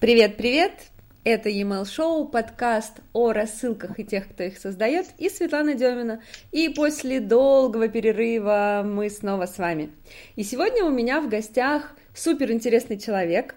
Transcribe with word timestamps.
Привет, 0.00 0.36
привет! 0.36 0.72
Это 1.24 1.48
e-mail 1.48 1.84
шоу, 1.84 2.28
подкаст 2.28 3.00
о 3.12 3.32
рассылках 3.32 3.98
и 3.98 4.04
тех, 4.04 4.28
кто 4.28 4.44
их 4.44 4.58
создает, 4.58 5.06
и 5.18 5.28
Светлана 5.28 5.74
Демина. 5.74 6.22
И 6.52 6.68
после 6.68 7.20
долгого 7.20 7.88
перерыва 7.88 8.82
мы 8.84 9.10
снова 9.10 9.46
с 9.46 9.58
вами. 9.58 9.90
И 10.36 10.44
сегодня 10.44 10.84
у 10.84 10.90
меня 10.90 11.20
в 11.20 11.28
гостях 11.28 11.96
супер 12.14 12.52
интересный 12.52 12.98
человек. 12.98 13.56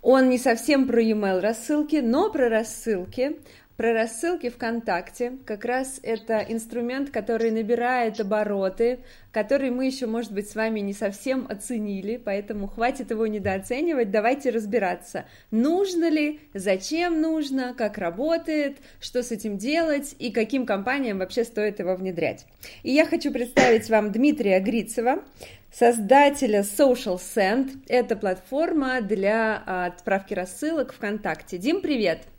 Он 0.00 0.28
не 0.28 0.38
совсем 0.38 0.86
про 0.86 1.00
e-mail 1.02 1.40
рассылки, 1.40 1.96
но 1.96 2.30
про 2.30 2.48
рассылки. 2.48 3.36
Про 3.76 3.92
рассылки 3.92 4.50
ВКонтакте. 4.50 5.32
Как 5.44 5.64
раз 5.64 5.98
это 6.04 6.38
инструмент, 6.48 7.10
который 7.10 7.50
набирает 7.50 8.20
обороты, 8.20 9.00
который 9.32 9.70
мы 9.70 9.86
еще, 9.86 10.06
может 10.06 10.30
быть, 10.30 10.48
с 10.48 10.54
вами 10.54 10.78
не 10.78 10.92
совсем 10.92 11.44
оценили, 11.48 12.16
поэтому 12.16 12.68
хватит 12.68 13.10
его 13.10 13.26
недооценивать. 13.26 14.12
Давайте 14.12 14.50
разбираться, 14.50 15.24
нужно 15.50 16.08
ли, 16.08 16.38
зачем 16.54 17.20
нужно, 17.20 17.74
как 17.76 17.98
работает, 17.98 18.76
что 19.00 19.24
с 19.24 19.32
этим 19.32 19.58
делать 19.58 20.14
и 20.20 20.30
каким 20.30 20.66
компаниям 20.66 21.18
вообще 21.18 21.42
стоит 21.42 21.80
его 21.80 21.96
внедрять. 21.96 22.46
И 22.84 22.92
я 22.92 23.04
хочу 23.04 23.32
представить 23.32 23.90
вам 23.90 24.12
Дмитрия 24.12 24.60
Грицева, 24.60 25.24
создателя 25.72 26.60
Social 26.60 27.18
Send. 27.18 27.72
Это 27.88 28.14
платформа 28.14 29.00
для 29.00 29.64
а, 29.66 29.86
отправки 29.86 30.32
рассылок 30.32 30.92
ВКонтакте. 30.92 31.58
Дим, 31.58 31.80
привет! 31.80 32.20
Привет, 32.20 32.33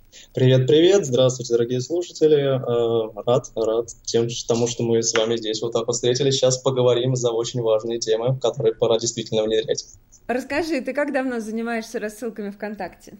привет, 0.68 1.05
здравствуйте, 1.05 1.54
дорогие 1.54 1.82
слушатели. 1.82 2.36
Э, 2.36 3.23
рад, 3.26 3.52
рад 3.56 3.90
тем, 4.04 4.28
тому, 4.48 4.68
что 4.68 4.84
мы 4.84 5.02
с 5.02 5.14
вами 5.14 5.38
здесь 5.38 5.62
вот 5.62 5.73
так 5.73 5.88
встретились. 5.88 6.36
Сейчас 6.36 6.58
поговорим 6.58 7.16
за 7.16 7.32
очень 7.32 7.62
важные 7.62 8.00
темы, 8.00 8.40
которые 8.40 8.76
пора 8.76 9.00
действительно 9.00 9.44
внедрять. 9.44 9.86
Расскажи, 10.28 10.82
ты 10.82 10.94
как 10.94 11.14
давно 11.14 11.40
занимаешься 11.40 12.00
рассылками 12.00 12.50
ВКонтакте? 12.50 13.18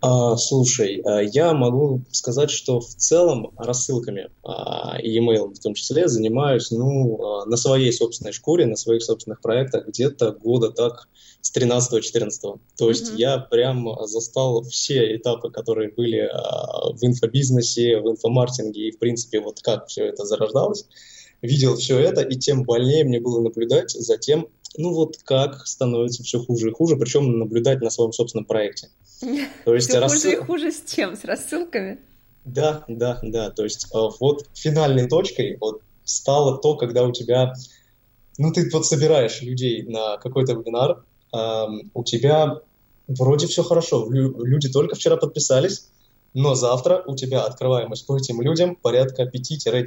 А, 0.00 0.36
слушай, 0.36 1.02
э, 1.04 1.26
я 1.32 1.52
могу 1.52 2.02
сказать, 2.10 2.50
что 2.50 2.80
в 2.80 2.94
целом 2.94 3.52
рассылками 3.56 4.30
а, 4.42 4.96
и 5.00 5.10
e-mail 5.10 5.52
в 5.54 5.58
том 5.58 5.74
числе 5.74 6.08
занимаюсь 6.08 6.70
ну, 6.70 7.22
а, 7.22 7.44
на 7.46 7.56
своей 7.56 7.92
собственной 7.92 8.32
шкуре, 8.32 8.66
на 8.66 8.76
своих 8.76 9.02
собственных 9.02 9.40
проектах 9.40 9.88
где-то 9.88 10.32
года 10.32 10.70
так 10.70 11.08
с 11.42 11.54
13-14. 11.54 12.60
То 12.76 12.88
есть 12.88 13.12
mm-hmm. 13.12 13.16
я 13.16 13.38
прям 13.38 13.88
застал 14.06 14.62
все 14.62 15.16
этапы, 15.16 15.50
которые 15.50 15.90
были 15.90 16.30
в 16.94 17.02
инфобизнесе, 17.02 17.98
в 17.98 18.10
инфомаркетинге 18.10 18.88
и, 18.88 18.92
в 18.92 18.98
принципе, 18.98 19.40
вот 19.40 19.60
как 19.60 19.88
все 19.88 20.06
это 20.06 20.24
зарождалось. 20.24 20.86
Видел 21.42 21.76
все 21.76 21.98
это, 21.98 22.20
и 22.20 22.36
тем 22.36 22.64
больнее 22.64 23.04
мне 23.04 23.20
было 23.20 23.40
наблюдать 23.40 23.92
за 23.92 24.18
тем, 24.18 24.48
ну 24.76 24.92
вот 24.92 25.18
как 25.24 25.66
становится 25.66 26.22
все 26.22 26.38
хуже 26.38 26.70
и 26.70 26.72
хуже, 26.72 26.96
причем 26.96 27.38
наблюдать 27.38 27.80
на 27.80 27.90
своем 27.90 28.12
собственном 28.12 28.44
проекте. 28.44 28.88
То 29.64 29.74
есть 29.74 29.88
все 29.88 29.98
рассыл... 29.98 30.18
хуже 30.18 30.32
и 30.32 30.36
хуже 30.36 30.72
с 30.72 30.90
чем? 30.90 31.16
С 31.16 31.24
рассылками? 31.24 31.98
Да, 32.44 32.84
да, 32.88 33.18
да. 33.22 33.50
То 33.50 33.64
есть 33.64 33.88
а, 33.92 34.08
вот 34.18 34.46
финальной 34.54 35.08
точкой 35.08 35.56
вот 35.60 35.82
стало 36.04 36.58
то, 36.58 36.76
когда 36.76 37.04
у 37.04 37.12
тебя, 37.12 37.52
ну 38.38 38.52
ты 38.52 38.68
вот 38.72 38.86
собираешь 38.86 39.42
людей 39.42 39.82
на 39.82 40.16
какой-то 40.16 40.54
вебинар, 40.54 41.04
у 41.32 42.02
тебя 42.02 42.60
вроде 43.06 43.46
все 43.46 43.62
хорошо, 43.62 44.08
люди 44.10 44.68
только 44.68 44.96
вчера 44.96 45.16
подписались, 45.16 45.90
но 46.34 46.54
завтра 46.54 47.02
у 47.06 47.16
тебя 47.16 47.44
открываемость 47.44 48.06
по 48.06 48.16
этим 48.16 48.40
людям 48.40 48.76
порядка 48.76 49.24
5-10%, 49.24 49.82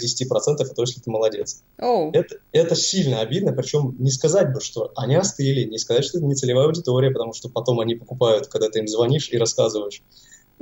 это 0.60 0.82
если 0.82 1.00
ты 1.00 1.10
молодец. 1.10 1.64
Oh. 1.80 2.10
Это, 2.14 2.38
это 2.52 2.76
сильно 2.76 3.22
обидно, 3.22 3.54
причем 3.54 3.96
не 4.00 4.12
сказать 4.12 4.54
бы, 4.54 4.60
что 4.60 4.92
они 4.96 5.16
остыли, 5.16 5.64
не 5.64 5.78
сказать, 5.78 6.06
что 6.06 6.18
это 6.18 6.28
не 6.28 6.36
целевая 6.36 6.66
аудитория, 6.66 7.12
потому 7.12 7.34
что 7.34 7.50
потом 7.50 7.80
они 7.80 7.96
покупают, 7.96 8.48
когда 8.48 8.70
ты 8.70 8.80
им 8.80 8.88
звонишь 8.88 9.30
и 9.30 9.38
рассказываешь. 9.38 10.02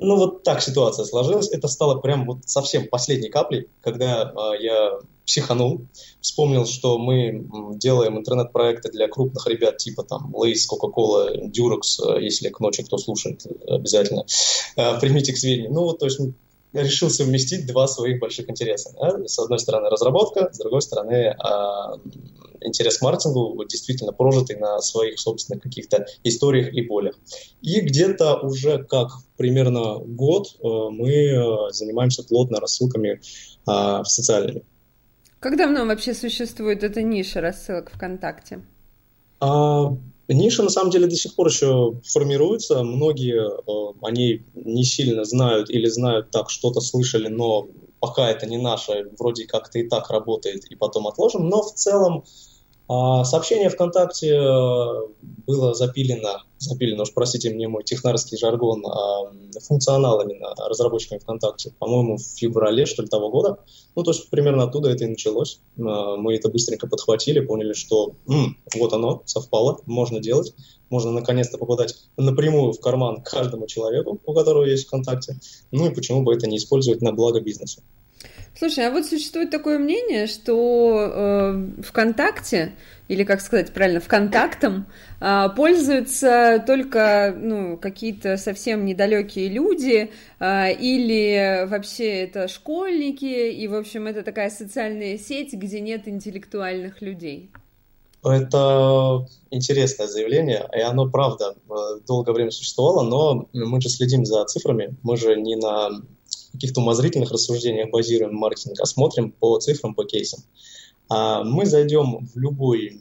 Ну 0.01 0.15
вот 0.15 0.41
так 0.41 0.63
ситуация 0.63 1.05
сложилась. 1.05 1.49
Это 1.51 1.67
стало 1.67 1.99
прям 1.99 2.25
вот 2.25 2.39
совсем 2.47 2.87
последней 2.87 3.29
каплей, 3.29 3.69
когда 3.81 4.33
э, 4.33 4.63
я 4.63 4.99
психанул, 5.27 5.81
вспомнил, 6.19 6.65
что 6.65 6.97
мы 6.97 7.45
делаем 7.75 8.17
интернет-проекты 8.17 8.91
для 8.91 9.07
крупных 9.07 9.45
ребят 9.45 9.77
типа 9.77 10.03
там 10.03 10.33
Lays, 10.35 10.65
Coca-Cola, 10.67 11.51
Durex, 11.51 12.17
э, 12.17 12.23
если 12.23 12.49
к 12.49 12.59
ночи 12.59 12.83
кто 12.83 12.97
слушает, 12.97 13.45
обязательно 13.67 14.25
э, 14.75 14.99
примите 14.99 15.33
к 15.33 15.37
сведению. 15.37 15.71
Ну 15.71 15.83
вот, 15.83 15.99
то 15.99 16.05
есть 16.05 16.19
решил 16.73 17.11
совместить 17.11 17.67
два 17.67 17.87
своих 17.87 18.19
больших 18.19 18.49
интереса. 18.49 18.93
Да? 18.99 19.27
С 19.27 19.37
одной 19.37 19.59
стороны 19.59 19.89
разработка, 19.89 20.49
с 20.51 20.57
другой 20.57 20.81
стороны 20.81 21.13
э, 21.13 21.35
интерес 22.61 22.97
к 22.97 23.01
маркетингу, 23.01 23.63
действительно 23.65 24.11
прожитый 24.13 24.57
на 24.57 24.79
своих 24.79 25.19
собственных 25.19 25.63
каких-то 25.63 26.05
историях 26.23 26.73
и 26.73 26.81
болях. 26.81 27.15
И 27.61 27.81
где-то 27.81 28.37
уже 28.37 28.83
как 28.83 29.09
примерно 29.37 29.99
год 29.99 30.55
мы 30.61 31.69
занимаемся 31.71 32.23
плотно 32.23 32.59
рассылками 32.59 33.21
социальными. 34.03 34.63
Как 35.41 35.57
давно 35.57 35.85
вообще 35.85 36.13
существует 36.13 36.83
эта 36.83 37.01
ниша 37.01 37.41
рассылок 37.41 37.89
ВКонтакте? 37.91 38.61
А, 39.39 39.97
ниша 40.27 40.61
на 40.61 40.69
самом 40.69 40.91
деле 40.91 41.07
до 41.07 41.15
сих 41.15 41.33
пор 41.33 41.47
еще 41.47 41.99
формируется. 42.05 42.83
Многие 42.83 43.49
э, 43.49 43.93
они 44.03 44.43
не 44.53 44.83
сильно 44.83 45.25
знают 45.25 45.71
или 45.71 45.87
знают 45.87 46.29
так, 46.29 46.51
что-то 46.51 46.79
слышали, 46.79 47.27
но 47.27 47.67
пока 47.99 48.29
это 48.29 48.45
не 48.45 48.57
наше, 48.57 49.09
вроде 49.17 49.47
как-то 49.47 49.79
и 49.79 49.89
так 49.89 50.11
работает, 50.11 50.65
и 50.65 50.75
потом 50.75 51.07
отложим. 51.07 51.49
Но 51.49 51.63
в 51.63 51.73
целом 51.73 52.23
а 52.23 52.50
сообщение 53.23 53.69
ВКонтакте 53.69 54.35
э, 54.35 55.07
было 55.47 55.73
запилено, 55.73 56.43
запилено, 56.57 57.03
уж 57.03 57.13
простите 57.13 57.49
мне 57.49 57.67
мой 57.67 57.83
технарский 57.83 58.37
жаргон, 58.37 58.85
а, 58.85 59.31
функционалами 59.61 60.33
на 60.33 60.53
разработчиками 60.67 61.19
ВКонтакте, 61.19 61.73
по-моему, 61.79 62.17
в 62.17 62.21
феврале, 62.21 62.85
что 62.85 63.01
ли, 63.01 63.07
того 63.07 63.29
года. 63.29 63.59
Ну, 63.95 64.03
то 64.03 64.11
есть 64.11 64.29
примерно 64.29 64.63
оттуда 64.63 64.89
это 64.89 65.05
и 65.05 65.07
началось. 65.07 65.59
А, 65.79 66.17
мы 66.17 66.35
это 66.35 66.49
быстренько 66.49 66.87
подхватили, 66.87 67.39
поняли, 67.39 67.73
что 67.73 68.13
м, 68.27 68.57
вот 68.75 68.93
оно, 68.93 69.21
совпало, 69.25 69.79
можно 69.85 70.19
делать. 70.19 70.53
Можно 70.89 71.11
наконец-то 71.11 71.57
попадать 71.57 71.95
напрямую 72.17 72.73
в 72.73 72.81
карман 72.81 73.21
каждому 73.21 73.67
человеку, 73.67 74.19
у 74.25 74.33
которого 74.33 74.65
есть 74.65 74.87
ВКонтакте. 74.87 75.39
Ну 75.71 75.89
и 75.89 75.95
почему 75.95 76.23
бы 76.23 76.33
это 76.33 76.47
не 76.47 76.57
использовать 76.57 77.01
на 77.01 77.13
благо 77.13 77.39
бизнеса. 77.39 77.81
Слушай, 78.53 78.87
а 78.87 78.91
вот 78.91 79.05
существует 79.05 79.49
такое 79.49 79.79
мнение, 79.79 80.27
что 80.27 81.11
э, 81.13 81.81
ВКонтакте, 81.83 82.75
или 83.07 83.23
как 83.23 83.41
сказать 83.41 83.73
правильно, 83.73 84.01
ВКонтактом, 84.01 84.87
э, 85.19 85.47
пользуются 85.55 86.63
только 86.67 87.33
ну, 87.35 87.77
какие-то 87.77 88.37
совсем 88.37 88.85
недалекие 88.85 89.47
люди, 89.47 90.11
э, 90.39 90.73
или 90.73 91.65
вообще 91.65 92.23
это 92.23 92.47
школьники, 92.47 93.51
и, 93.51 93.67
в 93.67 93.73
общем, 93.73 94.05
это 94.07 94.21
такая 94.21 94.49
социальная 94.49 95.17
сеть, 95.17 95.53
где 95.53 95.79
нет 95.79 96.07
интеллектуальных 96.07 97.01
людей. 97.01 97.51
Это 98.23 99.25
интересное 99.49 100.07
заявление, 100.07 100.69
и 100.75 100.81
оно, 100.81 101.09
правда, 101.09 101.55
долгое 102.05 102.33
время 102.33 102.51
существовало, 102.51 103.03
но 103.03 103.49
мы 103.53 103.81
же 103.81 103.89
следим 103.89 104.25
за 104.25 104.45
цифрами, 104.45 104.95
мы 105.01 105.17
же 105.17 105.35
не 105.35 105.55
на 105.55 105.89
каких-то 106.51 106.81
умозрительных 106.81 107.31
рассуждениях 107.31 107.89
базируем 107.89 108.35
маркетинг, 108.35 108.79
а 108.79 108.85
смотрим 108.85 109.31
по 109.31 109.57
цифрам, 109.59 109.95
по 109.95 110.03
кейсам. 110.05 110.43
А 111.09 111.43
мы 111.43 111.65
зайдем 111.65 112.27
в 112.33 112.37
любой 112.37 112.99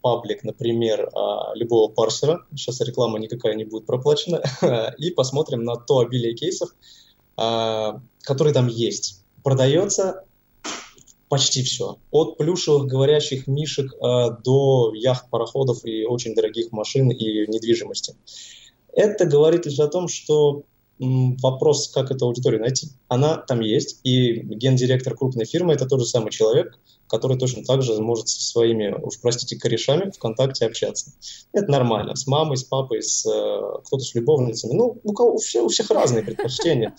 паблик, 0.00 0.44
например, 0.44 1.08
а, 1.14 1.54
любого 1.54 1.90
парсера, 1.90 2.44
сейчас 2.54 2.80
реклама 2.82 3.18
никакая 3.18 3.54
не 3.54 3.64
будет 3.64 3.86
проплачена, 3.86 4.42
и 4.98 5.10
посмотрим 5.10 5.64
на 5.64 5.76
то 5.76 6.00
обилие 6.00 6.34
кейсов, 6.34 6.68
а, 7.36 8.00
которые 8.20 8.52
там 8.52 8.68
есть. 8.68 9.24
Продается 9.42 10.24
почти 11.28 11.62
все. 11.62 11.98
От 12.10 12.36
плюшевых 12.36 12.86
говорящих 12.86 13.46
мишек 13.46 13.92
до 13.98 14.92
яхт, 14.94 15.28
пароходов 15.30 15.84
и 15.84 16.04
очень 16.04 16.34
дорогих 16.34 16.70
машин 16.70 17.10
и 17.10 17.46
недвижимости. 17.46 18.14
Это 18.92 19.24
говорит 19.24 19.66
лишь 19.66 19.80
о 19.80 19.88
том, 19.88 20.06
что 20.06 20.62
вопрос, 20.98 21.88
как 21.88 22.10
эту 22.10 22.26
аудиторию 22.26 22.60
найти. 22.60 22.88
Она 23.08 23.36
там 23.36 23.60
есть, 23.60 24.00
и 24.04 24.34
гендиректор 24.34 25.16
крупной 25.16 25.44
фирмы– 25.44 25.72
это 25.74 25.86
тот 25.86 26.00
же 26.00 26.06
самый 26.06 26.30
человек, 26.30 26.78
который 27.08 27.38
точно 27.38 27.64
так 27.64 27.82
же 27.82 28.00
может 28.00 28.28
со 28.28 28.40
своими, 28.42 28.94
уж 29.02 29.20
простите, 29.20 29.56
корешами 29.56 30.10
ВКонтакте 30.10 30.66
общаться. 30.66 31.12
Это 31.52 31.70
нормально. 31.70 32.14
С 32.14 32.26
мамой, 32.26 32.56
с 32.56 32.64
папой, 32.64 33.02
с 33.02 33.26
э, 33.26 33.80
кто-то 33.84 34.04
с 34.04 34.14
любовницами. 34.14 34.72
Ну, 34.72 35.00
у, 35.02 35.12
кого, 35.12 35.34
у, 35.34 35.38
всех, 35.38 35.64
у 35.64 35.68
всех 35.68 35.90
разные 35.90 36.22
предпочтения. 36.22 36.94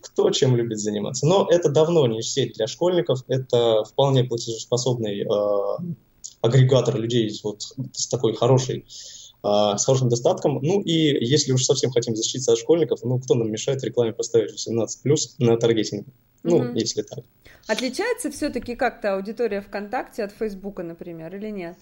Кто 0.00 0.30
чем 0.30 0.56
любит 0.56 0.78
заниматься. 0.78 1.26
Но 1.26 1.46
это 1.50 1.68
давно 1.68 2.06
не 2.06 2.22
сеть 2.22 2.54
для 2.54 2.66
школьников. 2.66 3.24
Это 3.28 3.84
вполне 3.84 4.24
платежеспособный 4.24 5.22
э, 5.22 5.94
агрегатор 6.40 6.96
людей 6.96 7.38
вот, 7.42 7.62
с 7.92 8.06
такой 8.08 8.34
хорошей 8.34 8.86
с 9.76 9.84
хорошим 9.84 10.08
достатком. 10.08 10.60
Ну 10.62 10.80
и 10.80 11.24
если 11.24 11.52
уж 11.52 11.64
совсем 11.64 11.90
хотим 11.90 12.16
защититься 12.16 12.52
от 12.52 12.58
школьников, 12.58 13.00
ну 13.02 13.18
кто 13.18 13.34
нам 13.34 13.50
мешает 13.50 13.82
рекламе 13.84 14.12
поставить 14.12 14.52
18 14.52 15.02
плюс 15.02 15.34
на 15.38 15.56
таргетинг? 15.56 16.06
Ну, 16.42 16.62
mm 16.62 16.78
если 16.78 17.02
так. 17.02 17.24
Отличается 17.66 18.30
все-таки 18.30 18.76
как-то 18.76 19.14
аудитория 19.14 19.60
ВКонтакте 19.60 20.22
от 20.24 20.32
Фейсбука, 20.32 20.82
например, 20.82 21.34
или 21.34 21.50
нет? 21.50 21.76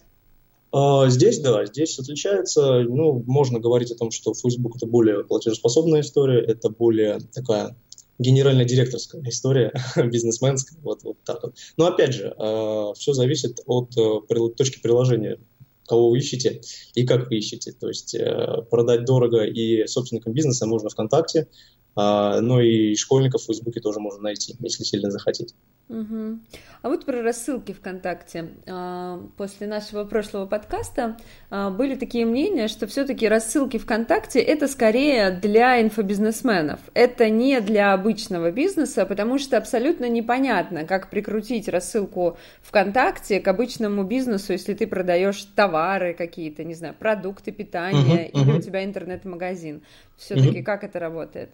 А, 0.72 1.08
здесь, 1.08 1.38
да, 1.40 1.64
здесь 1.66 1.98
отличается, 1.98 2.80
ну, 2.80 3.22
можно 3.26 3.60
говорить 3.60 3.92
о 3.92 3.96
том, 3.96 4.10
что 4.10 4.34
Facebook 4.34 4.76
это 4.76 4.86
более 4.86 5.24
платежеспособная 5.24 6.00
история, 6.00 6.40
это 6.40 6.70
более 6.70 7.20
такая 7.32 7.76
генеральная 8.18 8.64
директорская 8.64 9.22
история, 9.28 9.72
бизнесменская, 9.96 10.78
вот, 10.82 11.02
вот 11.04 11.18
так 11.24 11.42
вот. 11.42 11.54
Но 11.76 11.86
опять 11.86 12.14
же, 12.14 12.34
э, 12.36 12.92
все 12.96 13.12
зависит 13.12 13.60
от 13.66 13.96
э, 13.96 14.50
точки 14.56 14.80
приложения, 14.80 15.38
кого 15.86 16.10
вы 16.10 16.18
ищете 16.18 16.60
и 16.94 17.06
как 17.06 17.28
вы 17.28 17.36
ищете. 17.36 17.72
То 17.72 17.88
есть 17.88 18.14
э, 18.14 18.62
продать 18.70 19.04
дорого 19.04 19.44
и 19.44 19.86
собственникам 19.86 20.32
бизнеса 20.32 20.66
можно 20.66 20.88
ВКонтакте, 20.88 21.48
э, 21.96 22.40
но 22.40 22.60
и 22.60 22.94
школьников 22.96 23.42
в 23.42 23.46
Фейсбуке 23.46 23.80
тоже 23.80 24.00
можно 24.00 24.22
найти, 24.22 24.56
если 24.60 24.84
сильно 24.84 25.10
захотите. 25.10 25.54
Угу. 25.88 26.38
А 26.82 26.88
вот 26.88 27.04
про 27.04 27.22
рассылки 27.22 27.72
ВКонтакте. 27.72 28.50
А, 28.66 29.20
после 29.36 29.68
нашего 29.68 30.04
прошлого 30.04 30.46
подкаста 30.46 31.16
а, 31.48 31.70
были 31.70 31.94
такие 31.94 32.26
мнения, 32.26 32.66
что 32.66 32.88
все-таки 32.88 33.28
рассылки 33.28 33.76
ВКонтакте 33.78 34.40
это 34.40 34.66
скорее 34.66 35.30
для 35.30 35.80
инфобизнесменов. 35.80 36.80
Это 36.94 37.30
не 37.30 37.60
для 37.60 37.92
обычного 37.92 38.50
бизнеса, 38.50 39.06
потому 39.06 39.38
что 39.38 39.56
абсолютно 39.56 40.08
непонятно, 40.08 40.84
как 40.84 41.08
прикрутить 41.08 41.68
рассылку 41.68 42.36
ВКонтакте 42.62 43.38
к 43.38 43.46
обычному 43.46 44.02
бизнесу, 44.02 44.52
если 44.52 44.74
ты 44.74 44.88
продаешь 44.88 45.42
товары 45.54 46.14
какие-то, 46.14 46.64
не 46.64 46.74
знаю, 46.74 46.94
продукты 46.98 47.52
питания 47.52 48.30
угу, 48.32 48.42
или 48.42 48.50
угу. 48.50 48.58
у 48.58 48.60
тебя 48.60 48.84
интернет-магазин. 48.84 49.82
Все-таки 50.16 50.58
угу. 50.58 50.64
как 50.64 50.84
это 50.84 50.98
работает? 50.98 51.50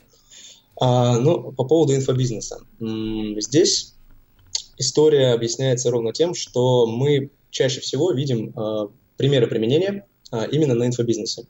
А, 0.81 1.19
ну, 1.19 1.53
по 1.53 1.64
поводу 1.64 1.94
инфобизнеса. 1.94 2.61
Здесь 2.81 3.94
история 4.79 5.32
объясняется 5.32 5.91
ровно 5.91 6.12
тем, 6.12 6.35
что 6.35 6.87
мы 6.87 7.31
чаще 7.50 7.81
всего 7.81 8.12
видим 8.12 8.53
э, 8.56 8.88
примеры 9.17 9.47
применения 9.47 10.06
э, 10.32 10.49
именно 10.50 10.75
на 10.75 10.87
инфобизнесе. 10.87 11.47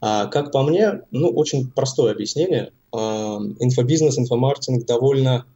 А, 0.00 0.26
как 0.26 0.52
по 0.52 0.62
мне, 0.62 1.02
ну, 1.10 1.28
очень 1.28 1.70
простое 1.70 2.12
объяснение. 2.12 2.72
Э, 2.92 2.98
инфобизнес, 2.98 4.18
инфомаркетинг 4.18 4.86
довольно 4.86 5.46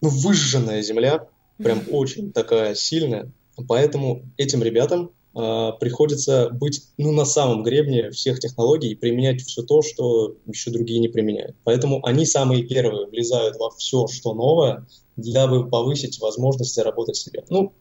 ну, 0.00 0.08
выжженная 0.08 0.82
земля, 0.82 1.26
прям 1.58 1.82
очень 1.90 2.32
такая 2.32 2.74
сильная. 2.74 3.30
Поэтому 3.68 4.22
этим 4.36 4.62
ребятам 4.62 5.12
приходится 5.34 6.48
быть 6.50 6.82
ну, 6.96 7.10
на 7.10 7.24
самом 7.24 7.64
гребне 7.64 8.10
всех 8.10 8.38
технологий 8.38 8.92
и 8.92 8.94
применять 8.94 9.42
все 9.42 9.62
то, 9.62 9.82
что 9.82 10.36
еще 10.46 10.70
другие 10.70 11.00
не 11.00 11.08
применяют. 11.08 11.56
Поэтому 11.64 12.04
они 12.06 12.24
самые 12.24 12.62
первые 12.62 13.06
влезают 13.06 13.56
во 13.56 13.70
все, 13.70 14.06
что 14.06 14.32
новое, 14.32 14.86
для 15.16 15.46
бы 15.46 15.68
повысить 15.68 16.20
возможность 16.20 16.74
заработать 16.74 17.16
себе. 17.16 17.44
Ну, 17.48 17.72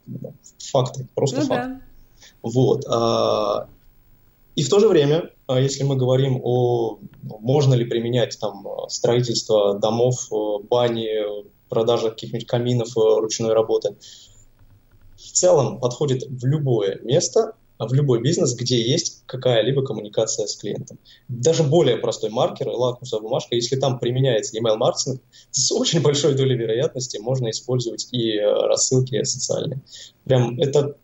факты, 0.57 1.07
просто 1.15 1.41
ну, 1.41 1.45
факт. 1.45 1.67
Да. 1.67 1.81
Вот. 2.41 2.85
А, 2.87 3.67
и 4.55 4.63
в 4.63 4.69
то 4.69 4.79
же 4.79 4.87
время, 4.87 5.31
а, 5.47 5.59
если 5.59 5.83
мы 5.83 5.95
говорим 5.95 6.39
о 6.43 6.99
можно 7.21 7.73
ли 7.73 7.85
применять 7.85 8.37
там 8.39 8.65
строительство 8.89 9.79
домов, 9.79 10.29
бани, 10.69 11.07
продажа 11.69 12.09
каких-нибудь 12.11 12.47
каминов 12.47 12.95
ручной 12.95 13.53
работы, 13.53 13.95
в 15.23 15.31
целом 15.31 15.79
подходит 15.79 16.23
в 16.27 16.45
любое 16.45 16.99
место, 17.03 17.53
в 17.79 17.93
любой 17.93 18.21
бизнес, 18.21 18.55
где 18.55 18.81
есть 18.81 19.23
какая-либо 19.25 19.83
коммуникация 19.83 20.47
с 20.47 20.55
клиентом. 20.55 20.99
Даже 21.27 21.63
более 21.63 21.97
простой 21.97 22.29
маркер, 22.29 22.69
лакмусовая 22.69 23.23
бумажка, 23.23 23.55
если 23.55 23.75
там 23.75 23.99
применяется 23.99 24.57
email 24.57 24.77
маркетинг, 24.77 25.21
с 25.51 25.71
очень 25.71 26.01
большой 26.01 26.35
долей 26.35 26.55
вероятности 26.55 27.17
можно 27.17 27.49
использовать 27.49 28.07
и 28.11 28.37
э, 28.37 28.43
рассылки 28.43 29.23
социальные. 29.23 29.81
Прям 30.23 30.59
это 30.59 30.95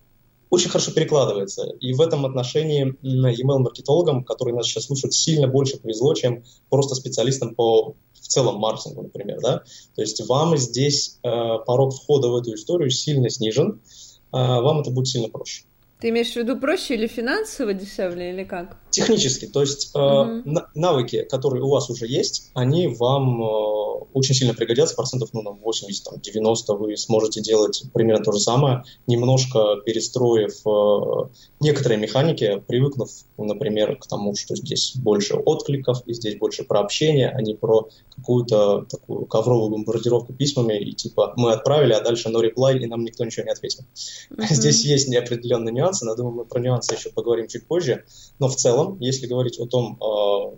очень 0.49 0.69
хорошо 0.69 0.91
перекладывается. 0.91 1.69
И 1.79 1.93
в 1.93 2.01
этом 2.01 2.25
отношении 2.25 2.95
email-маркетологам, 3.03 4.23
которые 4.23 4.55
нас 4.55 4.65
сейчас 4.65 4.85
слушают, 4.85 5.13
сильно 5.13 5.47
больше 5.47 5.77
повезло, 5.77 6.13
чем 6.15 6.43
просто 6.69 6.95
специалистам 6.95 7.53
по 7.53 7.95
в 8.13 8.27
целом 8.27 8.57
маркетингу, 8.57 9.03
например. 9.03 9.39
Да? 9.41 9.63
То 9.95 10.01
есть 10.01 10.27
вам 10.27 10.57
здесь 10.57 11.19
э, 11.23 11.29
порог 11.65 11.95
входа 11.95 12.29
в 12.29 12.35
эту 12.35 12.53
историю 12.53 12.89
сильно 12.89 13.29
снижен, 13.29 13.71
э, 13.71 13.98
вам 14.31 14.79
это 14.81 14.91
будет 14.91 15.07
сильно 15.07 15.29
проще. 15.29 15.63
Ты 15.99 16.09
имеешь 16.09 16.31
в 16.31 16.35
виду 16.37 16.57
проще 16.57 16.95
или 16.95 17.07
финансово 17.07 17.73
дешевле, 17.73 18.31
или 18.31 18.43
как? 18.43 18.77
Технически, 18.89 19.45
то 19.45 19.61
есть 19.61 19.91
э, 19.95 20.43
навыки, 20.73 21.25
которые 21.29 21.63
у 21.63 21.69
вас 21.69 21.89
уже 21.89 22.07
есть, 22.07 22.49
они 22.55 22.87
вам 22.87 23.41
э, 23.41 23.69
очень 24.13 24.33
сильно 24.33 24.53
пригодятся, 24.53 24.95
процентов 24.95 25.29
ну, 25.33 25.41
на 25.41 25.49
80-90 25.49 26.77
вы 26.77 26.97
сможете 26.97 27.41
делать 27.41 27.83
примерно 27.93 28.23
то 28.23 28.31
же 28.31 28.39
самое, 28.39 28.83
немножко 29.05 29.77
перестроив 29.85 30.65
э, 30.65 31.29
некоторые 31.59 31.99
механики, 31.99 32.63
привыкнув, 32.67 33.09
например, 33.37 33.95
к 33.97 34.07
тому, 34.07 34.35
что 34.35 34.55
здесь 34.55 34.93
больше 34.95 35.35
откликов, 35.35 36.01
и 36.07 36.13
здесь 36.13 36.37
больше 36.37 36.63
про 36.63 36.79
общение, 36.79 37.29
а 37.29 37.41
не 37.41 37.53
про 37.53 37.89
какую-то 38.15 38.85
такую 38.89 39.25
ковровую 39.25 39.69
бомбардировку 39.69 40.33
письмами, 40.33 40.79
и 40.79 40.93
типа 40.93 41.33
мы 41.37 41.51
отправили, 41.51 41.93
а 41.93 42.01
дальше 42.01 42.29
no 42.29 42.41
reply, 42.41 42.79
и 42.79 42.87
нам 42.87 43.03
никто 43.03 43.23
ничего 43.23 43.45
не 43.45 43.51
ответил. 43.51 43.83
Uh-huh. 44.29 44.45
Здесь 44.53 44.85
есть 44.85 45.07
неопределенные 45.09 45.73
нюансы, 45.73 46.05
но 46.05 46.15
думаю, 46.15 46.35
мы 46.35 46.45
про 46.45 46.59
нюансы 46.59 46.93
еще 46.93 47.09
поговорим 47.09 47.47
чуть 47.47 47.67
позже, 47.67 48.05
но 48.37 48.47
в 48.47 48.55
целом 48.55 48.78
целом, 48.79 48.97
если 48.99 49.27
говорить 49.27 49.59
о 49.59 49.65
том, 49.65 49.97
а, 50.01 50.55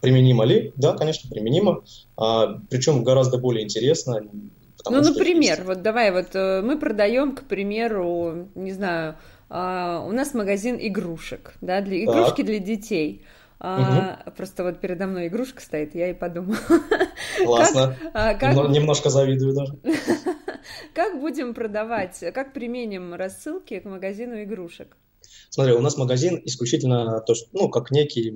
применимо 0.00 0.44
ли, 0.44 0.72
да, 0.76 0.94
конечно, 0.94 1.28
применимо, 1.30 1.82
а, 2.16 2.60
причем 2.70 3.02
гораздо 3.02 3.38
более 3.38 3.64
интересно. 3.64 4.20
Ну, 4.88 5.00
например, 5.02 5.56
есть... 5.56 5.64
вот 5.64 5.82
давай, 5.82 6.12
вот 6.12 6.34
э, 6.34 6.62
мы 6.62 6.78
продаем, 6.78 7.34
к 7.34 7.42
примеру, 7.44 8.48
не 8.54 8.72
знаю, 8.72 9.16
а, 9.48 10.04
у 10.06 10.12
нас 10.12 10.32
магазин 10.32 10.76
игрушек, 10.80 11.54
да, 11.60 11.80
для 11.80 12.04
игрушки 12.04 12.36
так. 12.36 12.46
для 12.46 12.58
детей. 12.60 13.22
А, 13.58 14.20
угу. 14.26 14.32
Просто 14.36 14.64
вот 14.64 14.80
передо 14.80 15.06
мной 15.06 15.28
игрушка 15.28 15.62
стоит, 15.62 15.94
я 15.94 16.10
и 16.10 16.14
подумала. 16.14 16.58
Классно. 17.44 17.96
как, 18.12 18.38
как... 18.38 18.54
Немножко 18.68 19.08
завидую 19.08 19.54
даже. 19.54 19.78
как 20.94 21.18
будем 21.18 21.54
продавать, 21.54 22.22
как 22.34 22.52
применим 22.52 23.14
рассылки 23.14 23.80
к 23.80 23.86
магазину 23.86 24.42
игрушек? 24.42 24.96
Смотри, 25.56 25.72
у 25.72 25.80
нас 25.80 25.96
магазин 25.96 26.42
исключительно, 26.44 27.22
то 27.22 27.32
есть, 27.32 27.48
ну, 27.54 27.70
как 27.70 27.90
некий 27.90 28.30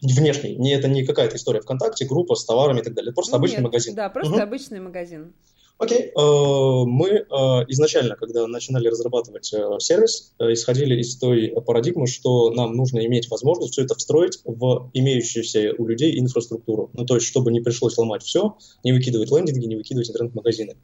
внешний, 0.00 0.56
не, 0.56 0.72
это 0.72 0.88
не 0.88 1.04
какая-то 1.04 1.36
история 1.36 1.60
ВКонтакте, 1.60 2.06
группа 2.06 2.36
с 2.36 2.44
товарами 2.46 2.80
и 2.80 2.82
так 2.82 2.94
далее, 2.94 3.10
это 3.10 3.16
просто 3.16 3.32
ну, 3.32 3.36
обычный 3.36 3.56
нет, 3.56 3.64
магазин. 3.64 3.94
Да, 3.94 4.08
просто 4.08 4.32
угу. 4.32 4.42
обычный 4.42 4.80
магазин. 4.80 5.34
Окей, 5.76 6.06
э, 6.06 6.10
мы 6.16 7.08
э, 7.10 7.24
изначально, 7.68 8.16
когда 8.16 8.46
начинали 8.46 8.88
разрабатывать 8.88 9.52
э, 9.52 9.78
сервис, 9.78 10.32
исходили 10.38 10.98
из 10.98 11.18
той 11.18 11.52
парадигмы, 11.66 12.06
что 12.06 12.50
нам 12.50 12.74
нужно 12.74 13.04
иметь 13.04 13.28
возможность 13.28 13.72
все 13.72 13.82
это 13.82 13.94
встроить 13.94 14.38
в 14.46 14.90
имеющуюся 14.94 15.74
у 15.76 15.86
людей 15.86 16.18
инфраструктуру. 16.18 16.88
Ну, 16.94 17.04
то 17.04 17.16
есть, 17.16 17.26
чтобы 17.26 17.52
не 17.52 17.60
пришлось 17.60 17.98
ломать 17.98 18.22
все, 18.22 18.56
не 18.84 18.92
выкидывать 18.94 19.30
лендинги, 19.30 19.66
не 19.66 19.76
выкидывать 19.76 20.08
интернет-магазины. 20.08 20.76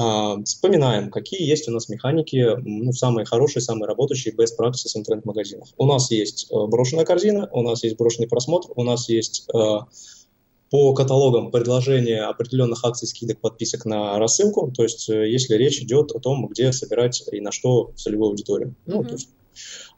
А, 0.00 0.40
вспоминаем, 0.44 1.10
какие 1.10 1.42
есть 1.42 1.68
у 1.68 1.72
нас 1.72 1.88
механики, 1.88 2.46
ну, 2.64 2.92
самые 2.92 3.24
хорошие, 3.24 3.60
самые 3.60 3.88
работающие 3.88 4.32
best 4.32 4.52
practices 4.56 4.92
интернет-магазинов. 4.94 5.70
У 5.76 5.86
нас 5.86 6.12
есть 6.12 6.46
э, 6.52 6.66
брошенная 6.66 7.04
корзина, 7.04 7.48
у 7.50 7.62
нас 7.62 7.82
есть 7.82 7.96
брошенный 7.96 8.28
просмотр, 8.28 8.68
у 8.76 8.84
нас 8.84 9.08
есть 9.08 9.48
э, 9.52 9.78
по 10.70 10.94
каталогам 10.94 11.50
предложение 11.50 12.22
определенных 12.22 12.84
акций, 12.84 13.08
скидок, 13.08 13.40
подписок 13.40 13.86
на 13.86 14.20
рассылку, 14.20 14.70
то 14.70 14.84
есть 14.84 15.10
э, 15.10 15.28
если 15.28 15.56
речь 15.56 15.80
идет 15.80 16.12
о 16.12 16.20
том, 16.20 16.46
где 16.46 16.70
собирать 16.70 17.24
и 17.32 17.40
на 17.40 17.50
что 17.50 17.90
целевую 17.96 18.28
аудиторию. 18.28 18.68
Mm-hmm. 18.68 18.94
Ну, 18.94 19.02
то 19.02 19.12
есть, 19.14 19.30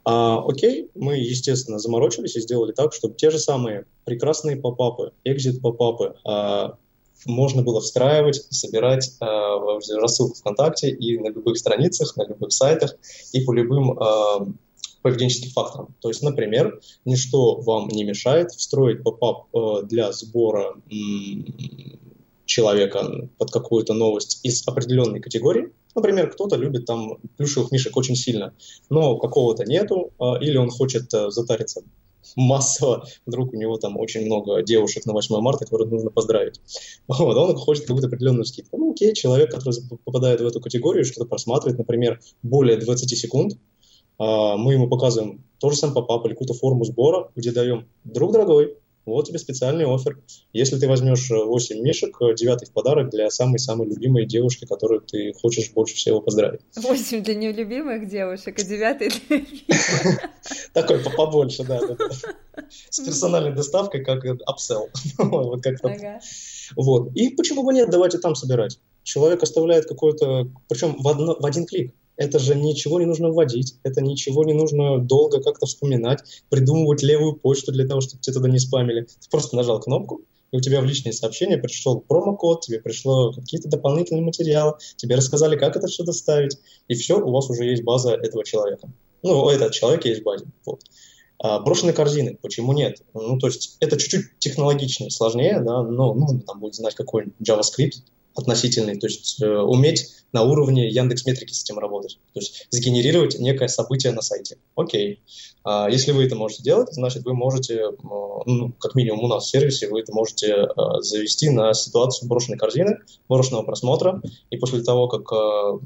а, 0.07 0.43
окей, 0.49 0.89
мы, 0.95 1.19
естественно, 1.19 1.79
заморочились 1.79 2.37
и 2.37 2.41
сделали 2.41 2.73
так, 2.73 2.95
чтобы 2.95 3.17
те 3.17 3.29
же 3.29 3.39
самые 3.39 3.85
прекрасные 4.07 4.57
попапы, 4.57 5.13
экзит-попапы, 5.25 6.15
а, 6.25 6.79
можно 7.27 7.63
было 7.63 7.81
встраивать 7.81 8.47
и 8.51 8.55
собирать 8.55 9.13
э, 9.21 9.97
рассылку 10.01 10.35
ВКонтакте 10.35 10.91
и 10.91 11.19
на 11.19 11.29
любых 11.29 11.59
страницах, 11.59 12.17
на 12.17 12.27
любых 12.27 12.53
сайтах 12.53 12.97
и 13.33 13.45
по 13.45 13.53
любым 13.53 13.99
э, 13.99 14.53
поведенческим 15.03 15.51
факторам. 15.51 15.95
То 16.01 16.09
есть, 16.09 16.23
например, 16.23 16.81
ничто 17.05 17.57
вам 17.61 17.89
не 17.89 18.05
мешает 18.05 18.53
встроить 18.53 19.03
попап 19.03 19.47
э, 19.55 19.83
для 19.85 20.13
сбора 20.13 20.75
человека 22.51 23.29
под 23.39 23.51
какую-то 23.51 23.95
новость 23.95 24.41
из 24.43 24.67
определенной 24.67 25.21
категории. 25.21 25.73
Например, 25.95 26.31
кто-то 26.31 26.57
любит 26.57 26.85
там 26.85 27.19
плюшевых 27.37 27.73
мишек 27.73 27.97
очень 27.97 28.17
сильно, 28.17 28.55
но 28.91 29.17
какого-то 29.17 29.65
нету, 29.65 30.13
э, 30.19 30.25
или 30.41 30.57
он 30.57 30.71
хочет 30.71 31.13
э, 31.15 31.31
затариться 31.31 31.83
массово, 32.37 33.07
вдруг 33.27 33.53
у 33.53 33.57
него 33.57 33.77
там 33.77 33.97
очень 33.97 34.27
много 34.27 34.63
девушек 34.63 35.07
на 35.07 35.13
8 35.13 35.41
марта, 35.41 35.65
которых 35.65 35.91
нужно 35.91 36.11
поздравить. 36.11 36.61
Вот, 37.09 37.37
он 37.37 37.57
хочет 37.57 37.85
какую-то 37.85 38.09
определенную 38.09 38.45
скидку. 38.45 38.77
Ну, 38.77 38.93
окей, 38.93 39.15
человек, 39.15 39.51
который 39.51 39.79
попадает 40.05 40.41
в 40.41 40.47
эту 40.47 40.61
категорию, 40.61 41.05
что-то 41.05 41.27
просматривает, 41.27 41.79
например, 41.79 42.21
более 42.43 42.77
20 42.77 43.17
секунд, 43.17 43.59
а, 44.19 44.57
мы 44.57 44.75
ему 44.75 44.89
показываем 44.89 45.43
то 45.59 45.71
же 45.71 45.77
самое 45.77 45.95
попап 45.95 46.25
или 46.27 46.33
какую-то 46.33 46.55
форму 46.55 46.85
сбора, 46.85 47.31
где 47.37 47.53
даем, 47.53 47.89
друг 48.05 48.33
дорогой, 48.33 48.77
Вот 49.07 49.27
тебе 49.27 49.39
специальный 49.39 49.87
офер. 49.87 50.19
Если 50.53 50.79
ты 50.79 50.87
возьмешь 50.87 51.31
8 51.31 51.77
э, 51.77 51.81
мишек, 51.81 52.17
9 52.21 52.69
в 52.69 52.73
подарок 52.73 53.11
для 53.11 53.31
самой-самой 53.31 53.89
любимой 53.89 54.27
девушки, 54.27 54.67
которую 54.67 55.01
ты 55.01 55.33
хочешь 55.33 55.71
больше 55.73 55.95
всего 55.95 56.21
поздравить. 56.21 56.61
8 56.77 57.23
для 57.23 57.35
нелюбимых 57.35 58.09
девушек, 58.09 58.59
а 58.59 58.63
9 58.63 59.29
для. 59.29 60.31
Такой 60.75 61.01
побольше, 61.01 61.65
да. 61.65 61.81
С 62.91 63.01
персональной 63.01 63.55
доставкой, 63.55 64.05
как 64.05 64.25
апсел. 64.47 64.91
Вот 65.19 65.63
как-то. 65.63 66.21
Вот. 66.77 67.17
И 67.17 67.31
почему 67.31 67.63
бы 67.63 67.73
нет, 67.73 67.91
давайте 67.91 68.19
там 68.19 68.35
собирать. 68.35 68.79
Человек 69.03 69.43
оставляет 69.43 69.87
какой-то, 69.87 70.51
причем 70.69 70.97
в 70.99 71.47
один 71.47 71.67
клик. 71.67 71.95
Это 72.21 72.39
же 72.39 72.55
ничего 72.55 73.01
не 73.01 73.07
нужно 73.07 73.31
вводить, 73.31 73.77
это 73.83 74.03
ничего 74.03 74.45
не 74.45 74.53
нужно 74.53 74.99
долго 74.99 75.43
как-то 75.43 75.65
вспоминать, 75.65 76.21
придумывать 76.51 77.03
левую 77.03 77.37
почту 77.37 77.73
для 77.73 77.89
того, 77.89 78.03
чтобы 78.03 78.21
тебя 78.21 78.35
туда 78.35 78.51
не 78.51 78.59
спамили. 78.59 79.07
Ты 79.07 79.31
просто 79.31 79.57
нажал 79.57 79.81
кнопку, 79.81 80.21
и 80.53 80.59
у 80.59 80.61
тебя 80.61 80.83
в 80.83 80.85
личные 80.85 81.15
сообщения 81.15 81.57
пришел 81.57 81.99
промокод, 81.99 82.61
тебе 82.61 82.79
пришло 82.79 83.33
какие-то 83.33 83.71
дополнительные 83.71 84.23
материалы, 84.23 84.75
тебе 84.97 85.15
рассказали, 85.15 85.57
как 85.57 85.77
это 85.77 85.87
все 85.87 86.05
доставить, 86.05 86.59
и 86.89 86.95
все, 86.95 87.19
у 87.19 87.31
вас 87.31 87.49
уже 87.49 87.65
есть 87.65 87.85
база 87.85 88.13
этого 88.13 88.45
человека. 88.45 88.93
Ну, 89.23 89.49
этот 89.49 89.73
человек 89.73 90.05
есть 90.05 90.21
в 90.21 90.25
базе. 90.25 90.45
Вот. 90.67 90.83
А, 91.39 91.61
брошенные 91.61 91.95
корзины, 91.95 92.37
почему 92.43 92.75
нет? 92.75 93.03
Ну, 93.15 93.39
то 93.39 93.47
есть 93.47 93.79
это 93.81 93.97
чуть-чуть 93.97 94.39
технологичнее, 94.41 95.11
сложнее, 95.11 95.59
да, 95.61 95.83
но 95.85 96.13
нужно 96.13 96.41
там 96.41 96.61
будет 96.61 96.75
знать 96.75 96.95
какой-нибудь 96.95 97.37
JavaScript, 97.41 98.03
относительный, 98.35 98.99
то 98.99 99.07
есть 99.07 99.43
э, 99.43 99.47
уметь 99.47 100.09
на 100.33 100.43
уровне 100.43 100.89
Яндекс 100.89 101.27
Метрики 101.27 101.53
с 101.53 101.65
этим 101.65 101.79
работать, 101.79 102.19
то 102.33 102.41
есть 102.41 102.67
сгенерировать 102.71 103.39
некое 103.39 103.69
событие 103.69 104.13
на 104.13 104.23
сайте. 104.23 104.59
Окей. 104.77 105.23
А 105.65 105.89
если 105.91 106.13
вы 106.13 106.25
это 106.25 106.37
можете 106.37 106.63
делать, 106.63 106.93
значит 106.93 107.25
вы 107.25 107.35
можете, 107.35 107.75
э, 107.75 107.91
ну, 108.47 108.73
как 108.79 108.95
минимум 108.95 109.25
у 109.25 109.29
нас 109.29 109.45
в 109.45 109.51
сервисе, 109.51 109.89
вы 109.89 110.01
это 110.01 110.13
можете 110.13 110.47
э, 110.47 110.67
завести 111.01 111.51
на 111.51 111.75
ситуацию 111.75 112.29
брошенной 112.29 112.59
корзины, 112.59 112.99
брошенного 113.29 113.63
просмотра, 113.63 114.23
и 114.51 114.57
после 114.57 114.83
того, 114.83 115.09
как 115.09 115.31
э, 115.33 115.79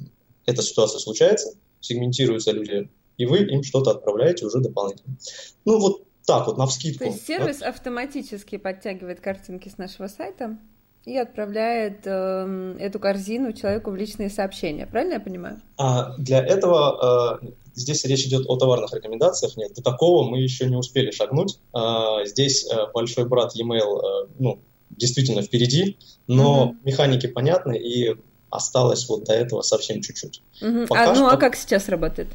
эта 0.46 0.62
ситуация 0.62 0.98
случается, 0.98 1.54
сегментируются 1.80 2.52
люди, 2.52 2.90
и 3.16 3.26
вы 3.26 3.38
им 3.38 3.62
что-то 3.62 3.92
отправляете 3.92 4.46
уже 4.46 4.60
дополнительно. 4.60 5.16
Ну 5.64 5.78
вот 5.78 6.02
так 6.26 6.46
вот, 6.46 6.56
на 6.56 6.66
вскидку. 6.66 7.04
То 7.04 7.10
есть 7.10 7.26
сервис 7.26 7.60
вот. 7.60 7.68
автоматически 7.68 8.56
подтягивает 8.56 9.20
картинки 9.20 9.68
с 9.68 9.78
нашего 9.78 10.08
сайта? 10.08 10.58
И 11.04 11.16
отправляет 11.18 12.00
э, 12.06 12.76
эту 12.80 12.98
корзину 12.98 13.52
человеку 13.52 13.90
в 13.90 13.96
личные 13.96 14.30
сообщения. 14.30 14.86
Правильно 14.86 15.14
я 15.14 15.20
понимаю? 15.20 15.60
А 15.76 16.16
для 16.16 16.38
этого 16.38 17.38
э, 17.42 17.46
здесь 17.74 18.04
речь 18.04 18.24
идет 18.26 18.46
о 18.48 18.56
товарных 18.56 18.92
рекомендациях. 18.94 19.56
Нет, 19.56 19.74
до 19.74 19.82
такого 19.82 20.28
мы 20.28 20.40
еще 20.40 20.66
не 20.66 20.76
успели 20.76 21.10
шагнуть. 21.10 21.58
Э, 21.74 22.24
здесь 22.24 22.66
э, 22.66 22.86
большой 22.92 23.28
брат 23.28 23.54
e-mail 23.54 23.98
э, 23.98 24.28
ну, 24.38 24.60
действительно 24.90 25.42
впереди, 25.42 25.98
но 26.26 26.68
угу. 26.68 26.76
механики 26.84 27.26
понятны 27.26 27.76
и 27.76 28.16
осталось 28.48 29.08
вот 29.08 29.24
до 29.24 29.34
этого 29.34 29.62
совсем 29.62 30.00
чуть-чуть. 30.00 30.42
Угу. 30.62 30.86
а, 30.90 31.08
ну 31.08 31.14
что... 31.16 31.28
а 31.28 31.36
как 31.36 31.56
сейчас 31.56 31.88
работает? 31.88 32.28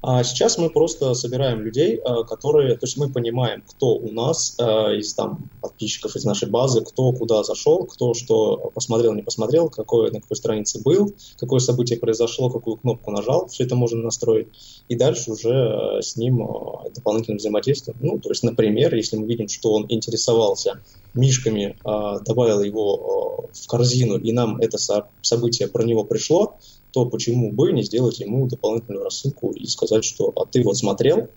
А 0.00 0.22
сейчас 0.22 0.58
мы 0.58 0.70
просто 0.70 1.12
собираем 1.14 1.60
людей, 1.60 1.96
э, 1.96 2.24
которые, 2.28 2.76
то 2.76 2.86
есть 2.86 2.96
мы 2.96 3.10
понимаем, 3.10 3.64
кто 3.66 3.96
у 3.96 4.12
нас 4.12 4.54
э, 4.58 4.62
из 4.96 5.12
там 5.14 5.50
подписчиков 5.60 6.14
из 6.14 6.24
нашей 6.24 6.48
базы, 6.48 6.82
кто 6.82 7.12
куда 7.12 7.42
зашел, 7.42 7.84
кто 7.84 8.14
что 8.14 8.70
посмотрел, 8.74 9.14
не 9.14 9.22
посмотрел, 9.22 9.68
какой, 9.68 10.12
на 10.12 10.20
какой 10.20 10.36
странице 10.36 10.80
был, 10.80 11.12
какое 11.36 11.58
событие 11.58 11.98
произошло, 11.98 12.48
какую 12.48 12.76
кнопку 12.76 13.10
нажал, 13.10 13.48
все 13.48 13.64
это 13.64 13.74
можно 13.74 14.00
настроить. 14.00 14.48
И 14.88 14.94
дальше 14.94 15.32
уже 15.32 15.50
э, 15.50 16.02
с 16.02 16.16
ним 16.16 16.46
дополнительно 16.94 17.38
взаимодействуем. 17.38 17.98
Ну, 18.00 18.18
то 18.20 18.28
есть, 18.28 18.44
например, 18.44 18.94
если 18.94 19.16
мы 19.16 19.26
видим, 19.26 19.48
что 19.48 19.72
он 19.72 19.86
интересовался 19.88 20.80
мишками, 21.14 21.76
добавил 21.84 22.62
его 22.62 23.48
в 23.52 23.66
корзину, 23.66 24.16
и 24.18 24.30
нам 24.32 24.58
это 24.58 24.78
событие 25.22 25.68
про 25.68 25.82
него 25.82 26.04
пришло, 26.04 26.58
то 26.90 27.06
почему 27.06 27.52
бы 27.52 27.72
не 27.72 27.82
сделать 27.82 28.20
ему 28.20 28.46
дополнительную 28.46 29.04
рассылку 29.04 29.50
и 29.52 29.66
сказать, 29.66 30.04
что 30.04 30.32
«а 30.36 30.46
ты 30.46 30.62
вот 30.62 30.76
смотрел, 30.76 31.28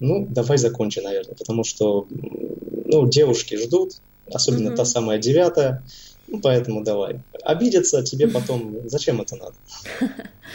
ну, 0.00 0.26
давай 0.28 0.58
закончи, 0.58 1.00
наверное», 1.00 1.34
потому 1.34 1.64
что, 1.64 2.06
ну, 2.10 3.06
девушки 3.08 3.56
ждут, 3.56 3.96
особенно 4.32 4.70
mm-hmm. 4.70 4.76
та 4.76 4.84
самая 4.84 5.18
девятая, 5.18 5.84
ну, 6.26 6.40
поэтому 6.40 6.82
давай. 6.82 7.20
Обидеться 7.42 8.02
тебе 8.02 8.28
потом, 8.28 8.76
зачем 8.88 9.20
это 9.20 9.36
надо? 9.36 9.54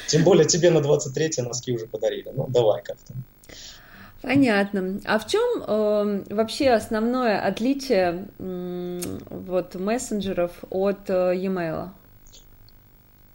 Тем 0.08 0.24
более 0.24 0.46
тебе 0.46 0.70
на 0.72 0.82
23 0.82 1.44
носки 1.44 1.74
уже 1.74 1.88
подарили, 1.88 2.29
ну, 2.36 2.48
давай 2.50 2.82
как-то. 2.82 3.13
Понятно. 4.22 5.00
А 5.06 5.18
в 5.18 5.27
чем 5.27 5.63
э, 5.65 6.24
вообще 6.29 6.72
основное 6.72 7.39
отличие 7.39 8.27
э, 8.38 9.01
вот 9.29 9.75
мессенджеров 9.75 10.51
от 10.70 11.10
э, 11.10 11.36
e-mail? 11.38 11.89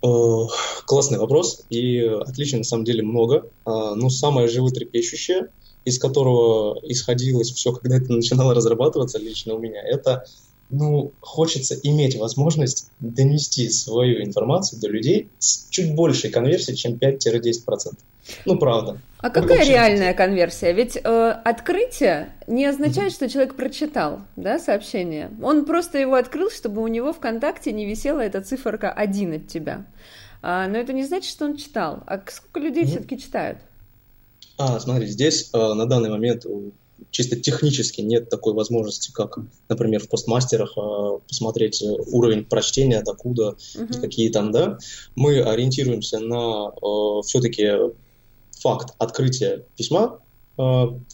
Э, 0.05 0.47
классный 0.85 1.19
вопрос, 1.19 1.63
и 1.71 1.99
отличий 2.01 2.59
на 2.59 2.65
самом 2.65 2.85
деле 2.85 3.03
много. 3.03 3.49
А, 3.65 3.95
но 3.95 4.11
самое 4.11 4.49
животрепещущее, 4.49 5.49
из 5.87 5.99
которого 5.99 6.79
исходилось 6.83 7.51
все, 7.51 7.73
когда 7.73 7.97
это 7.97 8.13
начинало 8.13 8.55
разрабатываться 8.55 9.19
лично 9.19 9.55
у 9.55 9.59
меня, 9.59 9.81
это 9.83 10.27
ну, 10.69 11.13
хочется 11.21 11.75
иметь 11.83 12.17
возможность 12.17 12.91
донести 13.01 13.71
свою 13.71 14.23
информацию 14.23 14.81
до 14.81 14.89
людей 14.89 15.29
с 15.39 15.69
чуть 15.71 15.95
большей 15.95 16.31
конверсией, 16.31 16.77
чем 16.77 16.95
5-10%. 16.95 17.95
Ну, 18.45 18.59
правда. 18.59 18.99
А 19.19 19.31
какая 19.31 19.65
реальная 19.67 20.13
конверсия? 20.13 20.73
Ведь 20.73 20.97
э, 20.97 21.31
открытие 21.45 22.35
не 22.47 22.67
означает, 22.67 23.13
что 23.13 23.29
человек 23.29 23.55
прочитал 23.55 24.21
да, 24.37 24.59
сообщение. 24.59 25.31
Он 25.43 25.65
просто 25.65 25.99
его 25.99 26.15
открыл, 26.15 26.51
чтобы 26.51 26.83
у 26.83 26.89
него 26.89 27.13
ВКонтакте 27.15 27.73
не 27.73 27.87
висела 27.87 28.21
эта 28.21 28.43
циферка 28.43 28.93
1 28.93 29.35
от 29.35 29.49
тебя. 29.49 29.87
А, 30.43 30.69
но 30.69 30.77
это 30.77 30.93
не 30.93 31.05
значит, 31.05 31.31
что 31.31 31.47
он 31.47 31.57
читал. 31.57 32.03
А 32.07 32.23
сколько 32.29 32.61
людей 32.61 32.85
mm-hmm. 32.85 32.89
все-таки 32.89 33.19
читают? 33.19 33.59
А, 34.59 34.79
смотри, 34.79 35.07
здесь 35.07 35.49
э, 35.55 35.57
на 35.57 35.87
данный 35.87 36.11
момент 36.11 36.45
чисто 37.11 37.37
технически 37.37 38.01
нет 38.01 38.29
такой 38.29 38.53
возможности, 38.53 39.11
как, 39.13 39.39
например, 39.69 40.03
в 40.03 40.09
постмастерах 40.09 40.77
э, 40.77 41.19
посмотреть 41.27 41.83
уровень 41.83 42.45
прочтения, 42.45 43.03
докуда, 43.03 43.57
uh-huh. 43.77 44.01
какие 44.01 44.31
там, 44.31 44.53
да. 44.53 44.79
Мы 45.15 45.41
ориентируемся 45.41 46.19
на 46.19 46.69
э, 46.69 47.23
все-таки 47.25 47.71
факт 48.65 48.95
открытия 48.99 49.67
письма, 49.77 50.21
э, 50.57 50.63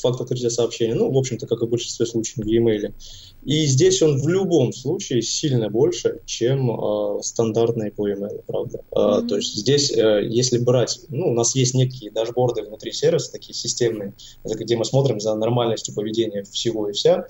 факт 0.00 0.20
открытия 0.20 0.50
сообщения, 0.50 0.94
ну, 0.94 1.10
в 1.10 1.18
общем-то, 1.18 1.48
как 1.48 1.62
и 1.62 1.66
в 1.66 1.68
большинстве 1.68 2.06
случаев 2.06 2.46
в 2.46 2.48
e-mail. 2.48 2.94
И 3.42 3.66
здесь 3.66 4.02
он 4.02 4.20
в 4.20 4.28
любом 4.28 4.72
случае 4.72 5.22
сильно 5.22 5.68
больше, 5.68 6.20
чем 6.26 6.70
э, 6.70 7.22
стандартные 7.22 7.90
по 7.90 8.06
e-mail, 8.06 8.44
правда. 8.46 8.82
Mm-hmm. 8.92 9.26
то 9.26 9.36
есть 9.36 9.54
здесь, 9.56 9.90
э, 9.90 10.26
если 10.28 10.58
брать, 10.58 11.00
ну, 11.08 11.30
у 11.30 11.34
нас 11.34 11.56
есть 11.56 11.74
некие 11.74 12.12
дашборды 12.12 12.62
внутри 12.62 12.92
сервиса, 12.92 13.32
такие 13.32 13.54
системные, 13.54 14.14
где 14.44 14.76
мы 14.76 14.84
смотрим 14.84 15.18
за 15.18 15.34
нормальностью 15.34 15.92
поведения 15.92 16.44
всего 16.44 16.88
и 16.88 16.92
вся, 16.92 17.26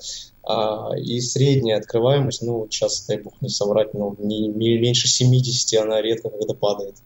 э, 0.47 0.99
и 0.99 1.19
средняя 1.19 1.79
открываемость, 1.79 2.43
ну, 2.43 2.67
сейчас, 2.69 3.07
дай 3.07 3.17
бог 3.17 3.33
не 3.41 3.49
соврать, 3.49 3.95
ну, 3.95 4.15
не, 4.19 4.47
не 4.47 4.77
меньше 4.77 5.07
70 5.07 5.81
она 5.81 5.99
редко 5.99 6.29
когда 6.29 6.53
падает. 6.53 6.97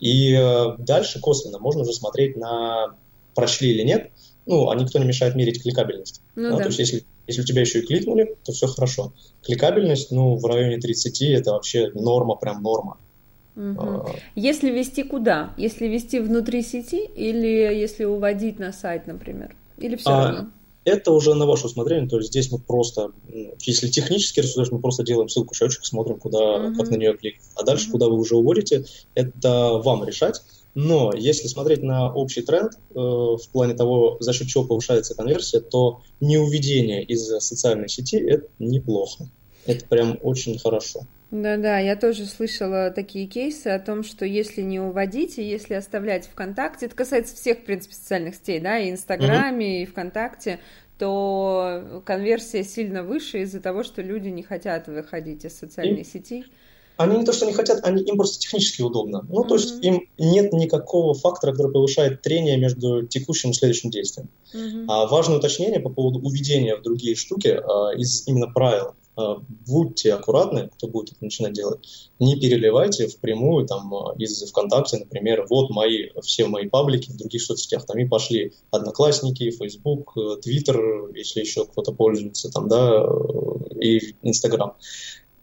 И 0.00 0.34
э, 0.34 0.76
дальше 0.78 1.20
косвенно 1.20 1.58
можно 1.58 1.82
уже 1.82 1.92
смотреть 1.92 2.36
на 2.36 2.94
прошли 3.34 3.70
или 3.70 3.82
нет. 3.82 4.10
Ну, 4.46 4.70
а 4.70 4.76
никто 4.76 4.98
не 4.98 5.04
мешает 5.04 5.34
мерить 5.34 5.62
кликабельность. 5.62 6.22
Ну, 6.36 6.50
да, 6.50 6.56
да. 6.56 6.62
То 6.62 6.68
есть 6.68 6.78
если, 6.78 7.04
если 7.26 7.42
у 7.42 7.44
тебя 7.44 7.62
еще 7.62 7.80
и 7.80 7.86
кликнули, 7.86 8.36
то 8.44 8.52
все 8.52 8.66
хорошо. 8.68 9.12
Кликабельность, 9.42 10.12
ну, 10.12 10.36
в 10.36 10.44
районе 10.46 10.78
30 10.78 11.22
это 11.22 11.52
вообще 11.52 11.90
норма, 11.94 12.36
прям 12.36 12.62
норма. 12.62 12.98
Угу. 13.56 14.06
Если 14.34 14.70
вести 14.70 15.02
куда? 15.02 15.54
Если 15.56 15.86
вести 15.86 16.20
внутри 16.20 16.62
сети 16.62 17.04
или 17.04 17.48
если 17.48 18.04
уводить 18.04 18.58
на 18.58 18.72
сайт, 18.72 19.06
например? 19.06 19.56
Или 19.78 19.96
все 19.96 20.10
а, 20.10 20.24
равно? 20.24 20.50
Это 20.86 21.10
уже 21.10 21.34
на 21.34 21.46
ваше 21.46 21.66
усмотрение, 21.66 22.08
то 22.08 22.16
есть 22.18 22.28
здесь 22.28 22.52
мы 22.52 22.60
просто, 22.60 23.10
если 23.58 23.88
технически 23.88 24.38
рассуждаешь, 24.38 24.70
мы 24.70 24.78
просто 24.78 25.02
делаем 25.02 25.28
ссылку 25.28 25.52
счетчик, 25.52 25.84
смотрим, 25.84 26.20
куда, 26.20 26.38
uh-huh. 26.38 26.76
как 26.76 26.90
на 26.90 26.94
нее 26.94 27.16
кликать. 27.16 27.42
А 27.56 27.64
дальше, 27.64 27.88
uh-huh. 27.88 27.90
куда 27.90 28.06
вы 28.06 28.16
уже 28.16 28.36
уводите, 28.36 28.84
это 29.14 29.80
вам 29.82 30.04
решать. 30.04 30.42
Но 30.76 31.12
если 31.12 31.48
смотреть 31.48 31.82
на 31.82 32.14
общий 32.14 32.42
тренд 32.42 32.74
э, 32.74 32.98
в 33.00 33.48
плане 33.50 33.74
того, 33.74 34.18
за 34.20 34.32
счет 34.32 34.46
чего 34.46 34.62
повышается 34.62 35.16
конверсия, 35.16 35.58
то 35.58 36.02
неуведение 36.20 37.02
из 37.02 37.26
социальной 37.40 37.88
сети– 37.88 38.16
это 38.18 38.46
неплохо. 38.60 39.28
Это 39.64 39.84
прям 39.86 40.16
очень 40.22 40.56
хорошо. 40.56 41.00
Да-да, 41.30 41.78
я 41.78 41.96
тоже 41.96 42.24
слышала 42.24 42.90
такие 42.90 43.26
кейсы 43.26 43.66
о 43.68 43.80
том, 43.80 44.04
что 44.04 44.24
если 44.24 44.62
не 44.62 44.78
уводить, 44.78 45.38
и 45.38 45.42
если 45.42 45.74
оставлять 45.74 46.26
ВКонтакте, 46.26 46.86
это 46.86 46.94
касается 46.94 47.34
всех, 47.34 47.58
в 47.58 47.64
принципе, 47.64 47.94
социальных 47.94 48.36
сетей, 48.36 48.60
да, 48.60 48.78
и 48.78 48.90
Инстаграме, 48.90 49.66
угу. 49.66 49.82
и 49.82 49.86
ВКонтакте, 49.86 50.60
то 50.98 52.02
конверсия 52.04 52.62
сильно 52.62 53.02
выше 53.02 53.42
из-за 53.42 53.60
того, 53.60 53.82
что 53.82 54.02
люди 54.02 54.28
не 54.28 54.42
хотят 54.42 54.86
выходить 54.86 55.44
из 55.44 55.58
социальной 55.58 56.02
и... 56.02 56.04
сети. 56.04 56.44
Они 56.96 57.18
не 57.18 57.26
то, 57.26 57.32
что 57.34 57.44
не 57.44 57.52
хотят, 57.52 57.84
они, 57.84 58.02
им 58.04 58.16
просто 58.16 58.38
технически 58.38 58.80
удобно. 58.80 59.26
Ну, 59.28 59.44
mm-hmm. 59.44 59.48
то 59.48 59.54
есть 59.56 59.84
им 59.84 60.08
нет 60.16 60.52
никакого 60.54 61.12
фактора, 61.12 61.52
который 61.52 61.70
повышает 61.70 62.22
трение 62.22 62.56
между 62.56 63.06
текущим 63.06 63.50
и 63.50 63.52
следующим 63.52 63.90
действием. 63.90 64.30
Mm-hmm. 64.54 64.86
А 64.88 65.06
важное 65.06 65.36
уточнение 65.36 65.80
по 65.80 65.90
поводу 65.90 66.20
уведения 66.20 66.74
в 66.74 66.82
другие 66.82 67.14
штуки 67.14 67.48
а, 67.48 67.90
из 67.94 68.26
именно 68.26 68.46
правил. 68.46 68.94
А, 69.16 69.38
будьте 69.66 70.12
аккуратны, 70.12 70.68
кто 70.68 70.88
будет 70.88 71.12
это 71.12 71.24
начинать 71.24 71.54
делать. 71.54 72.10
Не 72.18 72.38
переливайте 72.38 73.08
впрямую 73.08 73.66
там 73.66 73.92
а, 73.94 74.14
из 74.18 74.42
ВКонтакте, 74.50 74.98
например, 74.98 75.46
вот 75.48 75.70
мои, 75.70 76.10
все 76.22 76.46
мои 76.46 76.68
паблики 76.68 77.10
в 77.10 77.16
других 77.16 77.42
соцсетях, 77.42 77.86
там 77.86 77.98
и 77.98 78.06
пошли 78.06 78.52
Одноклассники, 78.70 79.50
Facebook, 79.50 80.16
Twitter, 80.16 81.12
если 81.14 81.40
еще 81.40 81.64
кто-то 81.64 81.92
пользуется, 81.92 82.50
там, 82.50 82.68
да, 82.68 83.06
и 83.80 84.14
Инстаграм. 84.22 84.74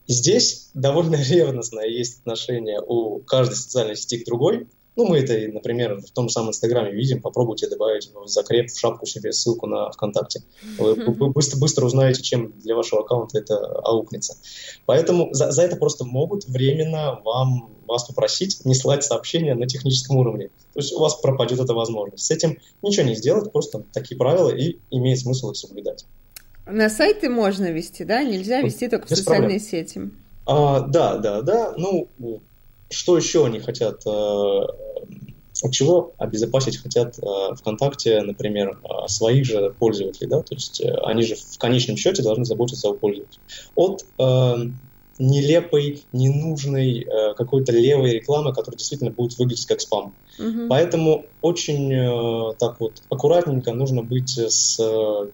Здесь 0.08 0.70
довольно 0.76 1.16
ревностное 1.16 1.88
есть 1.88 2.20
отношение 2.20 2.80
у 2.80 3.20
каждой 3.20 3.56
социальной 3.56 3.96
сети 3.96 4.20
к 4.20 4.26
другой. 4.26 4.68
Ну, 4.96 5.08
мы 5.08 5.20
это, 5.20 5.34
например, 5.52 6.00
в 6.02 6.12
том 6.12 6.30
самом 6.30 6.50
Инстаграме 6.50 6.92
видим. 6.92 7.22
Попробуйте 7.22 7.68
добавить 7.68 8.12
в 8.14 8.28
закреп, 8.28 8.70
в 8.70 8.80
шапку 8.80 9.06
себе 9.06 9.32
ссылку 9.32 9.66
на 9.66 9.90
ВКонтакте. 9.92 10.44
Вы, 10.78 10.94
вы 10.94 11.30
быстро, 11.32 11.58
быстро 11.58 11.86
узнаете, 11.86 12.22
чем 12.22 12.52
для 12.60 12.76
вашего 12.76 13.02
аккаунта 13.02 13.40
это 13.40 13.58
аукнется. 13.58 14.38
Поэтому 14.86 15.34
за, 15.34 15.52
за 15.52 15.64
это 15.64 15.78
просто 15.78 16.06
могут 16.06 16.46
временно 16.46 17.20
вам, 17.26 17.72
вас 17.88 18.04
попросить 18.04 18.64
не 18.66 18.76
слать 18.76 19.04
сообщения 19.04 19.56
на 19.56 19.68
техническом 19.68 20.18
уровне. 20.18 20.50
То 20.74 20.80
есть 20.80 20.94
у 20.94 21.00
вас 21.00 21.16
пропадет 21.16 21.60
эта 21.60 21.74
возможность. 21.74 22.26
С 22.26 22.32
этим 22.32 22.60
ничего 22.84 23.06
не 23.08 23.16
сделать, 23.16 23.52
просто 23.52 23.84
такие 23.94 24.18
правила 24.18 24.50
и 24.50 24.78
имеет 24.92 25.20
смысл 25.20 25.52
их 25.52 25.58
соблюдать. 25.58 26.06
На 26.66 26.90
сайты 26.90 27.30
можно 27.30 27.72
вести, 27.72 28.06
да? 28.06 28.24
Нельзя 28.24 28.62
вести 28.62 28.88
только 28.88 29.08
Без 29.08 29.18
в 29.18 29.20
социальные 29.20 29.60
проблем. 29.60 29.86
сети. 29.88 30.02
А, 30.46 30.82
да, 30.82 31.18
да, 31.18 31.42
да. 31.42 31.74
Ну, 31.78 32.10
что 32.94 33.18
еще 33.18 33.46
они 33.46 33.60
хотят? 33.60 34.06
От 34.06 35.70
э, 35.70 35.72
чего 35.72 36.14
обезопасить 36.18 36.78
хотят 36.78 37.18
э, 37.20 37.56
ВКонтакте, 37.56 38.22
например, 38.22 38.80
э, 38.84 39.08
своих 39.08 39.46
же 39.46 39.76
пользователей, 39.78 40.28
да? 40.30 40.42
То 40.42 40.56
есть 40.56 40.82
они 41.04 41.24
же 41.24 41.36
в 41.36 41.58
конечном 41.58 41.98
счете 41.98 42.24
должны 42.24 42.46
заботиться 42.46 42.90
о 42.90 42.94
пользователе. 42.94 43.42
От 43.76 44.06
нелепой, 45.20 46.02
ненужной 46.12 47.08
какой-то 47.38 47.72
левой 47.72 48.14
рекламы, 48.14 48.52
которая 48.52 48.80
действительно 48.80 49.12
будет 49.12 49.38
выглядеть 49.38 49.68
как 49.68 49.80
спам. 49.80 50.16
Угу. 50.40 50.68
Поэтому 50.70 51.28
очень 51.42 52.56
так 52.58 52.80
вот 52.80 53.04
аккуратненько 53.12 53.74
нужно 53.74 54.02
быть 54.02 54.36
с 54.40 54.78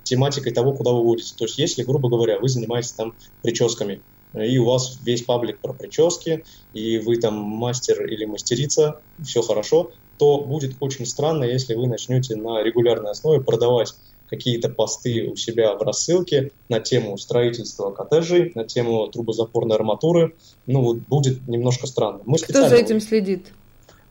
тематикой 0.04 0.51
того, 0.51 0.74
куда 0.74 0.92
вы 0.92 1.06
водите. 1.06 1.34
То 1.38 1.46
есть 1.46 1.58
если, 1.58 1.84
грубо 1.84 2.10
говоря, 2.10 2.39
вы 2.39 2.50
занимаетесь 2.50 2.92
там 2.92 3.16
прическами, 3.42 4.01
и 4.33 4.57
у 4.57 4.65
вас 4.65 5.00
весь 5.03 5.24
паблик 5.24 5.59
про 5.59 5.74
прически, 5.74 6.43
и 6.74 7.00
вы 7.00 7.17
там 7.17 7.36
мастер 7.36 8.05
или 8.05 8.25
мастерица, 8.25 9.01
все 9.24 9.41
хорошо, 9.41 9.91
то 10.17 10.39
будет 10.39 10.75
очень 10.79 11.05
странно, 11.05 11.45
если 11.45 11.74
вы 11.74 11.88
начнете 11.88 12.36
на 12.36 12.62
регулярной 12.62 13.12
основе 13.12 13.41
продавать 13.41 13.93
какие-то 14.29 14.69
посты 14.69 15.27
у 15.27 15.36
себя 15.36 15.74
в 15.75 15.81
рассылке 15.81 16.51
на 16.67 16.79
тему 16.79 17.17
строительства 17.17 17.91
коттеджей, 17.91 18.51
на 18.53 18.63
тему 18.63 19.07
трубозапорной 19.07 19.75
арматуры. 19.75 20.36
Ну, 20.67 20.81
вот 20.83 20.98
будет 20.98 21.48
немножко 21.48 21.88
странно. 21.88 22.19
Мы 22.25 22.38
Кто 22.38 22.69
за 22.69 22.75
этим 22.75 23.00
следит? 23.00 23.48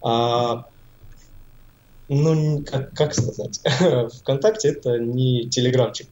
А, 0.02 0.66
ну, 2.08 2.64
как, 2.64 2.92
как 2.94 3.14
сказать, 3.14 3.60
ВКонтакте 4.20 4.68
это 4.70 4.98
не 4.98 5.48
телеграмчик. 5.48 6.08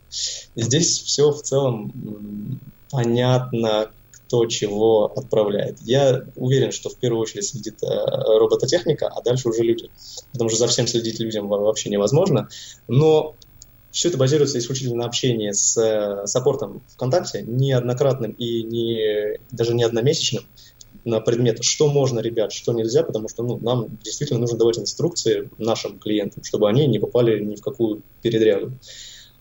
Здесь 0.55 1.01
все 1.01 1.33
в 1.33 1.43
целом 1.43 2.61
понятно, 2.91 3.91
кто 4.27 4.47
чего 4.47 5.13
отправляет. 5.17 5.79
Я 5.83 6.25
уверен, 6.35 6.73
что 6.73 6.89
в 6.89 6.97
первую 6.97 7.23
очередь 7.23 7.47
следит 7.47 7.83
э, 7.83 7.87
робототехника, 7.87 9.09
а 9.09 9.23
дальше 9.23 9.49
уже 9.49 9.63
люди. 9.63 9.91
Потому 10.33 10.51
что 10.51 10.59
за 10.59 10.67
всем 10.67 10.87
следить 10.87 11.21
людям 11.21 11.49
вообще 11.49 11.91
невозможно. 11.91 12.49
Но 12.89 13.37
все 13.91 14.09
это 14.09 14.19
базируется 14.19 14.59
исключительно 14.59 14.97
на 14.97 15.07
общении 15.07 15.53
с 15.53 15.77
э, 15.77 16.27
саппортом 16.27 16.83
ВКонтакте, 16.89 17.43
неоднократным 17.43 18.33
и 18.33 18.63
не, 18.63 19.39
даже 19.51 19.75
не 19.75 19.85
одномесячным, 19.85 20.45
на 21.05 21.21
предмет, 21.21 21.63
что 21.63 21.89
можно, 21.89 22.19
ребят, 22.19 22.53
что 22.53 22.73
нельзя, 22.73 23.05
потому 23.05 23.29
что 23.29 23.45
ну, 23.45 23.59
нам 23.59 23.97
действительно 24.03 24.41
нужно 24.41 24.59
давать 24.59 24.79
инструкции 24.79 25.49
нашим 25.57 26.01
клиентам, 26.01 26.43
чтобы 26.43 26.69
они 26.69 26.87
не 26.89 26.99
попали 26.99 27.43
ни 27.43 27.55
в 27.55 27.61
какую 27.61 28.03
передрягу. 28.23 28.73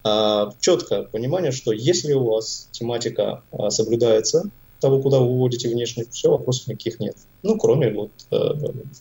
А, 0.03 0.51
четкое 0.59 1.03
понимание, 1.03 1.51
что 1.51 1.71
если 1.71 2.13
у 2.13 2.25
вас 2.25 2.69
тематика 2.71 3.43
а, 3.51 3.71
соблюдается, 3.71 4.51
того, 4.79 5.01
куда 5.01 5.19
вы 5.19 5.27
выводите 5.27 5.69
внешне, 5.69 6.05
все, 6.09 6.29
вопросов 6.29 6.67
никаких 6.67 6.99
нет. 6.99 7.15
Ну, 7.43 7.57
кроме 7.57 7.91
вот 7.91 8.11
э, 8.31 8.37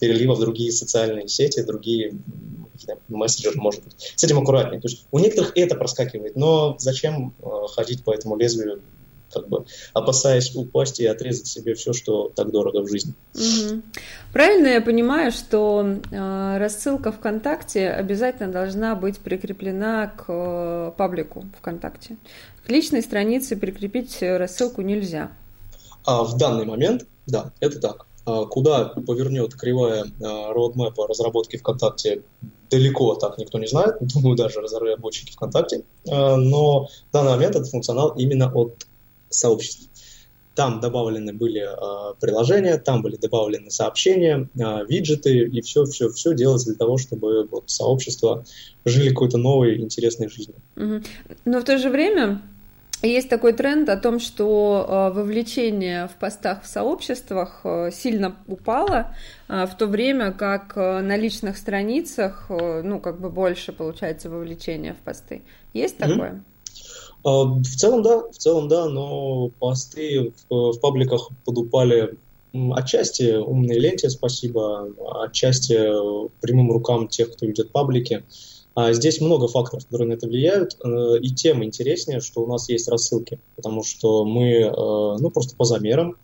перелива 0.00 0.34
в 0.34 0.40
другие 0.40 0.72
социальные 0.72 1.28
сети, 1.28 1.62
другие 1.62 2.14
мессенджеры, 3.08 3.60
может 3.60 3.84
быть. 3.84 4.12
С 4.16 4.24
этим 4.24 4.38
аккуратнее. 4.38 4.80
То 4.80 4.88
есть 4.88 5.06
у 5.10 5.18
некоторых 5.18 5.52
это 5.56 5.76
проскакивает, 5.76 6.36
но 6.36 6.76
зачем 6.78 7.34
э, 7.40 7.46
ходить 7.74 8.04
по 8.04 8.12
этому 8.12 8.36
лезвию, 8.36 8.80
как 9.32 9.48
бы 9.48 9.64
опасаясь 9.92 10.54
упасть 10.54 11.00
и 11.00 11.06
отрезать 11.06 11.48
себе 11.48 11.74
все, 11.74 11.92
что 11.92 12.30
так 12.34 12.50
дорого 12.52 12.82
в 12.82 12.88
жизни. 12.88 13.14
Угу. 13.34 13.82
Правильно 14.32 14.68
я 14.68 14.80
понимаю, 14.80 15.32
что 15.32 15.84
э, 15.84 16.58
рассылка 16.58 17.12
ВКонтакте 17.12 17.90
обязательно 17.90 18.52
должна 18.52 18.94
быть 18.94 19.18
прикреплена 19.18 20.06
к 20.08 20.24
э, 20.28 20.92
паблику 20.96 21.44
ВКонтакте. 21.58 22.16
К 22.64 22.70
личной 22.70 23.02
странице 23.02 23.56
прикрепить 23.56 24.18
рассылку 24.22 24.82
нельзя. 24.82 25.30
А 26.04 26.22
в 26.24 26.36
данный 26.36 26.64
момент, 26.64 27.06
да, 27.26 27.52
это 27.60 27.80
так. 27.80 28.06
А 28.26 28.46
куда 28.46 28.86
повернет 29.06 29.54
кривая 29.54 30.06
роудмэпа 30.20 31.06
разработки 31.06 31.56
ВКонтакте, 31.56 32.22
далеко 32.70 33.14
так 33.14 33.38
никто 33.38 33.58
не 33.58 33.66
знает, 33.66 33.96
думаю, 34.00 34.36
даже 34.36 34.60
разработчики 34.60 35.32
ВКонтакте, 35.32 35.82
а, 36.08 36.36
но 36.36 36.86
в 36.86 37.12
данный 37.12 37.32
момент 37.32 37.56
это 37.56 37.64
функционал 37.64 38.10
именно 38.16 38.50
от 38.52 38.86
сообщества. 39.28 39.88
Там 40.54 40.78
добавлены 40.78 41.32
были 41.32 41.68
приложения, 42.20 42.78
там 42.78 43.02
были 43.02 43.16
добавлены 43.16 43.72
сообщения, 43.72 44.48
виджеты, 44.54 45.48
и 45.48 45.60
все, 45.62 45.84
все, 45.84 46.10
все 46.10 46.32
делается 46.32 46.68
для 46.68 46.76
того, 46.76 46.96
чтобы 46.96 47.48
вот, 47.50 47.64
сообщество 47.66 48.44
жили 48.84 49.08
какой-то 49.08 49.36
новой 49.36 49.80
интересной 49.80 50.28
жизнью. 50.28 50.54
Но 50.76 51.60
в 51.60 51.64
то 51.64 51.76
же 51.76 51.90
время 51.90 52.40
есть 53.06 53.28
такой 53.28 53.52
тренд 53.52 53.88
о 53.88 53.96
том, 53.96 54.18
что 54.18 54.86
э, 54.88 55.14
вовлечение 55.14 56.08
в 56.08 56.12
постах 56.12 56.62
в 56.62 56.66
сообществах 56.66 57.60
э, 57.64 57.90
сильно 57.92 58.36
упало, 58.46 59.14
э, 59.48 59.66
в 59.66 59.76
то 59.76 59.86
время 59.86 60.32
как 60.32 60.76
на 60.76 61.16
личных 61.16 61.56
страницах, 61.56 62.46
ну, 62.48 63.00
как 63.00 63.20
бы 63.20 63.30
больше 63.30 63.72
получается 63.72 64.30
вовлечение 64.30 64.94
в 64.94 64.98
посты. 64.98 65.42
Есть 65.72 65.98
такое? 65.98 66.42
Mm-hmm. 67.24 67.62
В 67.62 67.76
целом, 67.76 68.02
да, 68.02 68.18
в 68.30 68.36
целом, 68.36 68.68
да, 68.68 68.86
но 68.86 69.48
посты 69.58 70.32
в, 70.48 70.72
в 70.72 70.80
пабликах 70.80 71.30
подупали 71.44 72.18
отчасти 72.72 73.34
умной 73.34 73.78
ленте, 73.78 74.10
спасибо, 74.10 74.90
отчасти 75.22 75.74
прямым 76.40 76.70
рукам 76.70 77.08
тех, 77.08 77.32
кто 77.32 77.46
ведет 77.46 77.70
паблики. 77.70 78.24
А 78.74 78.92
здесь 78.92 79.20
много 79.20 79.46
факторов, 79.46 79.84
которые 79.86 80.08
на 80.08 80.12
это 80.14 80.26
влияют, 80.26 80.76
э, 80.82 81.18
и 81.20 81.30
тем 81.30 81.62
интереснее, 81.62 82.20
что 82.20 82.42
у 82.42 82.46
нас 82.46 82.68
есть 82.68 82.88
рассылки, 82.88 83.38
потому 83.54 83.84
что 83.84 84.24
мы, 84.24 84.50
э, 84.50 84.70
ну, 84.72 85.30
просто 85.30 85.54
по 85.54 85.64
замерам, 85.64 86.16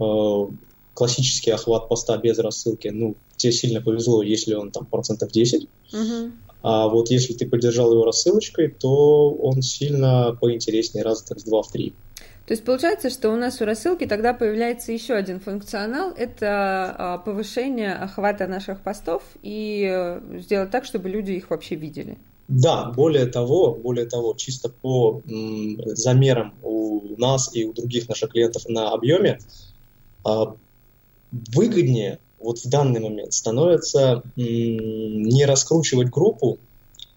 э, 0.00 0.46
классический 0.94 1.52
охват 1.52 1.88
поста 1.88 2.16
без 2.18 2.38
рассылки, 2.38 2.88
ну, 2.88 3.14
тебе 3.36 3.52
сильно 3.52 3.80
повезло, 3.80 4.22
если 4.22 4.54
он 4.54 4.72
там 4.72 4.84
процентов 4.84 5.30
10, 5.30 5.68
угу. 5.92 6.32
а 6.62 6.88
вот 6.88 7.10
если 7.10 7.34
ты 7.34 7.48
поддержал 7.48 7.92
его 7.92 8.04
рассылочкой, 8.04 8.68
то 8.68 9.30
он 9.30 9.62
сильно 9.62 10.36
поинтереснее, 10.40 11.04
раз 11.04 11.22
так 11.22 11.38
с 11.38 11.44
2 11.44 11.62
в 11.62 11.70
3. 11.70 11.94
То 12.46 12.54
есть 12.54 12.64
получается, 12.64 13.08
что 13.08 13.30
у 13.30 13.36
нас 13.36 13.60
у 13.60 13.64
рассылки 13.64 14.04
тогда 14.04 14.34
появляется 14.34 14.92
еще 14.92 15.14
один 15.14 15.38
функционал, 15.38 16.10
это 16.10 16.94
а, 16.98 17.18
повышение 17.18 17.94
охвата 17.94 18.48
наших 18.48 18.80
постов 18.80 19.22
и 19.42 19.88
э, 19.88 20.40
сделать 20.40 20.70
так, 20.70 20.84
чтобы 20.84 21.08
люди 21.08 21.32
их 21.32 21.50
вообще 21.50 21.76
видели. 21.76 22.18
Да, 22.48 22.86
более 22.86 23.26
того, 23.26 23.74
более 23.74 24.06
того, 24.06 24.34
чисто 24.36 24.68
по 24.68 25.22
м, 25.26 25.78
замерам 25.86 26.54
у 26.62 27.14
нас 27.16 27.54
и 27.54 27.64
у 27.64 27.72
других 27.72 28.08
наших 28.08 28.32
клиентов 28.32 28.68
на 28.68 28.90
объеме 28.90 29.38
а, 30.24 30.54
выгоднее 31.30 32.18
вот 32.40 32.58
в 32.58 32.68
данный 32.68 33.00
момент 33.00 33.32
становится 33.32 34.22
м, 34.36 35.22
не 35.22 35.46
раскручивать 35.46 36.10
группу, 36.10 36.58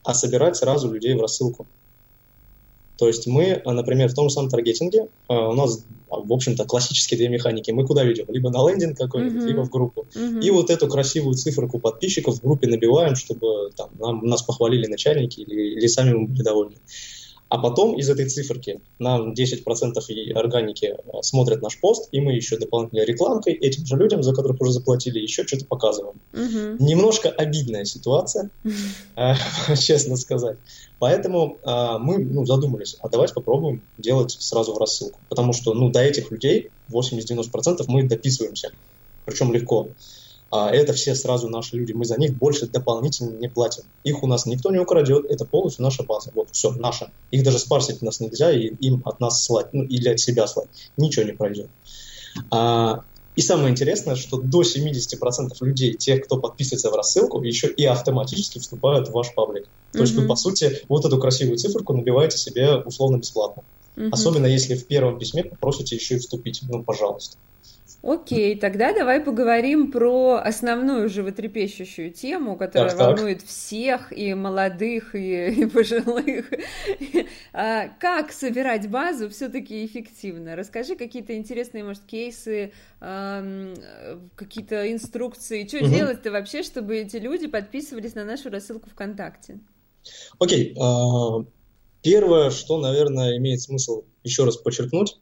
а 0.04 0.14
собирать 0.14 0.56
сразу 0.56 0.92
людей 0.94 1.16
в 1.16 1.22
рассылку. 1.22 1.66
То 2.98 3.08
есть 3.08 3.28
мы, 3.28 3.62
например, 3.66 4.10
в 4.10 4.14
том 4.14 4.30
же 4.30 4.36
самом 4.36 4.50
таргетинге, 4.50 5.08
а, 5.28 5.50
у 5.50 5.54
нас, 5.54 5.86
в 6.10 6.32
общем-то, 6.32 6.66
классические 6.66 7.18
две 7.18 7.30
механики. 7.30 7.72
Мы 7.72 7.86
куда 7.86 8.04
ведем? 8.04 8.26
Либо 8.30 8.50
на 8.50 8.68
лендинг 8.68 8.98
какой-нибудь, 8.98 9.44
uh-huh. 9.44 9.48
либо 9.48 9.66
в 9.66 9.70
группу. 9.70 10.08
Uh-huh. 10.14 10.42
И 10.42 10.50
вот 10.50 10.70
эту 10.70 10.88
красивую 10.88 11.36
циферку 11.36 11.80
подписчиков 11.80 12.36
в 12.36 12.42
группе 12.42 12.68
набиваем, 12.68 13.16
чтобы 13.16 13.72
там, 13.76 13.90
нам, 14.00 14.26
нас 14.26 14.44
похвалили 14.44 14.88
начальники 14.88 15.42
или, 15.42 15.78
или 15.78 15.88
сами 15.88 16.14
мы 16.14 16.28
были 16.28 16.42
довольны. 16.42 16.76
А 17.56 17.58
потом 17.58 17.98
из 17.98 18.10
этой 18.10 18.28
циферки 18.28 18.82
нам 19.00 19.32
10% 19.32 19.94
и 20.10 20.32
органики 20.34 20.94
э, 20.98 21.22
смотрят 21.22 21.62
наш 21.62 21.80
пост, 21.80 22.10
и 22.12 22.20
мы 22.20 22.34
еще 22.34 22.58
дополнительной 22.58 23.06
рекламкой 23.06 23.54
этим 23.54 23.86
же 23.86 23.96
людям, 23.96 24.24
за 24.24 24.36
которых 24.36 24.60
уже 24.60 24.74
заплатили, 24.74 25.20
еще 25.20 25.48
что-то 25.48 25.64
показываем. 25.64 26.20
Угу. 26.34 26.84
Немножко 26.84 27.30
обидная 27.30 27.86
ситуация, 27.86 28.50
честно 29.80 30.18
сказать. 30.18 30.58
Поэтому 31.00 31.58
мы 31.64 32.18
ну, 32.18 32.46
задумались, 32.46 32.98
а 33.00 33.08
давайте 33.08 33.34
попробуем 33.34 33.82
делать 33.98 34.32
сразу 34.32 34.74
в 34.74 34.78
рассылку. 34.78 35.18
Потому 35.30 35.54
что 35.54 35.74
ну, 35.74 35.90
до 35.90 36.02
этих 36.02 36.32
людей 36.32 36.72
80-90% 36.92 37.86
мы 37.88 38.04
дописываемся. 38.04 38.72
Причем 39.26 39.54
легко 39.54 39.88
а 40.56 40.72
это 40.72 40.94
все 40.94 41.16
сразу 41.16 41.50
наши 41.50 41.76
люди. 41.76 41.92
Мы 41.92 42.06
за 42.06 42.18
них 42.18 42.38
больше 42.38 42.68
дополнительно 42.68 43.38
не 43.38 43.50
платим. 43.50 43.84
Их 44.04 44.24
у 44.24 44.28
нас 44.28 44.46
никто 44.46 44.72
не 44.72 44.80
украдет, 44.80 45.26
это 45.30 45.44
полностью 45.44 45.84
наша 45.84 46.04
база. 46.04 46.32
Вот, 46.34 46.48
все, 46.52 46.72
наша. 46.72 47.12
Их 47.32 47.44
даже 47.44 47.60
спарсить 47.60 48.02
у 48.02 48.06
нас 48.06 48.20
нельзя, 48.22 48.52
и 48.52 48.68
им 48.68 49.02
от 49.06 49.20
нас 49.20 49.44
слать, 49.44 49.74
ну, 49.74 49.84
или 49.84 50.10
от 50.10 50.20
себя 50.20 50.48
слать. 50.48 50.70
Ничего 50.98 51.26
не 51.26 51.34
пройдет. 51.34 51.68
А, 52.52 53.04
и 53.36 53.42
самое 53.42 53.72
интересное, 53.72 54.16
что 54.16 54.38
до 54.38 54.62
70% 54.62 55.52
людей, 55.60 55.94
тех, 55.96 56.24
кто 56.24 56.38
подписывается 56.38 56.90
в 56.90 56.96
рассылку, 56.96 57.42
еще 57.42 57.68
и 57.68 57.84
автоматически 57.84 58.60
вступают 58.60 59.10
в 59.10 59.12
ваш 59.12 59.34
паблик. 59.36 59.68
То 59.92 59.98
mm-hmm. 59.98 60.02
есть 60.02 60.16
вы, 60.16 60.26
по 60.26 60.36
сути, 60.36 60.82
вот 60.88 61.04
эту 61.06 61.20
красивую 61.20 61.58
циферку 61.58 61.94
набиваете 61.94 62.38
себе 62.38 62.78
условно 62.78 63.18
бесплатно. 63.18 63.64
Mm-hmm. 63.98 64.10
Особенно 64.12 64.46
если 64.46 64.76
в 64.76 64.88
первом 64.88 65.20
письме 65.20 65.44
попросите 65.44 65.96
еще 65.96 66.16
и 66.16 66.20
вступить. 66.20 66.62
Ну, 66.70 66.84
пожалуйста. 66.84 67.38
Окей, 68.02 68.56
тогда 68.56 68.94
давай 68.94 69.20
поговорим 69.20 69.92
про 69.92 70.36
основную 70.36 71.10
животрепещущую 71.10 72.12
тему, 72.12 72.56
которая 72.56 72.92
так, 72.92 73.00
волнует 73.00 73.40
так. 73.40 73.48
всех, 73.48 74.14
и 74.16 74.34
молодых, 74.34 75.16
и, 75.16 75.52
и 75.62 75.66
пожилых. 75.66 76.52
А, 77.54 77.88
как 78.00 78.32
собирать 78.32 78.90
базу 78.90 79.30
все-таки 79.30 79.86
эффективно? 79.86 80.56
Расскажи 80.56 80.96
какие-то 80.96 81.36
интересные, 81.36 81.84
может, 81.84 82.04
кейсы, 82.04 82.72
какие-то 83.00 84.92
инструкции. 84.92 85.68
Что 85.68 85.78
угу. 85.78 85.88
делать-то 85.88 86.32
вообще, 86.32 86.64
чтобы 86.64 86.98
эти 86.98 87.18
люди 87.18 87.48
подписывались 87.48 88.16
на 88.16 88.24
нашу 88.24 88.50
рассылку 88.50 88.90
ВКонтакте? 88.90 89.60
Окей. 90.40 90.76
А, 90.80 91.44
первое, 92.02 92.52
что, 92.52 92.78
наверное, 92.78 93.38
имеет 93.38 93.62
смысл 93.62 94.04
еще 94.24 94.44
раз 94.44 94.58
подчеркнуть, 94.58 95.18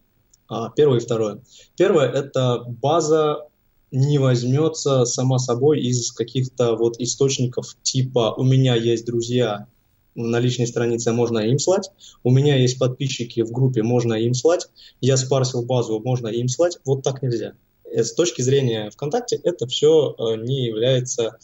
первое 0.76 1.00
и 1.00 1.02
второе. 1.02 1.42
Первое– 1.76 2.10
это 2.14 2.64
база 2.68 3.48
не 3.92 4.18
возьмется 4.18 5.06
сама 5.06 5.38
собой 5.38 5.82
из 5.82 6.12
каких-то 6.12 6.76
вот 6.76 7.00
источников 7.00 7.78
типа 7.84 8.34
«у 8.36 8.44
меня 8.44 8.76
есть 8.76 9.06
друзья, 9.06 9.68
на 10.16 10.40
личной 10.40 10.68
странице 10.68 11.12
можно 11.12 11.40
им 11.40 11.60
слать, 11.60 11.92
у 12.24 12.32
меня 12.32 12.56
есть 12.56 12.80
подписчики 12.80 13.42
в 13.42 13.52
группе, 13.52 13.84
можно 13.84 14.14
им 14.14 14.34
слать, 14.34 14.68
я 15.02 15.18
спарсил 15.18 15.64
базу, 15.64 16.00
можно 16.00 16.28
им 16.28 16.48
слать». 16.48 16.80
Вот 16.86 17.04
так 17.04 17.22
нельзя. 17.22 17.54
Э, 17.86 18.04
с 18.04 18.14
точки 18.14 18.42
зрения 18.42 18.90
ВКонтакте 18.90 19.40
это 19.44 19.68
все 19.68 20.16
э, 20.18 20.36
не 20.38 20.66
является 20.66 21.38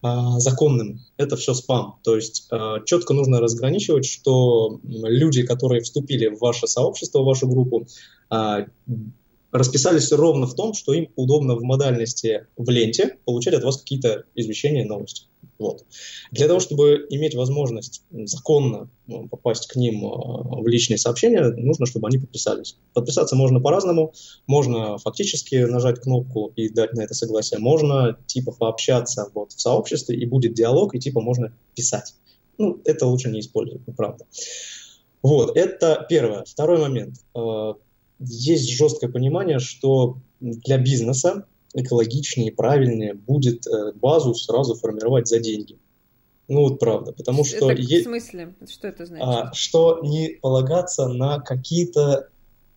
а, 0.00 0.38
законным. 0.38 1.00
Это 1.16 1.36
все 1.36 1.54
спам. 1.54 1.98
То 2.04 2.14
есть 2.14 2.46
а, 2.52 2.80
четко 2.84 3.14
нужно 3.14 3.40
разграничивать, 3.40 4.04
что 4.04 4.80
люди, 4.84 5.42
которые 5.42 5.82
вступили 5.82 6.28
в 6.28 6.38
ваше 6.38 6.68
сообщество, 6.68 7.20
в 7.20 7.24
вашу 7.24 7.48
группу, 7.48 7.80
а, 7.80 7.86
расписались 9.50 10.12
ровно 10.12 10.46
в 10.46 10.54
том, 10.54 10.74
что 10.74 10.92
им 10.92 11.08
удобно 11.16 11.54
в 11.54 11.62
модальности 11.62 12.46
в 12.56 12.68
ленте 12.68 13.16
получать 13.24 13.54
от 13.54 13.64
вас 13.64 13.78
какие-то 13.78 14.24
извещения, 14.34 14.84
новости. 14.84 15.26
Вот. 15.58 15.84
Для 16.30 16.46
того, 16.46 16.60
чтобы 16.60 17.06
иметь 17.10 17.34
возможность 17.34 18.02
законно 18.10 18.88
ну, 19.06 19.26
попасть 19.28 19.66
к 19.66 19.74
ним 19.76 20.02
в 20.02 20.66
личные 20.68 20.98
сообщения, 20.98 21.42
нужно, 21.42 21.86
чтобы 21.86 22.08
они 22.08 22.18
подписались. 22.18 22.76
Подписаться 22.92 23.34
можно 23.34 23.60
по-разному. 23.60 24.12
Можно 24.46 24.98
фактически 24.98 25.56
нажать 25.56 26.00
кнопку 26.00 26.52
и 26.54 26.68
дать 26.68 26.92
на 26.94 27.02
это 27.02 27.14
согласие. 27.14 27.58
Можно 27.58 28.18
типа 28.26 28.52
пообщаться 28.52 29.30
вот 29.34 29.52
в 29.52 29.60
сообществе, 29.60 30.16
и 30.16 30.26
будет 30.26 30.54
диалог, 30.54 30.94
и 30.94 31.00
типа 31.00 31.20
можно 31.20 31.52
писать. 31.74 32.14
Ну, 32.56 32.80
это 32.84 33.06
лучше 33.06 33.30
не 33.30 33.40
использовать, 33.40 33.82
правда. 33.96 34.26
Вот, 35.22 35.56
это 35.56 36.06
первое. 36.08 36.44
Второй 36.44 36.78
момент 36.78 37.16
есть 38.18 38.70
жесткое 38.70 39.10
понимание, 39.10 39.58
что 39.58 40.18
для 40.40 40.78
бизнеса 40.78 41.46
экологичнее 41.74 42.48
и 42.48 42.54
правильнее 42.54 43.14
будет 43.14 43.66
э, 43.66 43.92
базу 43.94 44.34
сразу 44.34 44.74
формировать 44.74 45.28
за 45.28 45.38
деньги. 45.38 45.78
Ну 46.48 46.62
вот 46.62 46.78
правда, 46.78 47.12
потому 47.12 47.44
что... 47.44 47.70
Это 47.70 47.82
в 47.82 48.02
смысле? 48.02 48.54
Что 48.68 48.88
это 48.88 49.04
значит? 49.04 49.26
А, 49.26 49.52
что 49.52 50.00
не 50.02 50.38
полагаться 50.40 51.06
на 51.08 51.40
какие-то 51.40 52.28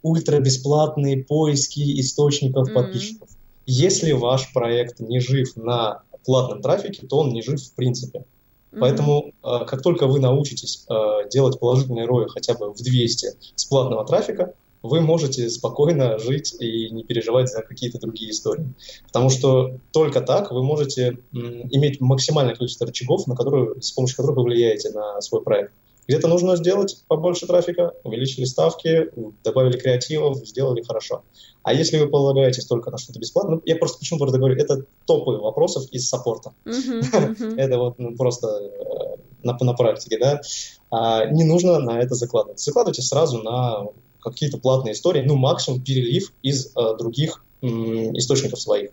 ультрабесплатные 0.02 1.24
поиски 1.24 2.00
источников 2.02 2.70
mm-hmm. 2.70 2.74
подписчиков. 2.74 3.30
Если 3.66 4.12
ваш 4.12 4.52
проект 4.54 5.00
не 5.00 5.20
жив 5.20 5.56
на 5.56 6.02
платном 6.26 6.62
трафике, 6.62 7.08
то 7.08 7.20
он 7.20 7.30
не 7.30 7.42
жив 7.42 7.62
в 7.62 7.74
принципе. 7.76 8.20
Mm-hmm. 8.20 8.80
Поэтому, 8.80 9.34
а, 9.42 9.64
как 9.66 9.82
только 9.82 10.08
вы 10.08 10.20
научитесь 10.20 10.86
а, 10.90 11.24
делать 11.30 11.60
положительные 11.60 12.06
рои 12.06 12.28
хотя 12.28 12.56
бы 12.56 12.74
в 12.74 12.82
200 12.82 13.28
с 13.56 13.66
платного 13.66 14.06
трафика, 14.06 14.54
вы 14.84 15.02
можете 15.02 15.50
спокойно 15.50 16.18
жить 16.20 16.56
и 16.60 16.90
не 16.90 17.04
переживать 17.04 17.50
за 17.50 17.62
какие-то 17.62 18.00
другие 18.00 18.32
истории. 18.32 18.74
Потому 19.08 19.30
что 19.30 19.78
только 19.92 20.22
так 20.22 20.52
вы 20.52 20.64
можете 20.64 21.20
иметь 21.32 22.02
максимальное 22.02 22.56
количество 22.56 22.88
рычагов, 22.88 23.28
на 23.28 23.36
которые, 23.36 23.82
с 23.82 23.92
помощью 23.92 24.18
которых 24.18 24.38
вы 24.38 24.44
влияете 24.44 24.90
на 24.92 25.22
свой 25.22 25.42
проект. 25.42 25.72
Где-то 26.08 26.28
нужно 26.28 26.56
сделать 26.56 27.04
побольше 27.08 27.46
трафика, 27.46 27.94
увеличили 28.04 28.46
ставки, 28.46 29.12
добавили 29.44 29.78
креативов, 29.78 30.38
сделали 30.46 30.82
хорошо. 30.82 31.24
А 31.64 31.74
если 31.74 32.00
вы 32.00 32.10
полагаетесь 32.10 32.66
только 32.66 32.90
на 32.90 32.98
что-то 32.98 33.20
бесплатно, 33.20 33.56
ну, 33.56 33.62
я 33.66 33.76
просто 33.76 34.00
почему 34.00 34.20
просто 34.20 34.40
говорю, 34.40 34.56
это 34.56 34.84
топы 35.06 35.32
вопросов 35.32 35.86
из 35.92 36.10
саппорта. 36.10 36.54
Это 36.66 37.78
вот 37.78 38.00
ну, 38.00 38.16
просто 38.18 38.48
э, 38.48 39.18
на, 39.44 39.58
на 39.62 39.74
практике, 39.74 40.18
да. 40.18 40.42
А, 40.90 41.26
не 41.28 41.44
нужно 41.44 41.80
на 41.80 42.00
это 42.00 42.16
закладывать. 42.16 42.60
Закладывайте 42.60 43.04
сразу 43.04 43.42
на 43.42 43.88
какие-то 44.22 44.58
платные 44.58 44.94
истории, 44.94 45.22
ну, 45.22 45.36
максимум 45.36 45.82
перелив 45.82 46.34
из 46.42 46.68
э, 46.68 46.98
других 46.98 47.44
источников 47.64 48.60
своих. 48.60 48.90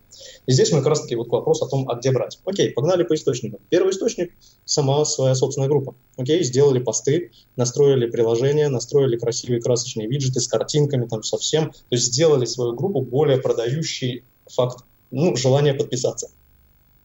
И 0.46 0.52
здесь 0.52 0.72
мы 0.72 0.78
как 0.78 0.88
раз-таки 0.88 1.16
вот 1.16 1.28
к 1.28 1.32
вопросу 1.32 1.64
о 1.64 1.68
том, 1.68 1.88
а 1.88 1.94
где 1.94 2.12
брать. 2.12 2.38
Окей, 2.44 2.70
погнали 2.70 3.02
по 3.02 3.14
источникам. 3.14 3.60
Первый 3.70 3.92
источник– 3.92 4.32
сама 4.66 5.04
своя 5.06 5.34
собственная 5.34 5.68
группа. 5.68 5.94
Окей, 6.16 6.42
сделали 6.44 6.78
посты, 6.78 7.30
настроили 7.56 8.10
приложение, 8.10 8.68
настроили 8.68 9.16
красивые 9.16 9.62
красочные 9.62 10.06
виджеты 10.06 10.40
с 10.40 10.48
картинками, 10.48 11.06
там 11.06 11.22
совсем. 11.22 11.70
То 11.70 11.78
есть 11.92 12.06
сделали 12.06 12.44
свою 12.44 12.74
группу 12.74 13.00
более 13.00 13.38
продающий 13.38 14.24
факт, 14.46 14.84
ну, 15.10 15.34
желание 15.34 15.72
подписаться. 15.72 16.30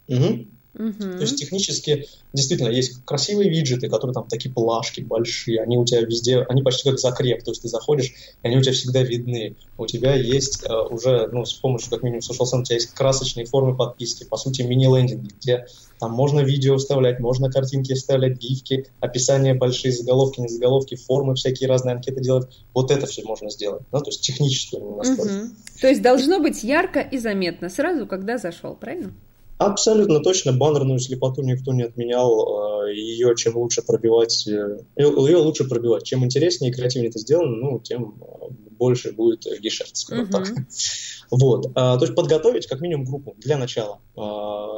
Угу. 0.10 0.46
Угу. 0.78 0.94
То 0.94 1.22
есть 1.22 1.38
технически 1.38 2.08
действительно 2.34 2.70
есть 2.70 3.06
красивые 3.06 3.50
виджеты, 3.50 3.90
которые 3.90 4.14
там 4.16 4.28
такие 4.28 4.52
плашки 4.52 5.02
большие, 5.02 5.62
они 5.62 5.78
у 5.78 5.86
тебя 5.86 6.02
везде, 6.02 6.40
они 6.50 6.64
почти 6.64 6.90
как 6.90 7.00
закреп, 7.00 7.44
то 7.44 7.52
есть 7.52 7.62
ты 7.62 7.68
заходишь, 7.68 8.14
и 8.42 8.48
они 8.48 8.58
у 8.58 8.62
тебя 8.62 8.74
всегда 8.74 9.04
видны. 9.04 9.56
У 9.78 9.86
тебя 9.86 10.16
есть 10.16 10.64
э, 10.68 10.74
уже, 10.74 11.30
ну, 11.32 11.46
с 11.46 11.54
помощью 11.54 11.92
как 11.92 12.02
минимум 12.02 12.22
Social 12.22 12.60
у 12.60 12.64
тебя 12.64 12.76
есть 12.76 12.92
красочные 12.94 13.46
формы 13.46 13.76
подписки, 13.76 14.24
по 14.24 14.38
сути 14.38 14.64
мини-лендинги, 14.64 15.30
где 15.40 15.68
там 16.00 16.12
можно 16.12 16.40
видео 16.40 16.78
вставлять, 16.78 17.20
можно 17.20 17.52
картинки 17.52 17.94
вставлять, 17.94 18.40
гифки, 18.40 18.88
описания 19.00 19.54
большие, 19.54 19.92
заголовки, 19.92 20.42
не 20.42 20.48
заголовки, 20.48 20.96
формы 20.96 21.36
всякие 21.36 21.70
разные 21.70 21.96
анкеты 21.96 22.22
делать. 22.22 22.48
Вот 22.74 22.90
это 22.90 23.06
все 23.06 23.24
можно 23.24 23.52
сделать, 23.52 23.84
да, 23.92 24.00
то 24.00 24.10
есть 24.10 24.22
технически 24.22 24.74
Угу. 24.74 25.50
То 25.82 25.88
есть 25.88 26.02
должно 26.02 26.40
быть 26.40 26.64
ярко 26.64 27.00
и 27.00 27.18
заметно 27.18 27.70
сразу, 27.70 28.08
когда 28.08 28.38
зашел, 28.38 28.76
правильно? 28.76 29.14
Абсолютно 29.58 30.20
точно, 30.20 30.52
баннерную 30.52 31.00
слепоту 31.00 31.42
никто 31.42 31.74
не 31.74 31.84
отменял. 31.84 32.84
А, 32.84 32.90
ее 32.90 33.36
чем 33.36 33.56
лучше 33.56 33.82
пробивать, 33.82 34.48
э, 34.48 34.80
ее 34.96 35.38
лучше 35.38 35.68
пробивать. 35.68 36.04
Чем 36.04 36.24
интереснее 36.26 36.72
и 36.72 36.74
креативнее 36.74 37.10
это 37.10 37.20
сделано, 37.20 37.56
ну, 37.56 37.80
тем 37.80 38.16
а, 38.22 38.48
больше 38.72 39.12
будет 39.12 39.46
гешефт, 39.62 39.96
скажем 39.96 40.26
uh-huh. 40.26 40.32
так. 40.32 40.48
Вот. 41.32 41.72
А, 41.74 41.98
то 41.98 42.06
есть 42.06 42.16
подготовить 42.16 42.68
как 42.68 42.82
минимум 42.82 43.06
группу 43.06 43.36
для 43.40 43.58
начала. 43.58 44.00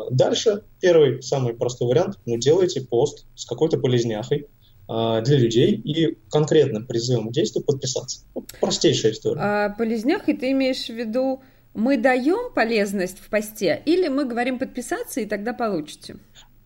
Дальше 0.09 0.63
первый, 0.79 1.21
самый 1.21 1.53
простой 1.53 1.89
вариант, 1.89 2.19
ну, 2.25 2.37
делайте 2.37 2.79
пост 2.79 3.25
с 3.35 3.45
какой-то 3.45 3.77
полезняхой, 3.77 4.47
для 4.87 5.37
людей 5.37 5.71
и 5.71 6.15
конкретным 6.29 6.85
призывом 6.85 7.29
к 7.29 7.31
действию 7.33 7.65
подписаться. 7.65 8.21
Простейшая 8.61 9.13
история. 9.13 9.41
А 9.41 9.69
полезняхой 9.71 10.37
ты 10.37 10.51
имеешь 10.51 10.85
в 10.85 10.93
виду 10.93 11.41
мы 11.75 11.97
даем 11.97 12.53
полезность 12.53 13.19
в 13.19 13.29
посте 13.29 13.81
или 13.85 14.07
мы 14.07 14.25
говорим 14.25 14.57
подписаться 14.57 15.21
и 15.21 15.25
тогда 15.25 15.53
получите? 15.53 16.17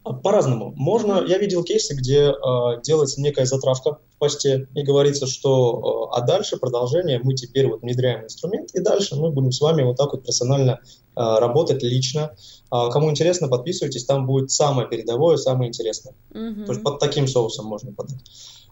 А, 0.04 0.13
по-разному. 0.13 0.74
Можно, 0.76 1.26
я 1.28 1.38
видел 1.38 1.63
кейсы, 1.63 1.93
где 1.95 2.30
э, 2.30 2.82
делается 2.84 3.19
некая 3.19 3.45
затравка 3.45 4.00
в 4.15 4.17
посте 4.19 4.67
и 4.74 4.84
говорится, 4.84 5.28
что 5.28 6.10
э, 6.13 6.17
а 6.17 6.22
дальше 6.22 6.58
продолжение 6.58 7.19
мы 7.22 7.34
теперь 7.34 7.67
вот 7.67 7.82
внедряем 7.82 8.24
инструмент 8.24 8.69
и 8.74 8.80
дальше 8.80 9.15
мы 9.15 9.32
будем 9.32 9.52
с 9.52 9.60
вами 9.60 9.84
вот 9.84 9.98
так 9.98 10.13
вот 10.13 10.24
персонально 10.24 10.80
э, 10.80 10.80
работать 11.15 11.84
лично. 11.84 12.36
Э, 12.72 12.89
кому 12.91 13.10
интересно, 13.10 13.50
подписывайтесь, 13.50 14.06
там 14.06 14.26
будет 14.26 14.52
самое 14.52 14.88
передовое, 14.88 15.38
самое 15.38 15.67
интересное. 15.69 16.13
Mm-hmm. 16.32 16.65
То 16.65 16.72
есть 16.72 16.84
под 16.84 17.00
таким 17.00 17.28
соусом 17.28 17.65
можно 17.65 17.91
подать. 17.91 18.24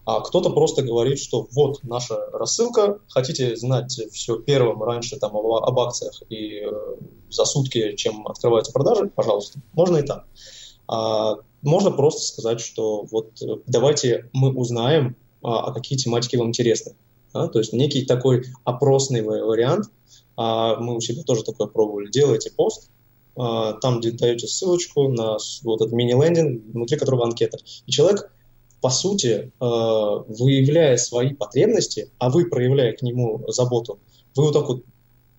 А 0.08 0.22
кто-то 0.22 0.48
просто 0.48 0.80
говорит, 0.80 1.18
что 1.18 1.46
вот 1.52 1.80
наша 1.82 2.16
рассылка, 2.32 2.98
хотите 3.08 3.54
знать 3.56 3.92
все 4.10 4.38
первым 4.38 4.82
раньше 4.82 5.18
там, 5.18 5.36
об, 5.36 5.44
об 5.44 5.78
акциях 5.80 6.22
и 6.30 6.62
э, 6.62 6.70
за 7.28 7.44
сутки, 7.44 7.94
чем 7.94 8.26
открываются 8.26 8.72
продажи, 8.72 9.12
пожалуйста, 9.14 9.60
можно 9.74 9.98
и 9.98 10.02
так. 10.02 10.24
А, 10.86 11.34
можно 11.60 11.90
просто 11.90 12.22
сказать, 12.22 12.58
что 12.58 13.02
вот 13.10 13.42
э, 13.42 13.56
давайте 13.66 14.30
мы 14.32 14.50
узнаем, 14.54 15.14
а, 15.42 15.66
а 15.66 15.72
какие 15.74 15.98
тематики 15.98 16.36
вам 16.36 16.48
интересны. 16.48 16.96
Да? 17.34 17.48
То 17.48 17.58
есть 17.58 17.74
некий 17.74 18.06
такой 18.06 18.46
опросный 18.64 19.20
вариант, 19.20 19.90
а, 20.38 20.76
мы 20.76 20.96
у 20.96 21.00
себя 21.02 21.22
тоже 21.22 21.44
такое 21.44 21.66
пробовали, 21.66 22.10
делаете 22.10 22.50
пост, 22.50 22.88
а, 23.36 23.74
там 23.74 24.00
где 24.00 24.12
даете 24.12 24.46
ссылочку 24.46 25.08
на 25.08 25.36
вот 25.64 25.82
этот 25.82 25.92
мини-лендинг, 25.92 26.72
внутри 26.72 26.96
которого 26.96 27.26
анкета. 27.26 27.58
И 27.84 27.90
человек 27.90 28.32
по 28.80 28.90
сути, 28.90 29.28
э, 29.28 29.50
выявляя 29.60 30.96
свои 30.96 31.34
потребности, 31.34 32.10
а 32.18 32.30
вы 32.30 32.46
проявляя 32.46 32.92
к 32.92 33.02
нему 33.02 33.44
заботу, 33.48 33.98
вы 34.34 34.44
вот 34.44 34.52
так 34.52 34.68
вот 34.68 34.84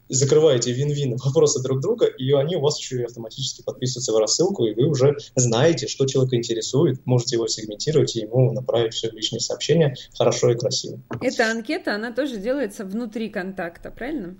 закрываете 0.10 0.72
вин-вин 0.72 1.16
вопросы 1.24 1.62
друг 1.62 1.80
друга, 1.80 2.06
и 2.06 2.32
они 2.34 2.58
у 2.58 2.62
вас 2.62 2.80
еще 2.80 3.02
и 3.02 3.04
автоматически 3.04 3.62
подписываются 3.64 4.12
в 4.12 4.18
рассылку, 4.18 4.66
и 4.66 4.74
вы 4.74 4.88
уже 4.88 5.18
знаете, 5.36 5.88
что 5.88 6.06
человека 6.06 6.36
интересует, 6.36 7.06
можете 7.06 7.36
его 7.36 7.48
сегментировать 7.48 8.16
и 8.16 8.22
ему 8.22 8.52
направить 8.52 8.94
все 8.94 9.10
личные 9.12 9.40
сообщения 9.40 9.96
хорошо 10.18 10.52
и 10.52 10.58
красиво. 10.58 11.00
Эта 11.22 11.50
анкета, 11.50 11.96
она 11.96 12.12
тоже 12.12 12.38
делается 12.38 12.84
внутри 12.84 13.30
контакта, 13.30 13.92
правильно? 13.92 14.36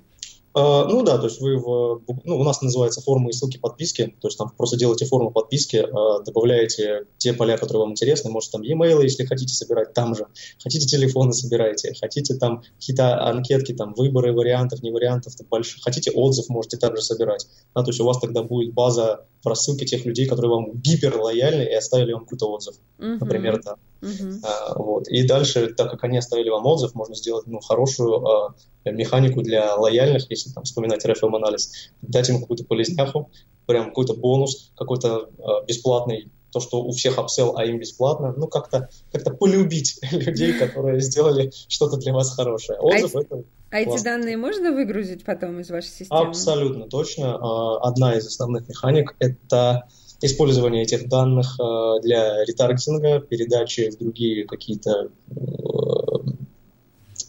А, 0.54 0.86
ну 0.86 1.04
да, 1.04 1.18
то 1.18 1.26
есть 1.26 1.40
вы 1.42 1.58
в, 1.58 2.02
ну, 2.24 2.40
у 2.40 2.44
нас 2.44 2.62
называется 2.62 3.02
форма 3.02 3.30
и 3.30 3.34
ссылки 3.34 3.58
подписки, 3.58 4.16
то 4.20 4.28
есть 4.28 4.38
там 4.38 4.50
просто 4.58 4.78
делаете 4.78 5.06
форму 5.06 5.32
подписки, 5.32 5.78
а, 5.78 6.22
добавляете 6.22 7.06
те 7.18 7.34
поля, 7.34 7.58
которые 7.58 7.82
вам 7.82 7.92
интересны, 7.92 8.32
может 8.32 8.52
там 8.52 8.64
e-mail, 8.64 9.04
если 9.04 9.26
хотите 9.26 9.54
собирать 9.54 9.94
там 9.94 10.16
же, 10.16 10.26
хотите 10.62 10.88
телефоны 10.88 11.34
собираете, 11.34 11.94
хотите 12.00 12.36
там 12.36 12.64
какие-то 12.80 13.24
анкетки, 13.28 13.74
там 13.74 13.94
выборы 13.94 14.34
вариантов, 14.34 14.82
не 14.82 14.92
вариантов, 14.92 15.36
там 15.36 15.46
больших, 15.50 15.84
хотите 15.84 16.12
отзыв, 16.12 16.50
можете 16.50 16.78
также 16.78 17.02
собирать, 17.04 17.48
да, 17.76 17.84
то 17.84 17.90
есть 17.90 18.00
у 18.00 18.06
вас 18.06 18.20
тогда 18.20 18.42
будет 18.42 18.74
база 18.74 19.26
в 19.44 19.48
рассылке 19.48 19.86
тех 19.86 20.06
людей, 20.06 20.28
которые 20.28 20.52
вам 20.52 20.74
гипер 20.74 21.16
лояльны 21.18 21.64
и 21.64 21.74
оставили 21.74 22.14
вам 22.14 22.24
какой-то 22.24 22.52
отзыв, 22.52 22.76
uh-huh. 22.98 23.18
например, 23.20 23.62
да. 23.64 23.76
Uh-huh. 24.02 24.40
А, 24.44 24.78
вот. 24.78 25.08
И 25.08 25.26
дальше, 25.26 25.74
так 25.76 25.92
как 25.92 26.04
они 26.04 26.18
оставили 26.18 26.50
вам 26.50 26.66
отзыв, 26.66 26.94
можно 26.96 27.16
сделать 27.16 27.48
ну, 27.48 27.60
хорошую 27.60 28.26
а, 28.26 28.56
механику 28.86 29.42
для 29.42 29.76
лояльных, 29.76 30.30
если 30.40 30.54
там 30.54 30.64
вспоминать 30.64 31.06
RFM 31.06 31.36
анализ, 31.36 31.92
дать 32.02 32.30
им 32.30 32.42
какую-то 32.42 32.66
полезняху, 32.66 33.30
прям 33.66 33.90
какой-то 33.90 34.16
бонус, 34.16 34.72
какой-то 34.76 35.30
а, 35.40 35.64
бесплатный 35.66 36.32
то, 36.52 36.60
что 36.60 36.82
у 36.84 36.92
всех 36.92 37.20
апсел, 37.20 37.58
а 37.58 37.66
им 37.66 37.80
бесплатно, 37.80 38.34
ну, 38.36 38.48
как-то 38.48 38.90
как 39.12 39.38
полюбить 39.38 40.00
людей, 40.12 40.54
которые 40.54 41.00
сделали 41.00 41.52
что-то 41.68 41.98
для 41.98 42.14
вас 42.14 42.36
хорошее. 42.36 42.80
Отзыв 42.80 43.16
а 43.16 43.22
это 43.22 43.44
а 43.72 43.82
эти 43.82 44.04
данные 44.04 44.36
можно 44.36 44.72
выгрузить 44.72 45.24
потом 45.24 45.60
из 45.60 45.70
вашей 45.70 45.90
системы? 45.90 46.30
Абсолютно 46.30 46.88
точно. 46.88 47.36
А, 47.36 47.78
одна 47.88 48.16
из 48.16 48.26
основных 48.26 48.68
механик– 48.68 49.16
это 49.20 49.88
использование 50.22 50.84
этих 50.84 51.08
данных 51.08 51.56
а, 51.60 52.00
для 52.00 52.44
ретаргетинга, 52.46 53.20
передачи 53.20 53.92
в 53.92 53.98
другие 54.00 54.46
какие-то 54.46 55.12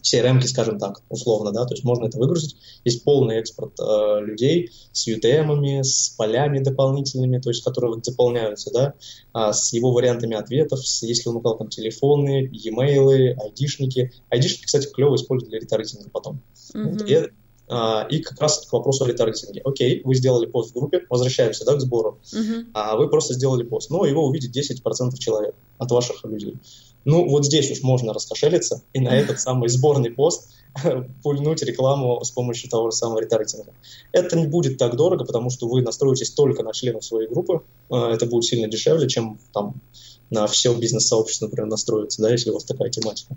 CRM, 0.02 0.40
скажем 0.42 0.78
так, 0.78 1.02
условно, 1.08 1.52
да, 1.52 1.64
то 1.64 1.74
есть 1.74 1.84
можно 1.84 2.06
это 2.06 2.18
выгрузить. 2.18 2.56
Есть 2.84 3.04
полный 3.04 3.36
экспорт 3.36 3.78
э, 3.78 4.20
людей 4.24 4.70
с 4.92 5.08
UTM, 5.08 5.82
с 5.82 6.10
полями 6.10 6.60
дополнительными, 6.60 7.38
то 7.38 7.50
есть 7.50 7.62
которые 7.64 7.94
вот 7.94 8.04
заполняются, 8.04 8.70
да, 8.72 8.94
а, 9.32 9.52
с 9.52 9.72
его 9.72 9.92
вариантами 9.92 10.36
ответов, 10.36 10.86
с, 10.86 11.02
если 11.02 11.28
он 11.28 11.36
указал 11.36 11.58
там 11.58 11.68
телефоны, 11.68 12.48
e-mail, 12.52 13.34
айдишники. 13.40 14.12
Айдишники, 14.30 14.66
кстати, 14.66 14.88
клево 14.88 15.16
используют 15.16 15.50
для 15.50 15.60
ретаргетинга 15.60 16.10
потом. 16.10 16.42
Mm-hmm. 16.74 16.90
Вот, 16.90 17.10
и, 17.10 17.28
а, 17.68 18.06
и 18.10 18.18
как 18.20 18.40
раз 18.40 18.66
к 18.66 18.72
вопросу 18.72 19.04
о 19.04 19.08
ретаргетинге. 19.08 19.60
Окей, 19.64 20.02
вы 20.04 20.14
сделали 20.16 20.46
пост 20.46 20.70
в 20.70 20.74
группе, 20.74 21.06
возвращаемся 21.08 21.64
да, 21.64 21.76
к 21.76 21.80
сбору, 21.80 22.18
uh-huh. 22.32 22.66
а 22.74 22.96
вы 22.96 23.08
просто 23.08 23.34
сделали 23.34 23.62
пост, 23.62 23.90
но 23.90 24.04
его 24.04 24.26
увидит 24.26 24.56
10% 24.56 25.16
человек 25.18 25.54
от 25.78 25.90
ваших 25.92 26.24
людей. 26.24 26.58
Ну, 27.04 27.28
вот 27.28 27.46
здесь 27.46 27.70
уж 27.70 27.82
можно 27.82 28.12
раскошелиться 28.12 28.82
и 28.92 29.00
на 29.00 29.16
этот 29.16 29.40
самый 29.40 29.68
сборный 29.68 30.10
пост 30.10 30.50
пульнуть 31.22 31.62
рекламу 31.62 32.22
с 32.22 32.30
помощью 32.30 32.68
того 32.68 32.90
же 32.90 32.96
самого 32.96 33.20
ретаргетинга. 33.20 33.72
Это 34.12 34.36
не 34.36 34.46
будет 34.46 34.78
так 34.78 34.96
дорого, 34.96 35.24
потому 35.24 35.50
что 35.50 35.66
вы 35.66 35.82
настроитесь 35.82 36.30
только 36.30 36.62
на 36.62 36.72
членов 36.72 37.04
своей 37.04 37.28
группы. 37.28 37.62
А, 37.88 38.12
это 38.12 38.26
будет 38.26 38.44
сильно 38.44 38.68
дешевле, 38.68 39.08
чем 39.08 39.38
там 39.52 39.80
на 40.28 40.46
все 40.46 40.74
бизнес-сообщество, 40.74 41.46
например, 41.46 41.68
настроиться, 41.68 42.22
да, 42.22 42.30
если 42.30 42.50
у 42.50 42.54
вас 42.54 42.64
такая 42.64 42.90
тематика. 42.90 43.36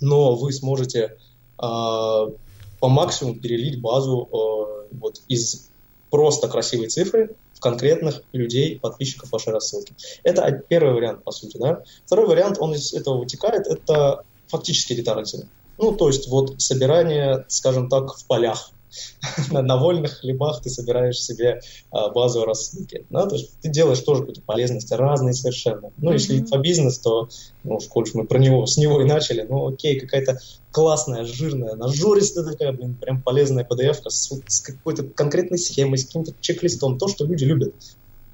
Но 0.00 0.34
вы 0.34 0.52
сможете 0.52 0.98
э, 0.98 1.12
по 1.58 2.88
максимуму 2.88 3.38
перелить 3.38 3.80
базу 3.80 4.28
э, 4.32 4.96
вот 4.96 5.22
из 5.28 5.70
просто 6.12 6.46
красивой 6.46 6.88
цифры 6.88 7.34
конкретных 7.58 8.22
людей, 8.32 8.78
подписчиков 8.78 9.32
вашей 9.32 9.52
рассылки. 9.52 9.94
Это 10.22 10.62
первый 10.68 10.92
вариант, 10.92 11.24
по 11.24 11.32
сути. 11.32 11.56
Да? 11.56 11.82
Второй 12.04 12.26
вариант, 12.26 12.58
он 12.60 12.74
из 12.74 12.92
этого 12.92 13.18
вытекает, 13.18 13.66
это 13.66 14.22
фактический 14.48 14.94
ретаргетинг. 14.94 15.46
Ну, 15.78 15.92
то 15.92 16.08
есть 16.08 16.28
вот 16.28 16.60
собирание, 16.60 17.46
скажем 17.48 17.88
так, 17.88 18.14
в 18.14 18.26
полях. 18.26 18.71
на, 19.50 19.76
вольных 19.76 20.20
хлебах 20.20 20.62
ты 20.62 20.70
собираешь 20.70 21.20
себе 21.20 21.60
а, 21.90 22.10
базу 22.10 22.44
рассылки. 22.44 23.06
Да? 23.10 23.26
То 23.26 23.36
есть 23.36 23.58
ты 23.60 23.68
делаешь 23.68 24.00
тоже 24.00 24.20
какую-то 24.20 24.42
полезность, 24.42 24.92
разные 24.92 25.34
совершенно. 25.34 25.90
Ну, 25.98 26.10
mm-hmm. 26.10 26.14
если 26.14 26.42
по 26.42 26.58
бизнес, 26.58 26.98
то, 26.98 27.28
ну, 27.64 27.78
коль 27.88 28.06
мы 28.14 28.24
про 28.24 28.38
него, 28.38 28.66
с 28.66 28.76
него 28.76 29.00
и 29.00 29.04
начали, 29.04 29.46
ну, 29.48 29.68
окей, 29.68 29.98
какая-то 30.00 30.38
классная, 30.70 31.24
жирная, 31.24 31.74
нажористая 31.74 32.44
такая, 32.44 32.72
блин, 32.72 32.94
прям 32.94 33.22
полезная 33.22 33.66
PDF 33.68 34.08
с, 34.08 34.32
с 34.46 34.60
какой-то 34.60 35.04
конкретной 35.04 35.58
схемой, 35.58 35.98
с 35.98 36.06
каким-то 36.06 36.34
чек-листом, 36.40 36.98
то, 36.98 37.08
что 37.08 37.24
люди 37.24 37.44
любят. 37.44 37.74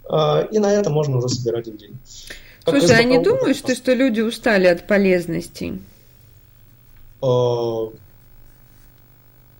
А, 0.09 0.43
и 0.51 0.59
на 0.59 0.73
это 0.73 0.91
можно 0.91 1.19
уже 1.19 1.29
собирать 1.29 1.67
людей. 1.67 1.93
Как 2.65 2.79
Слушай, 2.79 2.99
а 2.99 3.03
не 3.03 3.23
думаешь 3.23 3.61
ты, 3.63 3.75
что 3.75 3.93
люди 3.93 4.21
устали 4.21 4.67
от 4.67 4.87
полезностей? 4.87 5.81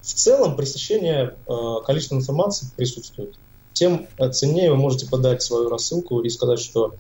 В 0.09 0.15
целом 0.15 0.57
пресыщение 0.57 1.37
э, 1.47 1.53
количества 1.85 2.15
информации 2.15 2.67
присутствует. 2.75 3.35
Тем 3.75 4.07
ценнее 4.33 4.71
вы 4.71 4.77
можете 4.79 5.07
подать 5.07 5.43
свою 5.43 5.69
рассылку 5.69 6.21
и 6.21 6.31
сказать, 6.31 6.61
что 6.61 6.95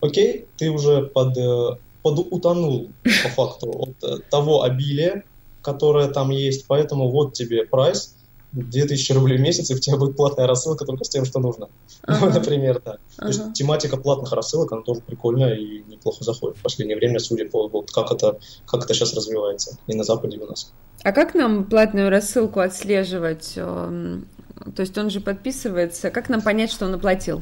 окей, 0.00 0.46
ты 0.56 0.70
уже 0.70 1.02
под, 1.02 1.36
э, 1.36 1.76
подутонул 2.02 2.90
по 3.02 3.28
факту 3.30 3.68
от 3.68 4.04
э, 4.04 4.18
того 4.30 4.62
обилия, 4.62 5.24
которое 5.60 6.06
там 6.08 6.30
есть, 6.30 6.66
поэтому 6.68 7.10
вот 7.10 7.32
тебе 7.32 7.66
прайс, 7.66 8.14
2000 8.52 9.12
рублей 9.12 9.38
в 9.38 9.40
месяц, 9.40 9.70
и 9.70 9.74
у 9.74 9.78
тебя 9.78 9.96
будет 9.96 10.16
платная 10.16 10.46
рассылка 10.46 10.84
только 10.84 11.04
с 11.04 11.08
тем, 11.08 11.24
что 11.24 11.40
нужно. 11.40 11.68
Ага. 12.04 12.26
Ну, 12.26 12.32
например, 12.32 12.80
так. 12.80 13.00
Ага. 13.16 13.20
То 13.20 13.26
есть 13.28 13.52
тематика 13.54 13.96
платных 13.96 14.32
рассылок, 14.32 14.72
она 14.72 14.82
тоже 14.82 15.00
прикольная 15.00 15.54
и 15.54 15.84
неплохо 15.84 16.24
заходит 16.24 16.58
в 16.58 16.62
последнее 16.62 16.96
время, 16.96 17.20
судя 17.20 17.48
по 17.48 17.68
вот, 17.68 17.92
как 17.92 18.10
это, 18.10 18.38
как 18.66 18.84
это 18.84 18.92
сейчас 18.92 19.14
развивается 19.14 19.78
и 19.86 19.94
на 19.94 20.02
Западе 20.02 20.38
у 20.38 20.46
нас. 20.46 20.72
А 21.04 21.12
как 21.12 21.34
нам 21.34 21.64
платную 21.64 22.10
рассылку 22.10 22.60
отслеживать? 22.60 23.52
Эм, 23.56 24.26
то 24.74 24.82
есть 24.82 24.96
он 24.98 25.10
же 25.10 25.20
подписывается. 25.20 26.10
Как 26.10 26.28
нам 26.28 26.42
понять, 26.42 26.72
что 26.72 26.86
он 26.86 26.94
оплатил? 26.94 27.40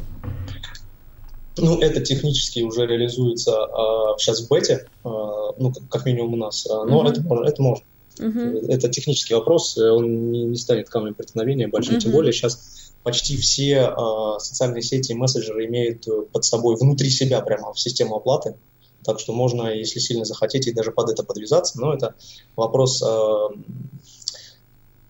Ну, 1.58 1.78
это 1.80 2.00
технически 2.00 2.60
уже 2.60 2.86
реализуется 2.86 3.64
а, 3.64 4.16
сейчас 4.18 4.40
в 4.40 4.50
бете, 4.50 4.86
а, 5.04 5.52
ну, 5.58 5.72
как, 5.72 5.88
как 5.88 6.06
минимум 6.06 6.34
у 6.34 6.36
нас, 6.36 6.66
а, 6.66 6.84
но 6.84 7.02
uh-huh. 7.02 7.10
это, 7.10 7.48
это 7.48 7.62
можно. 7.62 7.84
Uh-huh. 8.20 8.66
Это 8.68 8.88
технический 8.88 9.34
вопрос, 9.34 9.76
он 9.78 10.30
не, 10.30 10.44
не 10.44 10.56
станет 10.56 10.88
камнем 10.88 11.14
преткновения 11.14 11.68
большим, 11.68 11.96
uh-huh. 11.96 12.00
тем 12.00 12.12
более 12.12 12.32
сейчас 12.32 12.92
почти 13.02 13.36
все 13.36 13.80
а, 13.80 14.38
социальные 14.38 14.82
сети 14.82 15.12
и 15.12 15.14
мессенджеры 15.14 15.66
имеют 15.66 16.06
под 16.32 16.44
собой, 16.44 16.76
внутри 16.76 17.08
себя 17.10 17.40
прямо 17.40 17.72
в 17.72 17.80
систему 17.80 18.16
оплаты. 18.16 18.56
Так 19.04 19.18
что 19.18 19.32
можно, 19.32 19.68
если 19.68 19.98
сильно 19.98 20.24
захотите, 20.24 20.72
даже 20.72 20.92
под 20.92 21.10
это 21.10 21.22
подвязаться, 21.22 21.80
но 21.80 21.94
это 21.94 22.14
вопрос, 22.54 23.02
э, 23.02 23.48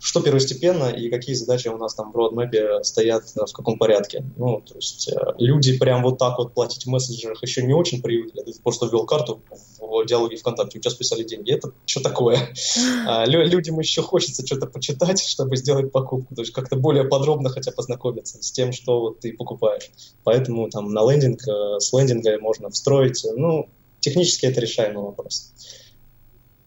что 0.01 0.21
первостепенно 0.21 0.89
и 0.89 1.11
какие 1.11 1.35
задачи 1.35 1.69
у 1.69 1.77
нас 1.77 1.95
там 1.95 2.11
в 2.11 2.17
родмэпе 2.17 2.83
стоят 2.83 3.25
э, 3.37 3.45
в 3.47 3.53
каком 3.53 3.79
порядке. 3.79 4.25
Ну, 4.37 4.61
то 4.61 4.75
есть 4.75 5.09
э, 5.09 5.15
люди 5.39 5.79
прям 5.79 6.03
вот 6.03 6.19
так 6.19 6.39
вот 6.39 6.55
платить 6.55 6.87
в 6.87 6.89
мессенджерах 6.89 7.43
еще 7.43 7.63
не 7.63 7.75
очень 7.75 8.03
привыкли. 8.03 8.41
Ты 8.41 8.53
просто 8.63 8.87
ввел 8.87 9.05
карту 9.05 9.43
в 9.79 10.07
диалоге 10.07 10.37
ВКонтакте, 10.37 10.79
у 10.79 10.81
тебя 10.81 10.91
списали 10.91 11.23
деньги. 11.23 11.53
Это 11.53 11.73
что 11.85 12.01
такое? 12.01 12.39
А, 13.07 13.25
людям 13.27 13.79
еще 13.79 14.03
хочется 14.03 14.47
что-то 14.47 14.67
почитать, 14.67 15.21
чтобы 15.21 15.57
сделать 15.57 15.91
покупку. 15.91 16.35
То 16.35 16.43
есть 16.43 16.53
как-то 16.53 16.77
более 16.77 17.05
подробно 17.05 17.51
хотя 17.51 17.73
познакомиться 17.73 18.43
с 18.43 18.53
тем, 18.53 18.73
что 18.73 19.17
ты 19.21 19.33
покупаешь. 19.33 19.91
Поэтому 20.23 20.69
там 20.71 20.93
на 20.93 21.01
лендинг, 21.11 21.41
с 21.43 21.93
лендинга 21.93 22.39
можно 22.41 22.71
встроить, 22.71 23.25
ну, 23.37 23.69
Технически 24.01 24.47
это 24.47 24.61
решаемый 24.61 25.05
вопрос. 25.05 25.53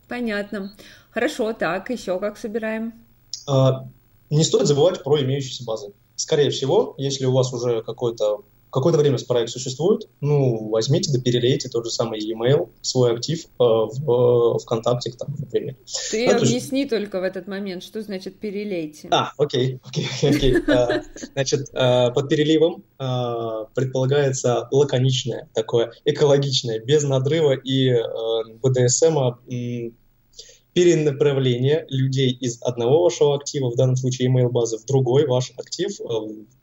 Понятно. 0.07 0.75
Хорошо, 1.11 1.53
так, 1.53 1.89
еще 1.89 2.19
как 2.19 2.37
собираем? 2.37 2.93
А, 3.47 3.87
не 4.29 4.43
стоит 4.43 4.67
забывать 4.67 5.03
про 5.03 5.21
имеющиеся 5.21 5.63
базы. 5.63 5.93
Скорее 6.15 6.49
всего, 6.49 6.95
если 6.97 7.25
у 7.25 7.31
вас 7.31 7.53
уже 7.53 7.81
какой-то 7.83 8.43
какое-то 8.73 8.97
время 8.97 9.19
проект 9.19 9.51
существует, 9.51 10.09
ну, 10.19 10.69
возьмите 10.69 11.11
да 11.13 11.21
перелейте 11.21 11.69
тот 11.69 11.85
же 11.85 11.91
самый 11.91 12.19
e-mail, 12.19 12.69
свой 12.81 13.13
актив 13.13 13.45
э, 13.45 13.47
в 13.59 14.55
э, 14.55 14.59
ВКонтакте, 14.63 15.11
там, 15.11 15.35
например. 15.37 15.75
Ты 16.09 16.27
да, 16.27 16.37
объясни 16.37 16.79
есть... 16.79 16.89
только 16.89 17.19
в 17.19 17.23
этот 17.23 17.47
момент, 17.47 17.83
что 17.83 18.01
значит 18.01 18.39
перелейте. 18.39 19.09
А, 19.11 19.31
окей, 19.37 19.79
окей, 19.85 20.07
окей. 20.23 20.55
Значит, 21.33 21.71
под 21.71 22.29
переливом 22.29 22.83
предполагается 23.75 24.67
лаконичное, 24.71 25.49
такое 25.53 25.91
экологичное, 26.03 26.79
без 26.79 27.03
надрыва 27.03 27.53
и 27.53 27.93
БДСМа 28.61 29.39
перенаправление 30.73 31.85
людей 31.89 32.31
из 32.31 32.61
одного 32.61 33.03
вашего 33.03 33.35
актива, 33.35 33.69
в 33.69 33.75
данном 33.75 33.95
случае 33.95 34.29
email 34.29 34.49
базы, 34.49 34.77
в 34.77 34.85
другой 34.85 35.27
ваш 35.27 35.51
актив, 35.57 35.91
э, 36.01 36.03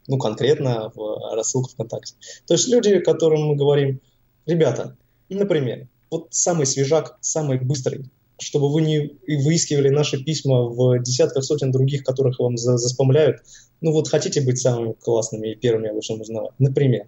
ну, 0.09 0.19
конкретно 0.19 0.93
в 0.95 1.35
рассылку 1.35 1.71
ВКонтакте. 1.71 2.15
То 2.47 2.55
есть 2.55 2.69
люди, 2.69 2.99
которым 2.99 3.43
мы 3.43 3.57
говорим, 3.57 4.01
ребята, 4.47 4.97
например, 5.29 5.89
вот 6.11 6.29
самый 6.31 6.67
свежак, 6.67 7.17
самый 7.21 7.61
быстрый, 7.61 8.11
чтобы 8.41 8.73
вы 8.73 8.83
не 8.83 9.13
выискивали 9.27 9.91
наши 9.91 10.23
письма 10.23 10.65
в 10.65 10.99
десятках 11.03 11.45
сотен 11.45 11.71
других, 11.71 12.03
которых 12.03 12.39
вам 12.41 12.57
заспомляют. 12.57 13.43
Ну 13.81 13.93
вот 13.93 14.09
хотите 14.09 14.41
быть 14.41 14.59
самыми 14.59 14.95
классными 14.95 15.53
и 15.53 15.55
первыми 15.55 15.91
обо 15.91 16.01
всем 16.01 16.21
узнавать. 16.21 16.53
Например, 16.59 17.07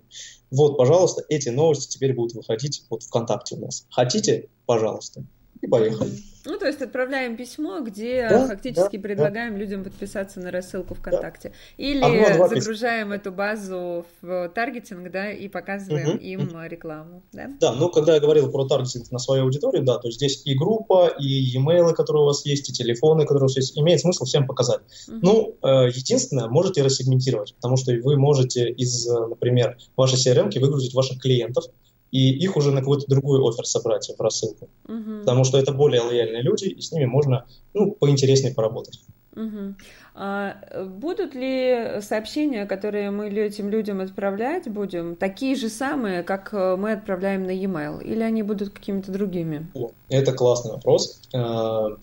вот, 0.51 0.77
пожалуйста, 0.77 1.25
эти 1.29 1.49
новости 1.49 1.95
теперь 1.95 2.15
будут 2.15 2.35
выходить 2.35 2.85
вот 2.91 3.03
ВКонтакте 3.03 3.57
у 3.57 3.61
нас. 3.61 3.87
Хотите? 3.91 4.49
Пожалуйста. 4.67 5.25
И 5.63 5.67
поехали. 5.69 6.11
Ну, 6.45 6.59
то 6.59 6.67
есть 6.67 6.83
отправляем 6.83 7.37
письмо, 7.37 7.81
где 7.81 8.29
да, 8.29 8.49
фактически 8.49 8.97
да, 8.97 9.03
предлагаем 9.03 9.53
да. 9.53 9.61
людям 9.61 9.85
подписаться 9.85 10.41
на 10.41 10.51
рассылку 10.51 10.95
ВКонтакте. 10.95 11.51
Да. 11.51 11.85
Или 11.85 12.03
Одно, 12.03 12.49
загружаем 12.49 13.13
эту 13.13 13.31
базу 13.31 14.05
в 14.21 14.49
таргетинг, 14.49 15.11
да, 15.13 15.31
и 15.31 15.49
показываем 15.49 16.17
угу, 16.17 16.19
им 16.19 16.51
рекламу, 16.67 17.23
да? 17.33 17.49
Да, 17.61 17.73
ну, 17.73 17.89
когда 17.91 18.15
я 18.15 18.21
говорил 18.21 18.51
про 18.51 18.67
таргетинг 18.67 19.11
на 19.13 19.19
свою 19.19 19.45
аудиторию, 19.45 19.85
да, 19.85 19.99
то 19.99 20.09
есть 20.09 20.19
здесь 20.19 20.43
и 20.45 20.55
группа, 20.55 21.09
и 21.17 21.27
e-mail, 21.27 21.93
которые 21.95 22.25
у 22.25 22.27
вас 22.27 22.45
есть, 22.45 22.69
и 22.71 22.73
телефоны, 22.73 23.23
которые 23.23 23.43
у 23.43 23.47
вас 23.47 23.57
есть, 23.57 23.79
имеет 23.79 24.01
смысл 24.01 24.25
всем 24.25 24.47
показать. 24.47 24.81
Угу. 25.07 25.19
Ну, 25.23 25.57
э, 25.63 25.89
единственное, 25.95 26.49
можете 26.49 26.83
рассегментировать, 26.83 27.55
потому 27.55 27.77
что 27.77 27.93
вы 27.93 28.17
можете 28.17 28.69
из, 28.69 29.09
э, 29.09 29.27
например, 29.29 29.79
вашей 29.97 30.17
CRM 30.17 30.51
выгрузить 30.59 30.95
ваших 30.95 31.21
клиентов, 31.21 31.67
и 32.13 32.31
их 32.31 32.57
уже 32.57 32.71
на 32.71 32.81
какой-то 32.81 33.07
другой 33.09 33.41
офер 33.41 33.67
собрать 33.67 34.09
в 34.17 34.21
рассылку. 34.21 34.69
Угу. 34.87 35.21
Потому 35.21 35.45
что 35.45 35.59
это 35.59 35.73
более 35.73 36.03
лояльные 36.03 36.43
люди, 36.43 36.67
и 36.67 36.81
с 36.81 36.93
ними 36.93 37.07
можно 37.07 37.47
ну, 37.75 37.91
поинтереснее 37.93 38.55
поработать. 38.55 39.01
Угу. 39.35 39.75
А 40.15 40.57
будут 40.85 41.35
ли 41.35 42.03
сообщения, 42.03 42.67
которые 42.67 43.11
мы 43.11 43.31
этим 43.31 43.71
людям 43.71 44.03
отправлять 44.03 44.69
будем, 44.69 45.17
такие 45.17 45.57
же 45.57 45.71
самые, 45.71 46.23
как 46.23 46.53
э, 46.53 46.77
мы 46.77 46.93
отправляем 46.93 47.45
на 47.45 47.51
e-mail, 47.51 48.05
или 48.05 48.21
они 48.21 48.43
будут 48.43 48.71
какими-то 48.71 49.11
другими? 49.11 49.67
Это 50.11 50.33
классный 50.35 50.73
вопрос, 50.73 51.19
э, 51.33 51.39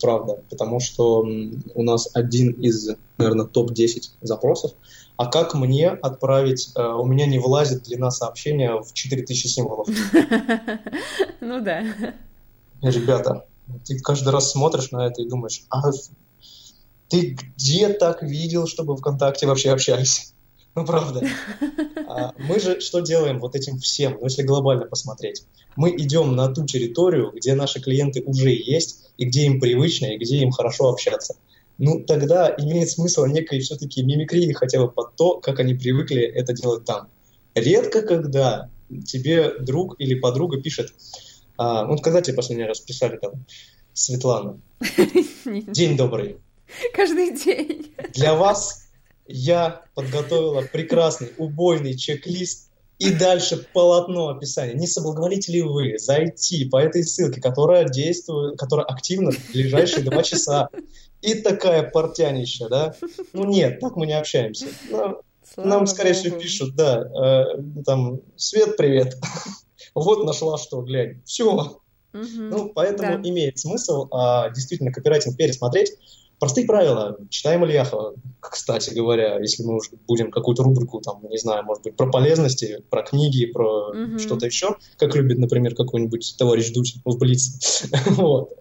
правда, 0.00 0.40
потому 0.50 0.80
что 0.80 1.20
у 1.20 1.82
нас 1.84 2.10
один 2.14 2.50
из, 2.50 2.90
наверное, 3.16 3.46
топ-10 3.46 4.10
запросов 4.22 4.72
а 5.20 5.26
как 5.26 5.52
мне 5.52 5.90
отправить, 5.90 6.72
э, 6.74 6.82
у 6.82 7.04
меня 7.04 7.26
не 7.26 7.38
влазит 7.38 7.82
длина 7.82 8.10
сообщения 8.10 8.80
в 8.80 8.94
4000 8.94 9.46
символов. 9.48 9.86
Ну 11.42 11.60
да. 11.60 11.84
Ребята, 12.80 13.44
ты 13.84 13.98
каждый 13.98 14.30
раз 14.30 14.52
смотришь 14.52 14.92
на 14.92 15.06
это 15.06 15.20
и 15.20 15.28
думаешь, 15.28 15.64
а 15.68 15.90
ты 17.08 17.36
где 17.54 17.90
так 17.90 18.22
видел, 18.22 18.66
чтобы 18.66 18.96
ВКонтакте 18.96 19.46
вообще 19.46 19.72
общались? 19.72 20.32
Ну, 20.74 20.86
правда. 20.86 21.26
А 22.08 22.32
мы 22.38 22.60
же 22.60 22.80
что 22.80 23.00
делаем 23.00 23.40
вот 23.40 23.56
этим 23.56 23.78
всем, 23.78 24.16
ну, 24.20 24.24
если 24.24 24.42
глобально 24.42 24.86
посмотреть? 24.86 25.44
Мы 25.76 25.90
идем 25.96 26.34
на 26.34 26.48
ту 26.48 26.64
территорию, 26.64 27.32
где 27.34 27.54
наши 27.54 27.80
клиенты 27.80 28.22
уже 28.22 28.50
есть, 28.50 29.10
и 29.18 29.24
где 29.24 29.46
им 29.46 29.60
привычно, 29.60 30.06
и 30.06 30.16
где 30.16 30.38
им 30.38 30.52
хорошо 30.52 30.88
общаться 30.88 31.34
ну 31.80 32.04
тогда 32.04 32.54
имеет 32.58 32.90
смысл 32.90 33.24
некой 33.24 33.60
все-таки 33.60 34.02
мимикрии 34.02 34.52
хотя 34.52 34.78
бы 34.80 34.90
под 34.90 35.16
то, 35.16 35.40
как 35.40 35.60
они 35.60 35.74
привыкли 35.74 36.20
это 36.22 36.52
делать 36.52 36.84
там. 36.84 37.08
Редко 37.54 38.02
когда 38.02 38.68
тебе 39.06 39.58
друг 39.58 39.96
или 39.98 40.14
подруга 40.14 40.60
пишет, 40.60 40.92
а, 41.56 41.86
вот 41.86 42.02
когда 42.02 42.20
тебе 42.20 42.36
последний 42.36 42.64
раз 42.64 42.80
писали 42.80 43.16
там, 43.16 43.32
Светлана, 43.94 44.60
день 45.44 45.96
добрый. 45.96 46.36
Каждый 46.92 47.34
день. 47.34 47.92
Для 48.12 48.34
вас 48.34 48.90
я 49.26 49.82
подготовила 49.94 50.62
прекрасный 50.62 51.32
убойный 51.38 51.96
чек-лист 51.96 52.69
и 53.00 53.10
дальше 53.14 53.66
полотно 53.72 54.28
описания. 54.28 54.74
Не 54.74 54.86
соблаговолите 54.86 55.52
ли 55.52 55.62
вы 55.62 55.98
зайти 55.98 56.66
по 56.66 56.76
этой 56.76 57.02
ссылке, 57.02 57.40
которая 57.40 57.88
действует, 57.88 58.58
которая 58.58 58.86
активна 58.86 59.32
в 59.32 59.52
ближайшие 59.52 60.04
два 60.04 60.22
часа, 60.22 60.68
и 61.22 61.34
такая 61.34 61.82
портянища, 61.82 62.68
да? 62.68 62.94
Ну 63.32 63.44
нет, 63.46 63.80
так 63.80 63.96
мы 63.96 64.06
не 64.06 64.12
общаемся. 64.12 64.66
Но 64.90 65.22
нам, 65.56 65.86
скорее 65.86 66.12
всего, 66.12 66.38
пишут, 66.38 66.76
да, 66.76 67.02
э, 67.02 67.82
там, 67.86 68.20
Свет, 68.36 68.76
привет. 68.76 69.16
вот 69.94 70.24
нашла 70.24 70.58
что, 70.58 70.82
глянь. 70.82 71.22
Все. 71.24 71.80
Угу, 72.12 72.26
ну, 72.36 72.72
поэтому 72.74 73.22
да. 73.22 73.28
имеет 73.28 73.58
смысл 73.58 74.08
а, 74.10 74.50
действительно 74.50 74.92
копирайтинг 74.92 75.36
пересмотреть. 75.36 75.92
Простые 76.40 76.66
правила. 76.66 77.18
Читаем 77.28 77.66
Ильяхова, 77.66 78.14
кстати 78.40 78.94
говоря, 78.94 79.38
если 79.38 79.62
мы 79.62 79.76
уже 79.76 79.90
будем 80.08 80.30
какую-то 80.30 80.62
рубрику, 80.62 81.02
там, 81.02 81.20
не 81.28 81.36
знаю, 81.36 81.64
может 81.64 81.84
быть, 81.84 81.96
про 81.96 82.10
полезности, 82.10 82.82
про 82.88 83.02
книги, 83.02 83.44
про 83.44 83.90
угу. 83.90 84.18
что-то 84.18 84.46
еще, 84.46 84.76
как 84.96 85.14
любит, 85.14 85.38
например, 85.38 85.74
какой-нибудь 85.74 86.36
товарищ 86.38 86.72
Дудь 86.72 86.96
в 87.04 87.18
Блиц. 87.18 87.84
вот. 88.06 88.58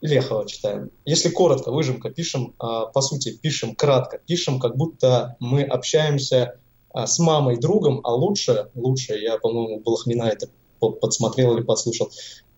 Лехова 0.00 0.48
читаем. 0.48 0.90
Если 1.04 1.28
коротко, 1.28 1.70
выжимка, 1.70 2.08
пишем, 2.08 2.54
а, 2.58 2.86
по 2.86 3.02
сути, 3.02 3.36
пишем 3.36 3.74
кратко, 3.74 4.18
пишем, 4.26 4.58
как 4.58 4.78
будто 4.78 5.36
мы 5.40 5.62
общаемся 5.62 6.58
а, 6.94 7.06
с 7.06 7.18
мамой, 7.18 7.58
другом, 7.58 8.00
а 8.02 8.14
лучше, 8.14 8.70
лучше, 8.74 9.18
я, 9.18 9.36
по-моему, 9.36 9.80
Балахнина 9.80 10.22
это 10.22 10.48
подсмотрел 10.78 11.54
или 11.54 11.62
подслушал, 11.62 12.10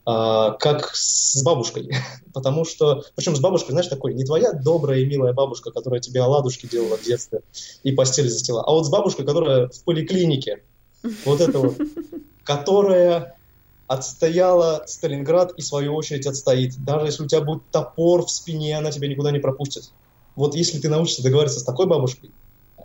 а, 0.05 0.53
как 0.53 0.91
с 0.95 1.43
бабушкой. 1.43 1.91
Потому 2.35 2.65
что, 2.65 3.05
причем 3.15 3.37
с 3.37 3.41
бабушкой, 3.41 3.73
знаешь, 3.73 3.89
такой, 3.89 4.15
не 4.15 4.25
твоя 4.25 4.53
добрая 4.53 5.01
и 5.01 5.07
милая 5.07 5.33
бабушка, 5.33 5.71
которая 5.71 6.01
тебе 6.01 6.23
оладушки 6.23 6.67
делала 6.67 6.97
в 6.97 7.05
детстве 7.05 7.43
и 7.83 7.93
постель 7.93 8.29
застила, 8.29 8.63
а 8.63 8.73
вот 8.73 8.87
с 8.87 8.91
бабушкой, 8.91 9.25
которая 9.25 9.69
в 9.69 9.85
поликлинике, 9.85 10.63
вот 11.25 11.41
это 11.41 11.59
вот, 11.59 11.77
которая 12.45 13.37
отстояла 13.87 14.85
Сталинград 14.87 15.53
и, 15.57 15.63
в 15.63 15.67
свою 15.67 15.95
очередь, 15.95 16.27
отстоит. 16.27 16.83
Даже 16.83 17.07
если 17.07 17.25
у 17.25 17.27
тебя 17.27 17.43
будет 17.43 17.63
топор 17.71 18.25
в 18.25 18.31
спине, 18.31 18.79
она 18.79 18.91
тебя 18.91 19.09
никуда 19.09 19.31
не 19.31 19.39
пропустит. 19.39 19.91
Вот 20.35 20.55
если 20.55 20.79
ты 20.79 20.89
научишься 20.89 21.23
договариваться 21.23 21.61
с 21.61 21.65
такой 21.65 21.87
бабушкой, 21.87 22.31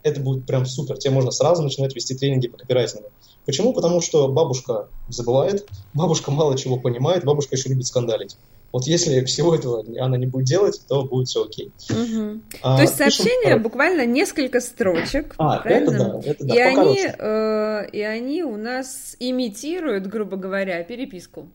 это 0.04 0.20
будет 0.20 0.46
прям 0.46 0.66
супер. 0.66 0.98
Тебе 0.98 1.14
можно 1.14 1.32
сразу 1.32 1.64
начинать 1.64 1.96
вести 1.96 2.14
тренинги 2.14 2.48
по 2.48 2.58
копирайтингу. 2.58 3.10
Почему? 3.48 3.72
Потому 3.72 4.02
что 4.02 4.28
бабушка 4.28 4.90
забывает, 5.08 5.66
бабушка 5.94 6.32
мало 6.32 6.58
чего 6.58 6.78
понимает, 6.78 7.24
бабушка 7.24 7.56
еще 7.56 7.70
любит 7.70 7.88
скандалить. 7.88 8.36
Вот 8.74 8.86
если 8.88 9.24
всего 9.24 9.56
этого 9.56 9.86
она 10.04 10.18
не 10.18 10.26
будет 10.26 10.48
делать, 10.48 10.82
то 10.90 11.04
будет 11.04 11.30
все 11.30 11.46
окей. 11.46 11.72
Угу. 11.90 12.42
А, 12.62 12.76
то 12.76 12.82
есть 12.82 12.98
сообщение 12.98 13.46
пишем... 13.46 13.64
буквально 13.64 14.06
несколько 14.06 14.60
строчек, 14.60 15.34
а, 15.38 15.60
правильно? 15.60 15.92
Это 15.92 15.98
да, 15.98 16.30
это 16.30 16.46
да, 16.46 16.56
и, 16.56 16.60
они, 16.60 17.08
э, 17.08 17.90
и 17.94 18.02
они 18.02 18.44
у 18.44 18.58
нас 18.58 19.16
имитируют, 19.18 20.08
грубо 20.08 20.36
говоря, 20.36 20.84
переписку. 20.84 21.48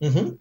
Угу. 0.00 0.10
Ну 0.10 0.38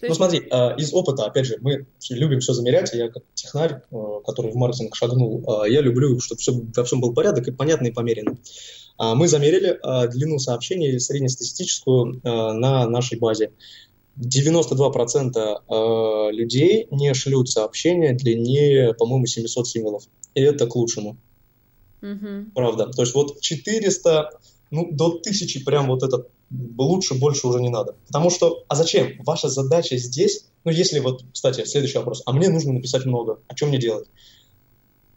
есть... 0.00 0.16
смотри, 0.16 0.46
э, 0.48 0.76
из 0.76 0.94
опыта, 0.94 1.24
опять 1.24 1.46
же, 1.46 1.56
мы 1.60 1.86
любим 2.10 2.38
все 2.38 2.52
замерять, 2.52 2.92
я 2.94 3.08
как 3.08 3.24
технарь, 3.34 3.82
э, 3.90 3.96
который 4.24 4.52
в 4.52 4.54
маркетинг 4.54 4.94
шагнул, 4.94 5.64
э, 5.64 5.70
я 5.72 5.80
люблю, 5.80 6.20
чтобы 6.20 6.40
все, 6.40 6.52
во 6.52 6.84
всем 6.84 7.00
был 7.00 7.12
порядок 7.14 7.48
и 7.48 7.50
понятно 7.50 7.88
и 7.88 7.90
померенно. 7.90 8.36
А 8.96 9.14
мы 9.14 9.26
замерили 9.28 9.78
длину 10.12 10.38
сообщения 10.38 10.98
среднестатистическую 11.00 12.20
на 12.22 12.88
нашей 12.88 13.18
базе. 13.18 13.50
92% 14.18 15.36
э, 15.36 16.32
людей 16.32 16.86
не 16.90 17.14
шлют 17.14 17.50
сообщения 17.50 18.12
длиннее, 18.12 18.94
по-моему, 18.94 19.26
700 19.26 19.66
символов. 19.66 20.04
И 20.34 20.40
это 20.40 20.66
к 20.66 20.76
лучшему. 20.76 21.16
Угу. 22.02 22.52
Правда. 22.54 22.86
То 22.86 23.02
есть 23.02 23.14
вот 23.14 23.40
400, 23.40 24.30
ну, 24.70 24.88
до 24.92 25.06
1000 25.06 25.64
прям 25.64 25.88
вот 25.88 26.02
это 26.02 26.26
лучше, 26.78 27.14
больше 27.14 27.46
уже 27.48 27.60
не 27.60 27.70
надо. 27.70 27.96
Потому 28.06 28.30
что, 28.30 28.64
а 28.68 28.76
зачем? 28.76 29.14
Ваша 29.24 29.48
задача 29.48 29.96
здесь, 29.96 30.46
ну, 30.64 30.70
если 30.70 31.00
вот, 31.00 31.24
кстати, 31.32 31.64
следующий 31.64 31.98
вопрос, 31.98 32.22
а 32.26 32.32
мне 32.32 32.48
нужно 32.48 32.72
написать 32.72 33.06
много, 33.06 33.40
а 33.48 33.56
что 33.56 33.66
мне 33.66 33.78
делать? 33.78 34.06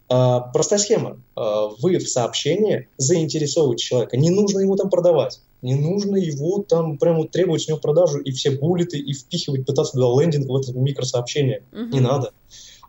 А, 0.08 0.40
простая 0.40 0.78
схема. 0.78 1.20
А, 1.36 1.68
вы 1.80 1.98
в 1.98 2.08
сообщении 2.08 2.88
заинтересовываете 2.96 3.84
человека. 3.84 4.16
Не 4.16 4.30
нужно 4.30 4.60
ему 4.60 4.76
там 4.76 4.90
продавать. 4.90 5.40
Не 5.60 5.74
нужно 5.74 6.16
его 6.16 6.62
там 6.62 6.98
прямо 6.98 7.26
требовать 7.26 7.62
с 7.62 7.68
него 7.68 7.78
продажу 7.78 8.18
и 8.18 8.30
все 8.30 8.52
буллеты 8.52 8.98
и 8.98 9.12
впихивать, 9.12 9.66
пытаться 9.66 9.94
туда 9.94 10.06
лендинг 10.22 10.48
в 10.48 10.56
это 10.56 10.72
микросообщение. 10.72 11.62
Uh-huh. 11.72 11.90
Не 11.90 12.00
надо. 12.00 12.32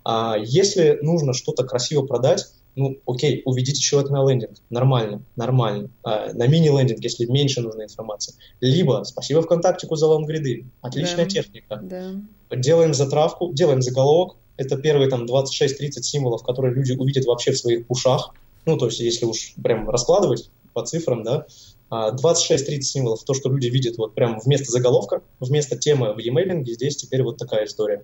А 0.05 0.37
если 0.37 0.99
нужно 1.01 1.33
что-то 1.33 1.63
красиво 1.63 2.05
продать, 2.05 2.45
Ну, 2.75 2.97
окей, 3.05 3.41
уведите 3.45 3.81
человека 3.81 4.13
на 4.13 4.23
лендинг. 4.29 4.51
Нормально, 4.69 5.21
нормально. 5.35 5.89
А, 6.03 6.31
на 6.33 6.47
мини-лендинг, 6.47 6.99
если 7.03 7.25
меньше 7.25 7.61
нужна 7.61 7.83
информация. 7.83 8.35
Либо 8.61 9.03
спасибо 9.03 9.41
ВКонтактику 9.41 9.95
за 9.95 10.07
лонгриды. 10.07 10.65
Отличная 10.81 11.25
Да. 11.25 11.29
техника. 11.29 11.79
Да. 11.81 12.13
Делаем 12.55 12.93
затравку, 12.93 13.51
делаем 13.53 13.81
заголовок. 13.81 14.37
Это 14.59 14.75
первые 14.75 15.09
там 15.09 15.25
26-30 15.25 16.01
символов, 16.01 16.43
которые 16.43 16.75
люди 16.75 16.91
увидят 16.91 17.25
вообще 17.25 17.53
в 17.53 17.57
своих 17.57 17.85
ушах. 17.87 18.33
Ну, 18.65 18.77
то 18.77 18.87
есть, 18.87 18.99
если 18.99 19.25
уж 19.25 19.53
прям 19.63 19.89
раскладывать 19.89 20.49
по 20.73 20.85
цифрам, 20.85 21.23
да, 21.23 21.45
а, 21.89 22.11
26-30 22.11 22.81
символов, 22.81 23.23
то, 23.23 23.33
что 23.33 23.49
люди 23.49 23.67
видят 23.67 23.97
вот 23.97 24.13
прям 24.13 24.37
вместо 24.37 24.69
заголовка, 24.69 25.21
вместо 25.39 25.77
темы 25.77 26.13
в 26.13 26.19
e-mail, 26.19 26.65
здесь 26.65 26.97
теперь 26.97 27.23
вот 27.23 27.37
такая 27.37 27.67
история. 27.67 28.03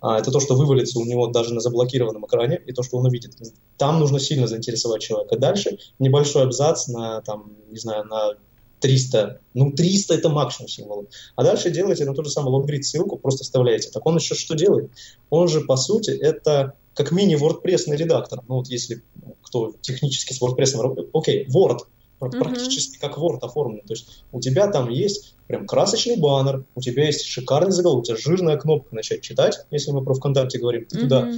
А, 0.00 0.18
Это 0.18 0.30
то, 0.30 0.40
что 0.40 0.54
вывалится 0.54 0.98
у 0.98 1.04
него 1.04 1.26
даже 1.26 1.52
на 1.52 1.60
заблокированном 1.60 2.24
экране, 2.24 2.58
и 2.66 2.72
то, 2.72 2.82
что 2.82 2.96
он 2.96 3.04
увидит. 3.04 3.36
Там 3.76 4.00
нужно 4.00 4.18
сильно 4.20 4.46
заинтересовать 4.46 5.02
человека. 5.02 5.36
Дальше 5.36 5.76
небольшой 5.98 6.44
абзац 6.44 6.88
на, 6.88 7.20
там, 7.20 7.52
не 7.68 7.78
знаю, 7.78 8.06
на 8.06 8.32
300, 8.80 9.40
ну 9.54 9.72
300 9.72 10.14
это 10.14 10.28
максимум 10.28 10.68
символов. 10.68 11.06
А 11.36 11.44
дальше 11.44 11.70
делаете 11.70 12.04
на 12.04 12.14
ту 12.14 12.24
же 12.24 12.30
самую 12.30 12.54
лонгрид 12.54 12.84
ссылку, 12.84 13.16
просто 13.16 13.44
вставляете. 13.44 13.90
Так 13.90 14.04
он 14.06 14.16
еще 14.16 14.34
что 14.34 14.54
делает? 14.54 14.90
Он 15.28 15.48
же, 15.48 15.60
по 15.60 15.76
сути, 15.76 16.10
это 16.10 16.74
как 16.94 17.12
мини-WordPress 17.12 17.94
редактор. 17.94 18.40
Ну 18.48 18.56
вот 18.56 18.68
если 18.68 19.02
кто 19.42 19.74
технически 19.80 20.32
с 20.32 20.42
WordPress, 20.42 20.80
работает, 20.80 21.10
окей, 21.12 21.46
Word, 21.46 21.78
пр- 22.18 22.30
Мгм. 22.30 22.38
практически 22.38 22.98
как 22.98 23.16
Word 23.18 23.38
оформлен. 23.42 23.82
То 23.86 23.94
есть 23.94 24.24
у 24.32 24.40
тебя 24.40 24.68
там 24.68 24.90
есть 24.90 25.36
прям 25.46 25.66
красочный 25.66 26.16
баннер, 26.16 26.64
у 26.74 26.80
тебя 26.80 27.06
есть 27.06 27.24
шикарный 27.24 27.72
заголовок, 27.72 28.02
у 28.02 28.06
тебя 28.06 28.16
жирная 28.16 28.56
кнопка 28.56 28.94
начать 28.94 29.22
читать, 29.22 29.58
если 29.70 29.90
мы 29.90 30.04
про 30.04 30.14
ВКонтакте 30.14 30.58
говорим, 30.58 30.84
ты 30.84 30.98
туда 31.00 31.30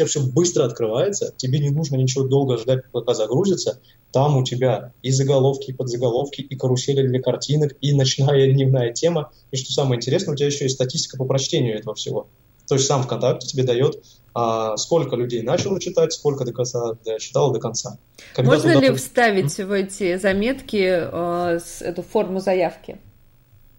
Тебя 0.00 0.06
все 0.08 0.20
быстро 0.22 0.64
открывается, 0.64 1.34
тебе 1.36 1.58
не 1.58 1.68
нужно 1.68 1.96
ничего 1.96 2.24
долго 2.24 2.56
ждать, 2.56 2.90
пока 2.90 3.12
загрузится. 3.12 3.80
Там 4.12 4.38
у 4.38 4.44
тебя 4.44 4.94
и 5.02 5.10
заголовки, 5.10 5.72
и 5.72 5.74
подзаголовки, 5.74 6.40
и 6.40 6.56
карусели 6.56 7.06
для 7.06 7.20
картинок, 7.20 7.74
и 7.82 7.92
ночная, 7.92 8.46
и 8.46 8.52
дневная 8.54 8.94
тема. 8.94 9.30
И 9.50 9.58
что 9.58 9.70
самое 9.72 9.98
интересное, 9.98 10.32
у 10.32 10.36
тебя 10.36 10.46
еще 10.46 10.64
есть 10.64 10.76
статистика 10.76 11.18
по 11.18 11.26
прочтению 11.26 11.78
этого 11.78 11.94
всего. 11.94 12.28
То 12.66 12.76
есть 12.76 12.86
сам 12.86 13.02
ВКонтакте 13.02 13.46
тебе 13.46 13.62
дает, 13.62 14.02
а, 14.32 14.78
сколько 14.78 15.16
людей 15.16 15.42
начало 15.42 15.78
читать, 15.78 16.14
сколько 16.14 16.46
до 16.46 16.54
конца 16.54 16.94
дочитало 17.04 17.52
до 17.52 17.60
конца. 17.60 17.98
Когда 18.34 18.52
Можно 18.52 18.72
туда 18.72 18.86
ли 18.86 18.94
вставить 18.94 19.54
в 19.58 19.70
эти 19.70 20.16
заметки 20.16 21.10
э, 21.12 21.58
с- 21.58 21.82
эту 21.82 22.00
форму 22.00 22.40
заявки? 22.40 22.96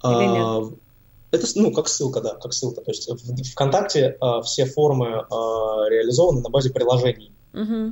А, 0.04 0.70
Это, 1.32 1.48
ну, 1.56 1.72
как 1.72 1.88
ссылка, 1.88 2.22
да, 2.22 2.36
как 2.36 2.54
ссылка. 2.54 2.82
То 2.82 2.92
есть 2.92 3.10
в 3.10 3.52
ВКонтакте 3.52 4.18
а, 4.20 4.42
все 4.42 4.66
формы 4.66 5.26
а, 5.30 5.90
реализованы 5.90 6.42
на 6.42 6.50
базе 6.50 6.72
приложений. 6.72 7.32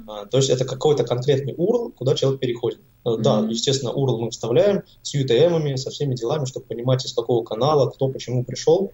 А, 0.07 0.25
То 0.25 0.37
есть 0.37 0.49
это 0.49 0.65
какой-то 0.65 1.03
конкретный 1.03 1.53
URL, 1.53 1.91
куда 1.93 2.15
человек 2.15 2.39
переходит. 2.39 2.79
Э, 3.05 3.17
Да, 3.17 3.45
естественно, 3.49 3.89
URL 3.89 4.17
мы 4.17 4.31
вставляем 4.31 4.83
с 5.01 5.15
UTM, 5.15 5.75
со 5.77 5.89
всеми 5.89 6.15
делами, 6.15 6.45
чтобы 6.45 6.65
понимать, 6.65 7.05
из 7.05 7.13
какого 7.13 7.43
канала, 7.43 7.89
кто 7.89 8.07
почему 8.07 8.43
пришел. 8.43 8.91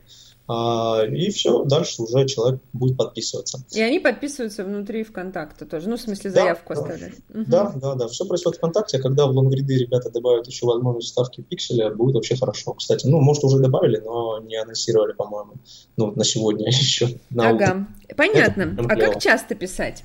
А, 0.48 1.04
И 1.06 1.30
все, 1.32 1.64
дальше 1.64 2.04
уже 2.04 2.26
человек 2.28 2.62
будет 2.74 2.98
подписываться. 2.98 3.64
И 3.72 3.82
они 3.82 4.00
подписываются 4.00 4.64
внутри 4.64 5.04
ВКонтакта 5.04 5.66
тоже. 5.66 5.90
Ну, 5.90 5.98
в 5.98 6.02
смысле, 6.02 6.32
Да, 6.32 6.42
заявку 6.42 6.74
да. 6.74 6.82
оставляют. 6.82 7.16
Мгм. 7.30 7.46
Да, 7.48 7.74
да, 7.82 7.96
да, 7.96 8.08
все 8.08 8.26
происходит 8.26 8.58
ВКонтакте, 8.58 8.98
а 8.98 9.02
когда 9.02 9.26
в 9.26 9.32
лонгриды 9.32 9.78
ребята 9.78 10.12
добавят 10.12 10.48
еще 10.48 10.66
возможность 10.68 11.08
вставки 11.08 11.42
пикселя, 11.42 11.90
будет 11.90 12.16
вообще 12.16 12.36
хорошо. 12.36 12.74
Кстати, 12.74 13.08
ну, 13.08 13.20
может, 13.20 13.44
уже 13.44 13.58
добавили, 13.60 13.98
но 13.98 14.40
не 14.40 14.56
анонсировали, 14.56 15.14
по-моему, 15.14 15.54
ну, 15.98 16.06
вот 16.08 16.16
на 16.16 16.24
сегодня 16.24 16.68
еще. 16.70 17.18
На 17.30 17.52
утро. 17.54 17.66
Ага, 17.66 17.88
понятно. 18.16 18.76
Это 18.78 18.84
А 18.88 18.96
как 18.96 19.22
часто 19.22 19.56
писать? 19.56 20.04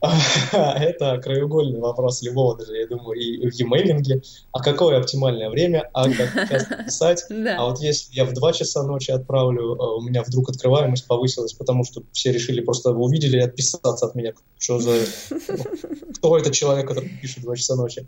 Это 0.52 1.18
краеугольный 1.18 1.80
вопрос 1.80 2.22
любого 2.22 2.56
даже, 2.56 2.76
я 2.76 2.86
думаю, 2.86 3.18
и 3.18 3.50
в 3.50 3.54
e-mailинге. 3.54 4.22
А 4.52 4.62
какое 4.62 4.98
оптимальное 4.98 5.50
время, 5.50 5.90
а 5.92 6.04
как 6.04 6.48
часто 6.48 6.76
писать? 6.86 7.24
А 7.30 7.64
вот 7.64 7.80
если 7.80 8.14
я 8.14 8.24
в 8.24 8.32
2 8.32 8.52
часа 8.52 8.84
ночи 8.84 9.10
отправлю, 9.10 9.76
а 9.80 9.96
у 9.96 10.00
меня 10.00 10.22
вдруг 10.22 10.50
открываемость 10.50 11.06
повысилась, 11.06 11.52
потому 11.52 11.84
что 11.84 12.02
все 12.12 12.30
решили 12.30 12.60
просто 12.60 12.92
увидели 12.92 13.38
и 13.38 13.42
отписаться 13.42 14.06
от 14.06 14.14
меня. 14.14 14.34
Что 14.58 14.78
за... 14.78 15.00
Кто 16.18 16.38
этот 16.38 16.52
человек, 16.52 16.86
который 16.86 17.08
пишет 17.20 17.38
в 17.38 17.42
2 17.42 17.56
часа 17.56 17.74
ночи? 17.74 18.06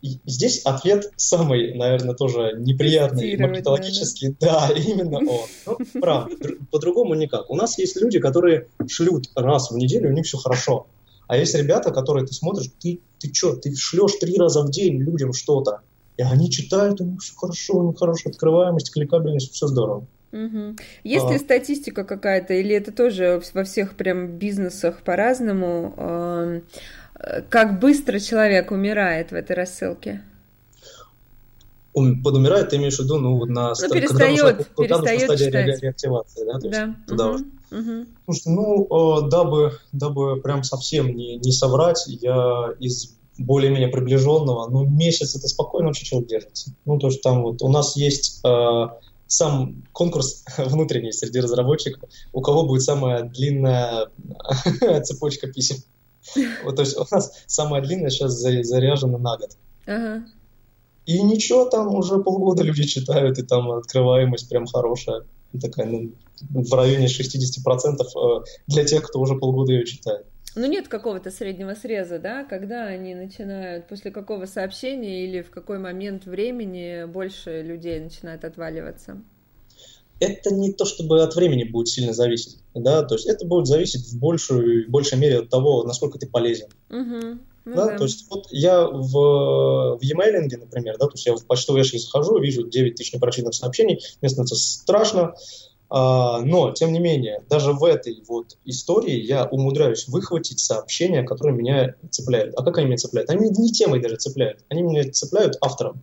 И 0.00 0.18
Здесь 0.26 0.62
ответ 0.64 1.10
самый, 1.16 1.74
наверное, 1.74 2.14
тоже 2.14 2.54
неприятный, 2.58 3.36
маркетологический. 3.36 4.36
Да, 4.40 4.70
именно 4.74 5.18
он. 5.18 5.46
Ну, 5.66 5.78
правда, 6.00 6.34
др- 6.36 6.58
по-другому 6.70 7.14
никак. 7.14 7.50
У 7.50 7.56
нас 7.56 7.78
есть 7.78 8.00
люди, 8.00 8.20
которые 8.20 8.68
шлют 8.86 9.26
раз 9.34 9.70
в 9.70 9.76
неделю, 9.76 10.10
у 10.10 10.12
них 10.12 10.24
все 10.26 10.38
хорошо. 10.38 10.86
А 11.26 11.36
есть 11.36 11.54
ребята, 11.54 11.90
которые 11.90 12.26
ты 12.26 12.32
смотришь, 12.32 12.70
ты, 12.80 13.00
ты 13.18 13.32
что, 13.34 13.56
ты 13.56 13.74
шлешь 13.74 14.14
три 14.20 14.36
раза 14.38 14.62
в 14.62 14.70
день 14.70 14.98
людям 15.02 15.32
что-то, 15.32 15.80
и 16.16 16.22
они 16.22 16.50
читают, 16.50 17.00
у 17.00 17.04
них 17.04 17.20
все 17.20 17.34
хорошо, 17.36 17.78
у 17.78 17.88
них 17.88 17.98
хорошая 17.98 18.32
открываемость, 18.32 18.90
кликабельность, 18.92 19.52
все 19.52 19.66
здорово. 19.66 20.06
Мгм. 20.32 20.76
Есть 21.04 21.26
А. 21.26 21.32
ли 21.32 21.38
статистика 21.38 22.04
какая-то, 22.04 22.54
или 22.54 22.74
это 22.74 22.92
тоже 22.92 23.42
во 23.54 23.64
всех 23.64 23.96
прям 23.96 24.38
бизнесах 24.38 25.02
по-разному? 25.02 26.62
Как 27.48 27.80
быстро 27.80 28.18
человек 28.20 28.70
умирает 28.70 29.30
в 29.30 29.34
этой 29.34 29.56
рассылке? 29.56 30.22
Ум- 31.94 32.22
Подумирает, 32.22 32.68
ты 32.68 32.76
имеешь 32.76 32.96
в 32.96 33.00
виду, 33.02 33.18
ну, 33.18 33.38
вот 33.38 33.48
на 33.48 33.74
когда 33.74 33.94
перестает, 33.96 34.58
нужна- 34.58 34.64
когда 34.76 34.96
нужна 34.98 35.10
перестает 35.10 35.22
стадия 35.24 35.46
читать. 35.46 35.66
ре- 35.66 35.78
реактивации, 35.80 36.44
да? 36.44 36.60
то 36.60 36.66
есть 36.68 36.78
Да. 36.80 36.94
туда 37.08 37.26
мгм, 37.26 37.34
уже. 37.34 37.44
мгм. 37.82 38.06
Слушайте, 38.24 38.50
ну, 38.50 38.86
э, 39.26 39.30
дабы, 39.30 39.72
дабы 39.92 40.40
прям 40.40 40.62
совсем 40.62 41.16
не, 41.16 41.36
не 41.38 41.50
соврать, 41.50 42.04
я 42.06 42.74
из 42.78 43.14
более-менее 43.38 43.88
приближенного, 43.88 44.68
ну, 44.68 44.84
месяц 44.86 45.34
это 45.34 45.48
спокойно 45.48 45.88
вообще 45.88 46.04
человек 46.04 46.28
держится. 46.28 46.70
Ну, 46.84 46.98
то 46.98 47.08
есть 47.08 47.22
там 47.22 47.42
вот 47.42 47.62
у 47.62 47.68
нас 47.68 47.96
есть 47.96 48.40
э, 48.44 48.86
сам 49.26 49.82
конкурс 49.92 50.44
внутренний 50.58 51.12
среди 51.12 51.40
разработчиков, 51.40 52.08
у 52.32 52.40
кого 52.42 52.64
будет 52.64 52.82
самая 52.82 53.24
длинная 53.24 54.08
цепочка 55.04 55.48
писем. 55.48 55.78
Вот, 56.64 56.76
то 56.76 56.82
есть 56.82 56.96
у 56.96 57.04
нас 57.10 57.44
самая 57.46 57.82
длинная 57.82 58.10
сейчас 58.10 58.32
за- 58.32 58.62
заряжена 58.62 59.18
на 59.18 59.36
год. 59.36 59.50
Ага. 59.86 60.24
И 61.06 61.22
ничего, 61.22 61.64
там 61.64 61.94
уже 61.94 62.18
полгода 62.18 62.62
люди 62.62 62.84
читают, 62.84 63.38
и 63.38 63.42
там 63.42 63.70
открываемость 63.70 64.48
прям 64.48 64.66
хорошая. 64.66 65.24
Такая, 65.58 65.86
ну, 65.86 66.12
в 66.50 66.72
районе 66.74 67.06
60% 67.06 68.00
э, 68.00 68.44
для 68.66 68.84
тех, 68.84 69.02
кто 69.02 69.18
уже 69.20 69.34
полгода 69.36 69.72
ее 69.72 69.86
читает. 69.86 70.26
Ну, 70.54 70.66
нет 70.66 70.88
какого-то 70.88 71.30
среднего 71.30 71.74
среза, 71.74 72.18
да, 72.18 72.44
когда 72.44 72.84
они 72.84 73.14
начинают, 73.14 73.88
после 73.88 74.10
какого 74.10 74.44
сообщения 74.46 75.24
или 75.24 75.40
в 75.40 75.50
какой 75.50 75.78
момент 75.78 76.26
времени 76.26 77.04
больше 77.06 77.62
людей 77.62 78.00
начинает 78.00 78.44
отваливаться. 78.44 79.22
Это 80.20 80.52
не 80.52 80.72
то, 80.72 80.84
чтобы 80.84 81.22
от 81.22 81.36
времени 81.36 81.64
будет 81.64 81.88
сильно 81.88 82.12
зависеть, 82.12 82.58
да, 82.74 83.02
то 83.02 83.14
есть 83.14 83.26
это 83.26 83.46
будет 83.46 83.66
зависеть 83.66 84.08
в 84.08 84.18
большей, 84.18 84.86
большей 84.86 85.18
мере 85.18 85.40
от 85.40 85.48
того, 85.48 85.84
насколько 85.84 86.18
ты 86.18 86.26
полезен. 86.26 86.68
Мгм. 86.88 87.40
Ну 87.64 87.76
да? 87.76 87.86
да. 87.86 87.98
То 87.98 88.04
есть 88.04 88.26
вот 88.30 88.46
я 88.50 88.86
в, 88.86 89.12
в 89.12 89.98
e-mail, 90.02 90.56
например, 90.58 90.96
да, 90.98 91.06
то 91.06 91.12
есть 91.12 91.26
я 91.26 91.36
в 91.36 91.44
почтовый 91.46 91.82
ящик 91.82 92.00
захожу, 92.00 92.38
вижу 92.38 92.66
9 92.66 92.94
тысяч 92.96 93.12
непрочитанных 93.12 93.54
сообщений, 93.54 94.00
мне 94.20 94.28
становится 94.28 94.56
страшно, 94.56 95.34
а, 95.90 96.40
но, 96.40 96.72
тем 96.72 96.92
не 96.92 96.98
менее, 96.98 97.42
даже 97.48 97.72
в 97.72 97.84
этой 97.84 98.22
вот 98.26 98.58
истории 98.64 99.16
я 99.16 99.46
умудряюсь 99.46 100.06
выхватить 100.08 100.60
сообщения, 100.60 101.22
которые 101.22 101.56
меня 101.56 101.94
цепляют. 102.10 102.54
А 102.56 102.62
как 102.62 102.78
они 102.78 102.88
меня 102.88 102.98
цепляют? 102.98 103.30
Они 103.30 103.48
не 103.48 103.72
темой 103.72 104.00
даже 104.00 104.16
цепляют, 104.16 104.64
они 104.68 104.82
меня 104.82 105.10
цепляют 105.10 105.56
автором. 105.60 106.02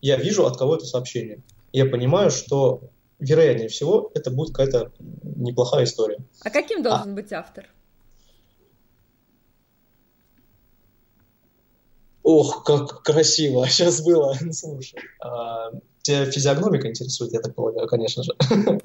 Я 0.00 0.16
вижу, 0.16 0.46
от 0.46 0.56
кого 0.56 0.76
это 0.76 0.86
сообщение. 0.86 1.42
Я 1.72 1.86
понимаю, 1.86 2.30
что, 2.30 2.80
вероятнее 3.20 3.68
всего, 3.68 4.10
это 4.14 4.30
будет 4.30 4.54
какая-то 4.54 4.92
неплохая 5.36 5.84
история. 5.84 6.18
А 6.42 6.50
каким 6.50 6.82
должен 6.82 7.14
быть 7.14 7.32
автор? 7.32 7.68
Ох, 12.22 12.64
как 12.64 13.02
красиво 13.02 13.66
сейчас 13.68 14.02
было. 14.02 14.36
Ну, 14.40 14.52
Слушай, 14.52 15.00
а, 15.20 15.70
тебя 16.02 16.30
физиогномика 16.30 16.88
интересует, 16.88 17.32
я 17.32 17.40
так 17.40 17.54
полагаю, 17.54 17.86
конечно 17.88 18.22
же. 18.22 18.32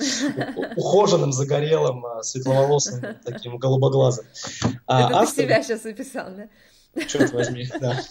Ухоженным, 0.75 1.31
загорелым, 1.31 2.05
а, 2.05 2.23
светловолосым, 2.23 3.01
таким 3.25 3.57
голубоглазым. 3.57 4.25
А 4.87 5.09
Это 5.09 5.31
ты 5.31 5.43
себя 5.43 5.63
сейчас 5.63 5.83
написал, 5.83 6.27
да? 6.35 6.49
Черт 7.05 7.33
возьми, 7.33 7.67
да. 7.79 8.01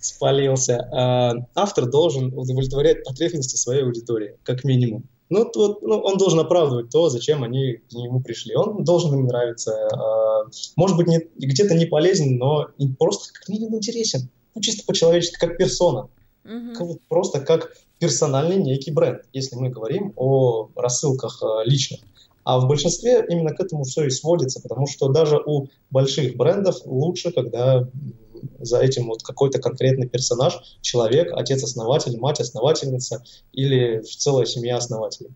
Спалился. 0.00 0.88
А, 0.92 1.34
Автор 1.54 1.88
должен 1.88 2.32
удовлетворять 2.36 3.04
потребности 3.04 3.56
своей 3.56 3.82
аудитории, 3.84 4.36
как 4.42 4.64
минимум. 4.64 5.04
Ну, 5.28 5.48
вот, 5.54 5.82
ну, 5.82 5.98
он 6.00 6.16
должен 6.18 6.40
оправдывать 6.40 6.90
то, 6.90 7.08
зачем 7.08 7.44
они 7.44 7.74
к 7.88 7.92
нему 7.92 8.20
пришли. 8.20 8.54
Он 8.56 8.82
должен 8.82 9.14
им 9.14 9.26
нравиться. 9.26 9.88
а, 9.92 10.46
Может 10.76 10.96
быть, 10.96 11.06
не- 11.06 11.28
где-то 11.36 11.74
не 11.74 11.86
полезен, 11.86 12.36
но 12.38 12.68
просто 12.98 13.32
как 13.32 13.48
минимум 13.48 13.76
интересен. 13.76 14.28
Ну, 14.54 14.60
чисто 14.62 14.84
по-человечески, 14.86 15.38
как 15.38 15.56
персона. 15.56 16.08
Мгм. 16.42 16.74
Как 16.74 16.88
Просто 17.08 17.40
как 17.40 17.70
персональный 18.00 18.56
некий 18.56 18.90
бренд, 18.90 19.20
если 19.32 19.54
мы 19.56 19.68
говорим 19.68 20.12
о 20.16 20.70
рассылках 20.74 21.42
а, 21.42 21.62
личных. 21.64 22.00
А 22.42 22.58
в 22.58 22.66
большинстве 22.66 23.24
именно 23.28 23.54
к 23.54 23.60
этому 23.60 23.84
все 23.84 24.04
и 24.06 24.10
сводится, 24.10 24.60
потому 24.62 24.86
что 24.86 25.08
даже 25.08 25.36
у 25.44 25.66
больших 25.90 26.36
брендов 26.36 26.76
лучше, 26.86 27.30
когда 27.32 27.86
за 28.58 28.80
этим 28.80 29.08
вот 29.08 29.22
какой-то 29.22 29.60
конкретный 29.60 30.08
персонаж, 30.08 30.58
человек, 30.80 31.32
отец-основатель, 31.32 32.18
мать-основательница 32.18 33.22
или 33.52 34.02
целая 34.02 34.46
семья 34.46 34.76
основателей. 34.76 35.30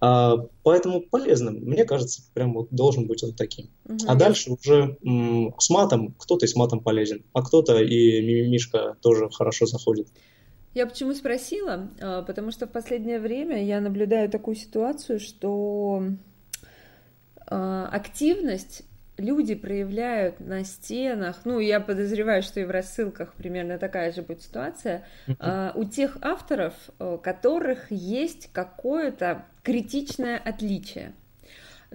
А, 0.00 0.36
поэтому 0.62 1.00
полезным, 1.00 1.56
мне 1.56 1.84
кажется, 1.84 2.22
прям 2.32 2.54
вот 2.54 2.68
должен 2.70 3.06
быть 3.06 3.22
он 3.24 3.32
таким. 3.34 3.70
Угу. 3.84 3.98
А 4.06 4.14
дальше 4.14 4.52
уже 4.52 4.96
м- 5.02 5.54
с 5.58 5.70
матом, 5.70 6.14
кто-то 6.18 6.46
и 6.46 6.48
с 6.48 6.54
матом 6.54 6.80
полезен, 6.80 7.24
а 7.32 7.42
кто-то 7.42 7.82
и 7.82 8.20
мимимишка 8.20 8.96
тоже 9.00 9.28
хорошо 9.30 9.66
заходит. 9.66 10.08
Я 10.74 10.86
почему 10.86 11.14
спросила? 11.14 11.90
А, 12.00 12.22
потому 12.22 12.52
что 12.52 12.66
в 12.66 12.70
последнее 12.70 13.18
время 13.18 13.64
я 13.64 13.80
наблюдаю 13.80 14.30
такую 14.30 14.54
ситуацию, 14.54 15.18
что 15.18 16.04
а, 17.46 17.88
активность 17.88 18.82
люди 19.18 19.54
проявляют 19.54 20.40
на 20.40 20.64
стенах, 20.64 21.40
ну, 21.44 21.58
я 21.58 21.80
подозреваю, 21.80 22.42
что 22.42 22.60
и 22.60 22.64
в 22.64 22.70
рассылках 22.70 23.34
примерно 23.34 23.78
такая 23.78 24.12
же 24.12 24.22
будет 24.22 24.42
ситуация, 24.42 25.04
uh-huh. 25.26 25.72
у 25.74 25.84
тех 25.84 26.16
авторов, 26.22 26.74
у 26.98 27.04
э, 27.04 27.18
которых 27.18 27.90
есть 27.90 28.50
какое-то 28.52 29.44
критичное 29.62 30.40
отличие. 30.42 31.12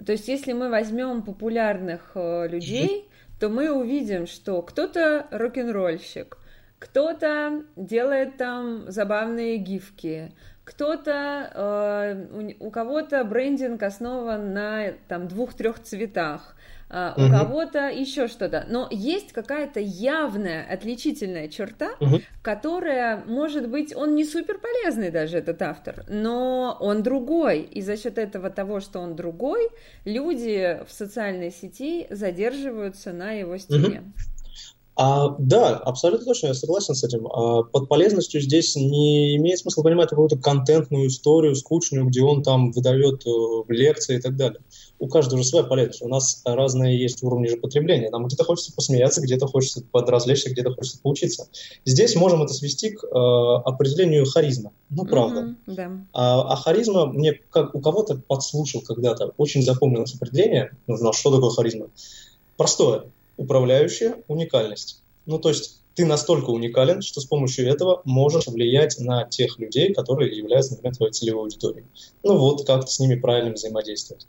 То 0.04 0.12
есть, 0.12 0.28
если 0.28 0.52
мы 0.52 0.70
возьмем 0.70 1.22
популярных 1.22 2.12
э, 2.14 2.48
людей, 2.48 3.08
то 3.38 3.48
мы 3.48 3.70
увидим, 3.70 4.26
что 4.26 4.62
кто-то 4.62 5.26
рок-н-ролльщик, 5.30 6.38
кто-то 6.78 7.64
делает 7.76 8.36
там 8.36 8.90
забавные 8.90 9.56
гифки, 9.56 10.32
кто-то, 10.64 11.50
э, 11.54 12.54
у, 12.60 12.66
у 12.66 12.70
кого-то 12.70 13.22
брендинг 13.24 13.82
основан 13.82 14.52
на 14.52 14.92
там 15.08 15.28
двух-трех 15.28 15.80
цветах, 15.82 16.53
а, 16.96 17.12
у 17.16 17.22
угу. 17.22 17.32
кого-то 17.32 17.88
еще 17.88 18.28
что-то. 18.28 18.66
Но 18.68 18.86
есть 18.88 19.32
какая-то 19.32 19.80
явная 19.80 20.64
отличительная 20.64 21.48
черта, 21.48 21.96
угу. 21.98 22.20
которая, 22.40 23.24
может 23.26 23.68
быть, 23.68 23.96
он 23.96 24.14
не 24.14 24.24
супер 24.24 24.60
полезный 24.60 25.10
даже, 25.10 25.38
этот 25.38 25.60
автор, 25.60 26.04
но 26.08 26.76
он 26.78 27.02
другой. 27.02 27.62
И 27.62 27.82
за 27.82 27.96
счет 27.96 28.16
этого 28.16 28.48
того, 28.48 28.78
что 28.78 29.00
он 29.00 29.16
другой, 29.16 29.70
люди 30.04 30.78
в 30.88 30.92
социальной 30.92 31.50
сети 31.50 32.06
задерживаются 32.10 33.12
на 33.12 33.32
его 33.32 33.58
стене. 33.58 34.00
Угу. 34.00 34.12
А, 34.96 35.34
да, 35.40 35.76
абсолютно 35.76 36.26
точно, 36.26 36.48
я 36.48 36.54
согласен 36.54 36.94
с 36.94 37.02
этим. 37.02 37.26
А, 37.26 37.64
под 37.64 37.88
полезностью 37.88 38.40
здесь 38.40 38.76
не 38.76 39.34
имеет 39.36 39.58
смысла 39.58 39.82
понимать 39.82 40.10
какую-то 40.10 40.38
контентную 40.38 41.08
историю, 41.08 41.56
скучную, 41.56 42.06
где 42.06 42.22
он 42.22 42.44
там 42.44 42.70
выдает 42.70 43.26
э, 43.26 43.72
лекции 43.72 44.18
и 44.18 44.20
так 44.20 44.36
далее. 44.36 44.60
У 45.04 45.08
каждого 45.08 45.42
же 45.42 45.46
своя 45.46 45.66
полезность. 45.66 46.00
У 46.00 46.08
нас 46.08 46.40
разные 46.46 46.98
есть 46.98 47.22
уровни 47.22 47.48
же 47.48 47.58
потребления. 47.58 48.08
Нам 48.08 48.24
где-то 48.24 48.42
хочется 48.42 48.72
посмеяться, 48.72 49.20
где-то 49.20 49.46
хочется 49.46 49.82
подразвлечься, 49.92 50.48
где-то 50.48 50.72
хочется 50.72 50.98
поучиться. 51.02 51.46
Здесь 51.84 52.16
можем 52.16 52.42
это 52.42 52.54
свести 52.54 52.88
к 52.88 53.04
э, 53.04 53.08
определению 53.66 54.24
харизма. 54.24 54.72
Ну, 54.88 55.04
правда. 55.04 55.56
Mm-hmm, 55.66 55.74
да. 55.74 55.90
а, 56.14 56.54
а 56.54 56.56
харизма, 56.56 57.04
мне 57.04 57.34
как 57.50 57.74
у 57.74 57.82
кого-то 57.82 58.16
подслушал 58.16 58.80
когда-то, 58.80 59.34
очень 59.36 59.62
запомнилось 59.62 60.14
определение. 60.14 60.74
Ну, 60.86 61.12
что 61.12 61.34
такое 61.34 61.50
харизма? 61.50 61.88
Простое 62.56 63.04
управляющая 63.36 64.16
уникальность. 64.26 65.02
Ну, 65.26 65.38
то 65.38 65.50
есть 65.50 65.82
ты 65.94 66.06
настолько 66.06 66.48
уникален, 66.48 67.02
что 67.02 67.20
с 67.20 67.26
помощью 67.26 67.68
этого 67.68 68.00
можешь 68.06 68.46
влиять 68.46 68.98
на 69.00 69.24
тех 69.24 69.58
людей, 69.58 69.92
которые 69.92 70.34
являются, 70.34 70.72
например, 70.72 70.96
твоей 70.96 71.12
целевой 71.12 71.42
аудиторией. 71.42 71.84
Ну 72.22 72.38
вот, 72.38 72.66
как-то 72.66 72.90
с 72.90 72.98
ними 72.98 73.16
правильно 73.16 73.52
взаимодействовать. 73.52 74.26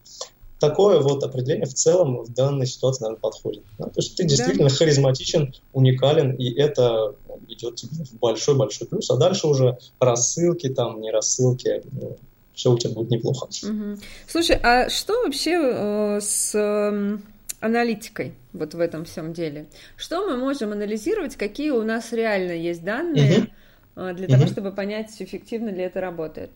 Такое 0.70 0.99
вот 0.99 1.24
определение 1.24 1.66
в 1.66 1.74
целом 1.74 2.24
в 2.24 2.34
данной 2.34 2.66
ситуации, 2.66 3.03
наверное, 3.03 3.22
подходит. 3.22 3.63
Да? 3.78 3.86
То 3.86 3.97
есть 3.97 4.16
ты 4.16 4.24
действительно 4.24 4.70
да. 4.70 4.76
харизматичен, 4.76 5.53
уникален, 5.74 6.32
и 6.32 6.51
это 6.53 7.16
идет 7.47 7.76
тебе 7.76 8.05
в 8.05 8.20
большой-большой 8.20 8.88
плюс. 8.88 9.09
А 9.09 9.18
дальше 9.18 9.47
уже 9.47 9.78
рассылки, 9.99 10.70
там, 10.70 11.01
не 11.01 11.11
рассылки, 11.11 11.84
ну, 11.91 12.18
все 12.53 12.72
у 12.72 12.78
тебя 12.78 12.93
будет 12.93 13.11
неплохо. 13.11 13.45
Угу. 13.45 13.99
Слушай, 14.28 14.59
а 14.63 14.89
что 14.89 15.24
вообще 15.24 15.51
э, 15.51 16.20
с 16.22 16.55
э, 16.55 17.18
аналитикой 17.59 18.34
вот 18.53 18.74
в 18.74 18.80
этом 18.80 19.05
всем 19.05 19.34
деле. 19.34 19.66
Что 19.97 20.28
мы 20.28 20.38
можем 20.38 20.72
анализировать, 20.72 21.36
какие 21.36 21.72
у 21.72 21.84
нас 21.84 22.11
реально 22.13 22.53
есть 22.53 22.84
данные 22.84 23.49
uh-huh. 23.95 24.13
для 24.13 24.28
того, 24.28 24.43
uh-huh. 24.43 24.51
чтобы 24.51 24.72
понять, 24.72 25.11
эффективно 25.20 25.70
ли 25.70 25.84
это 25.84 25.99
работает? 26.01 26.51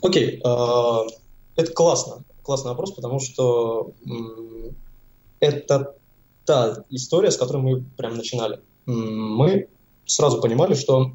Окей, 0.00 0.40
okay. 0.40 0.42
uh, 0.42 1.08
это 1.56 1.72
классно, 1.72 2.22
классный 2.42 2.70
вопрос, 2.70 2.92
потому 2.92 3.20
что 3.20 3.92
это 5.40 5.94
та 6.44 6.84
история, 6.90 7.30
с 7.30 7.36
которой 7.36 7.62
мы 7.62 7.84
прям 7.96 8.16
начинали. 8.16 8.60
Мы 8.86 9.68
сразу 10.06 10.40
понимали, 10.40 10.74
что 10.74 11.12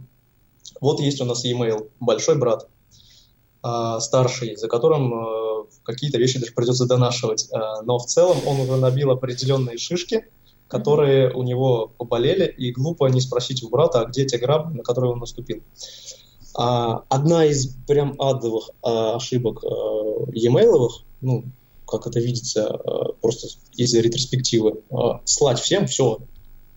вот 0.81 0.99
есть 0.99 1.21
у 1.21 1.25
нас 1.25 1.43
e-mail, 1.45 1.89
большой 1.99 2.37
брат, 2.37 2.67
uh, 3.63 3.99
старший, 3.99 4.55
за 4.55 4.67
которым 4.67 5.13
uh, 5.13 5.47
какие-то 5.83 6.17
вещи 6.17 6.39
даже 6.39 6.53
придется 6.53 6.85
донашивать. 6.85 7.49
Э, 7.51 7.81
но 7.83 7.97
в 7.97 8.05
целом 8.05 8.37
он 8.45 8.59
уже 8.59 8.75
набил 8.75 9.11
определенные 9.11 9.77
шишки, 9.77 10.27
которые 10.67 11.33
у 11.33 11.43
него 11.43 11.87
поболели, 11.97 12.45
и 12.45 12.71
глупо 12.71 13.05
не 13.07 13.21
спросить 13.21 13.63
у 13.63 13.69
брата, 13.69 14.01
а 14.01 14.05
где 14.05 14.25
те 14.25 14.37
грабли, 14.37 14.77
на 14.77 14.83
которые 14.83 15.13
он 15.13 15.19
наступил. 15.19 15.63
А, 16.57 17.03
одна 17.09 17.45
из 17.45 17.75
прям 17.87 18.19
адовых 18.19 18.71
а, 18.81 19.15
ошибок 19.15 19.63
а, 19.63 19.67
e-mail, 20.33 20.89
ну, 21.21 21.45
как 21.85 22.07
это 22.07 22.19
видится 22.19 22.81
просто 23.21 23.47
из 23.77 23.93
ретроспективы, 23.93 24.81
слать 25.23 25.57
всем 25.57 25.87
все. 25.87 26.19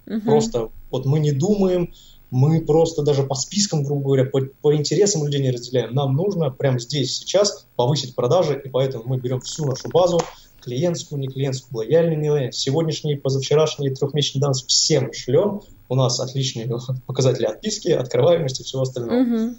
Угу. 0.06 0.20
Просто 0.20 0.68
вот 0.90 1.04
мы 1.04 1.18
не 1.18 1.32
думаем, 1.32 1.92
мы 2.30 2.60
просто 2.60 3.02
даже 3.02 3.24
по 3.24 3.34
спискам, 3.34 3.82
грубо 3.82 4.04
говоря, 4.04 4.24
по, 4.26 4.40
по 4.62 4.76
интересам 4.76 5.24
людей 5.24 5.40
не 5.40 5.50
разделяем. 5.50 5.94
Нам 5.94 6.14
нужно 6.14 6.50
прямо 6.50 6.78
здесь, 6.78 7.16
сейчас 7.16 7.66
повысить 7.74 8.14
продажи, 8.14 8.60
и 8.64 8.68
поэтому 8.68 9.04
мы 9.06 9.18
берем 9.18 9.40
всю 9.40 9.66
нашу 9.66 9.88
базу, 9.88 10.20
клиентскую, 10.60 11.18
не 11.18 11.26
клиентскую, 11.26 11.78
лояльный, 11.78 12.16
не 12.16 12.30
лояльный, 12.30 12.52
сегодняшний, 12.52 13.16
позавчерашний, 13.16 13.90
трехмесячный 13.90 14.40
данные 14.40 14.62
всем 14.66 15.12
шлем. 15.12 15.62
У 15.88 15.96
нас 15.96 16.20
отличные 16.20 16.70
показатели 17.06 17.46
отписки, 17.46 17.88
открываемости 17.88 18.62
и 18.62 18.64
всего 18.64 18.82
остального. 18.82 19.22
Угу. 19.22 19.56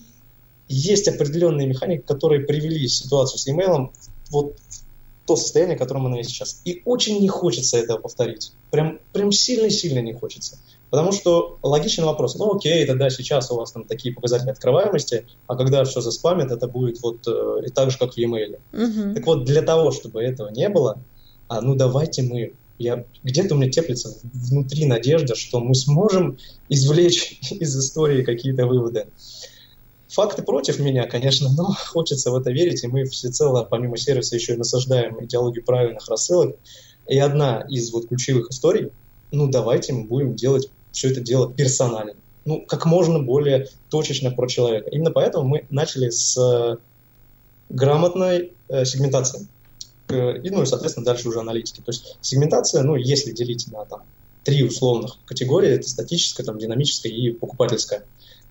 Есть 0.71 1.07
определенные 1.07 1.67
механики, 1.67 2.01
которые 2.01 2.45
привели 2.45 2.87
ситуацию 2.87 3.39
с 3.39 3.47
email 3.47 3.89
вот 4.29 4.55
в 4.57 5.27
то 5.27 5.35
состояние, 5.35 5.75
в 5.75 5.79
котором 5.79 6.07
она 6.07 6.17
есть 6.17 6.29
сейчас. 6.29 6.61
И 6.65 6.81
очень 6.85 7.19
не 7.19 7.27
хочется 7.27 7.77
этого 7.77 7.97
повторить. 7.97 8.53
Прям, 8.71 8.99
прям 9.13 9.31
сильно-сильно 9.31 9.99
не 9.99 10.13
хочется. 10.13 10.57
Потому 10.89 11.11
что 11.11 11.57
логичный 11.61 12.05
вопрос, 12.05 12.35
ну 12.35 12.55
окей, 12.55 12.85
тогда 12.85 13.09
сейчас 13.09 13.49
у 13.51 13.55
вас 13.55 13.71
там 13.71 13.85
такие 13.85 14.13
показатели 14.13 14.49
открываемости, 14.49 15.25
а 15.47 15.55
когда 15.55 15.83
все 15.85 16.01
заспамят, 16.01 16.51
это 16.51 16.67
будет 16.67 17.01
вот 17.01 17.25
э, 17.27 17.65
и 17.65 17.69
так 17.69 17.91
же, 17.91 17.97
как 17.97 18.13
в 18.13 18.17
e-mail. 18.17 18.59
Угу. 18.73 19.15
Так 19.15 19.25
вот, 19.25 19.45
для 19.45 19.61
того, 19.61 19.91
чтобы 19.91 20.21
этого 20.21 20.49
не 20.49 20.67
было, 20.67 20.97
а, 21.47 21.61
ну 21.61 21.75
давайте 21.75 22.23
мы 22.23 22.53
я, 22.81 23.05
где-то 23.23 23.55
у 23.55 23.57
меня 23.57 23.71
теплится 23.71 24.17
внутри 24.33 24.85
надежда, 24.85 25.35
что 25.35 25.59
мы 25.59 25.75
сможем 25.75 26.37
извлечь 26.67 27.39
из 27.51 27.77
истории 27.77 28.23
какие-то 28.23 28.65
выводы. 28.65 29.07
Факты 30.11 30.43
против 30.43 30.79
меня, 30.79 31.07
конечно, 31.07 31.49
но 31.49 31.73
хочется 31.87 32.31
в 32.31 32.35
это 32.35 32.51
верить, 32.51 32.83
и 32.83 32.87
мы 32.87 33.05
всецело, 33.05 33.63
помимо 33.63 33.97
сервиса, 33.97 34.35
еще 34.35 34.53
и 34.53 34.57
насаждаем 34.57 35.23
идеологию 35.23 35.63
правильных 35.63 36.07
рассылок. 36.09 36.57
И 37.07 37.17
одна 37.17 37.61
из 37.69 37.91
вот 37.91 38.07
ключевых 38.09 38.49
историй, 38.49 38.91
ну 39.31 39.47
давайте 39.47 39.93
мы 39.93 40.03
будем 40.03 40.35
делать 40.35 40.69
все 40.91 41.09
это 41.09 41.21
дело 41.21 41.51
персонально. 41.51 42.13
Ну, 42.43 42.65
как 42.67 42.85
можно 42.85 43.19
более 43.19 43.67
точечно 43.89 44.31
про 44.31 44.47
человека. 44.47 44.89
Именно 44.89 45.11
поэтому 45.11 45.47
мы 45.47 45.65
начали 45.69 46.09
с 46.09 46.37
э, 46.37 46.77
грамотной 47.69 48.51
э, 48.67 48.83
сегментации. 48.83 49.47
И, 50.09 50.49
ну 50.49 50.63
и, 50.63 50.65
соответственно, 50.65 51.05
дальше 51.05 51.29
уже 51.29 51.39
аналитики. 51.39 51.79
То 51.79 51.91
есть 51.91 52.17
сегментация, 52.19 52.83
ну, 52.83 52.95
если 52.95 53.31
делить 53.31 53.71
на 53.71 53.85
там, 53.85 54.01
три 54.43 54.63
условных 54.63 55.17
категории, 55.25 55.69
это 55.69 55.87
статическая, 55.87 56.43
там, 56.43 56.57
динамическая 56.57 57.11
и 57.11 57.31
покупательская. 57.31 58.03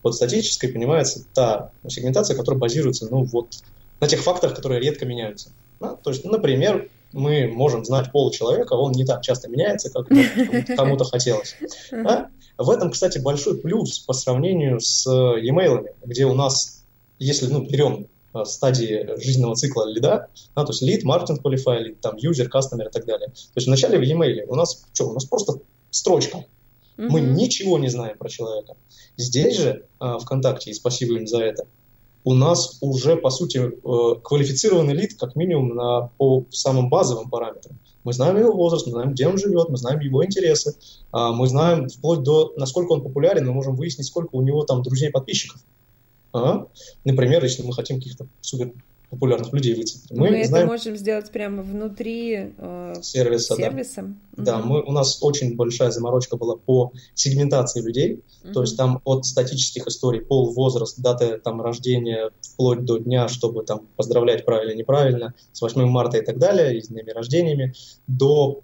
Под 0.02 0.14
статической 0.14 0.70
понимается 0.70 1.24
та 1.34 1.72
сегментация, 1.88 2.36
которая 2.36 2.58
базируется 2.58 3.08
ну, 3.10 3.24
вот, 3.24 3.58
на 4.00 4.08
тех 4.08 4.20
факторах, 4.20 4.56
которые 4.56 4.80
редко 4.80 5.04
меняются. 5.04 5.50
Да? 5.78 5.96
То 5.96 6.10
есть, 6.10 6.24
например, 6.24 6.88
мы 7.12 7.48
можем 7.48 7.84
знать 7.84 8.12
пол 8.12 8.30
человека, 8.30 8.74
он 8.74 8.92
не 8.92 9.04
так 9.04 9.22
часто 9.22 9.48
меняется, 9.48 9.90
как 9.90 10.08
кому-то 10.76 11.04
хотелось. 11.04 11.56
Да? 11.90 12.28
В 12.56 12.70
этом, 12.70 12.90
кстати, 12.90 13.18
большой 13.18 13.56
плюс 13.58 13.98
по 14.00 14.12
сравнению 14.12 14.80
с 14.80 15.06
e-mail, 15.08 15.86
где 16.04 16.26
у 16.26 16.34
нас, 16.34 16.84
если 17.18 17.46
ну, 17.46 17.62
берем 17.62 18.06
э, 18.34 18.44
стадии 18.44 19.08
жизненного 19.18 19.56
цикла 19.56 19.88
лида, 19.88 20.28
да, 20.54 20.64
то 20.64 20.72
есть 20.72 20.82
lead, 20.82 21.04
marketing 21.04 21.42
qualify, 21.42 21.82
lead, 21.82 21.96
там, 22.02 22.16
user, 22.16 22.48
customer 22.50 22.86
и 22.86 22.92
так 22.92 23.06
далее. 23.06 23.28
То 23.28 23.56
есть 23.56 23.66
вначале 23.66 23.98
в 23.98 24.02
e-mail 24.02 24.44
у 24.48 24.56
нас 24.56 24.84
что? 24.92 25.08
У 25.08 25.14
нас 25.14 25.24
просто 25.24 25.54
строчка. 25.90 26.44
Мы 27.08 27.20
ничего 27.20 27.78
не 27.78 27.88
знаем 27.88 28.18
про 28.18 28.28
человека. 28.28 28.76
Здесь 29.16 29.56
же, 29.56 29.86
э, 30.00 30.18
ВКонтакте, 30.20 30.70
и 30.70 30.74
спасибо 30.74 31.16
им 31.16 31.26
за 31.26 31.38
это, 31.40 31.66
у 32.24 32.34
нас 32.34 32.78
уже, 32.80 33.16
по 33.16 33.30
сути, 33.30 33.58
э, 33.58 34.20
квалифицированный 34.22 34.94
лид, 34.94 35.18
как 35.18 35.36
минимум, 35.36 35.74
на, 35.74 36.10
по 36.18 36.44
самым 36.50 36.90
базовым 36.90 37.30
параметрам. 37.30 37.78
Мы 38.04 38.12
знаем 38.12 38.38
его 38.38 38.52
возраст, 38.52 38.86
мы 38.86 38.92
знаем, 38.92 39.12
где 39.12 39.28
он 39.28 39.38
живет, 39.38 39.68
мы 39.68 39.76
знаем 39.76 40.00
его 40.00 40.24
интересы, 40.24 40.74
а, 41.12 41.32
мы 41.32 41.46
знаем 41.48 41.88
вплоть 41.88 42.22
до, 42.22 42.54
насколько 42.56 42.92
он 42.92 43.02
популярен, 43.02 43.46
мы 43.46 43.52
можем 43.52 43.76
выяснить, 43.76 44.06
сколько 44.06 44.36
у 44.36 44.42
него 44.42 44.64
там 44.64 44.82
друзей-подписчиков. 44.82 45.60
А? 46.32 46.66
Например, 47.04 47.42
если 47.44 47.62
мы 47.62 47.74
хотим 47.74 47.98
каких-то 47.98 48.26
супер 48.40 48.72
популярных 49.10 49.52
людей 49.52 49.74
выцепить. 49.74 50.10
Мы, 50.10 50.30
мы 50.30 50.44
знаем... 50.46 50.66
это 50.66 50.72
можем 50.72 50.96
сделать 50.96 51.30
прямо 51.30 51.62
внутри 51.62 52.52
э, 52.56 52.94
сервиса. 53.02 53.56
сервиса. 53.56 54.14
Да, 54.36 54.58
угу. 54.58 54.68
мы, 54.68 54.82
у 54.82 54.92
нас 54.92 55.18
очень 55.22 55.56
большая 55.56 55.90
заморочка 55.90 56.36
была 56.36 56.56
по 56.56 56.92
сегментации 57.14 57.82
людей, 57.82 58.22
угу. 58.44 58.52
то 58.54 58.60
есть 58.62 58.76
там 58.76 59.00
от 59.04 59.26
статических 59.26 59.88
историй, 59.88 60.20
пол, 60.20 60.52
возраст, 60.52 60.98
дата 61.00 61.38
там 61.38 61.60
рождения, 61.60 62.30
вплоть 62.40 62.84
до 62.84 62.98
дня, 62.98 63.28
чтобы 63.28 63.64
там 63.64 63.88
поздравлять 63.96 64.44
правильно, 64.44 64.78
неправильно, 64.78 65.34
с 65.52 65.60
8 65.60 65.84
марта 65.86 66.18
и 66.18 66.24
так 66.24 66.38
далее, 66.38 66.78
и 66.78 66.80
с 66.80 66.88
днями 66.88 67.10
рождениями, 67.10 67.74
до 68.06 68.62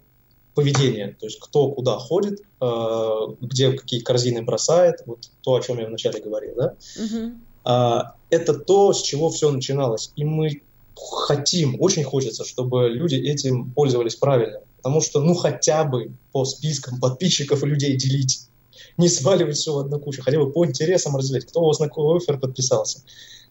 поведения, 0.57 1.15
то 1.19 1.27
есть 1.27 1.39
кто 1.39 1.69
куда 1.69 1.99
ходит, 1.99 2.41
э, 2.61 3.11
где 3.41 3.73
какие 3.73 3.99
корзины 3.99 4.41
бросает, 4.41 5.03
вот 5.05 5.29
то, 5.41 5.53
о 5.53 5.61
чем 5.61 5.77
я 5.77 5.85
вначале 5.85 6.19
говорил, 6.19 6.55
да. 6.55 6.75
Угу. 6.95 7.31
А, 7.67 8.13
это 8.29 8.53
то, 8.53 8.93
с 8.93 9.01
чего 9.01 9.29
все 9.29 9.51
начиналось. 9.51 10.13
И 10.15 10.23
мы 10.23 10.61
хотим, 10.95 11.75
очень 11.81 12.03
хочется, 12.03 12.45
чтобы 12.45 12.87
люди 12.87 13.15
этим 13.15 13.71
пользовались 13.71 14.15
правильно. 14.15 14.61
Потому 14.77 15.01
что, 15.01 15.19
ну, 15.19 15.33
хотя 15.33 15.83
бы 15.83 16.13
по 16.31 16.45
спискам 16.45 16.97
подписчиков 17.01 17.63
людей 17.63 17.97
делить. 17.97 18.47
Не 18.95 19.09
сваливать 19.09 19.57
все 19.57 19.73
в 19.73 19.79
одну 19.79 19.99
кучу, 19.99 20.23
хотя 20.23 20.39
бы 20.39 20.49
по 20.49 20.65
интересам 20.65 21.17
разделять, 21.17 21.45
кто 21.45 21.61
у 21.61 21.65
вас 21.65 21.79
на 21.79 21.87
какой 21.87 22.17
офер 22.17 22.39
подписался. 22.39 23.01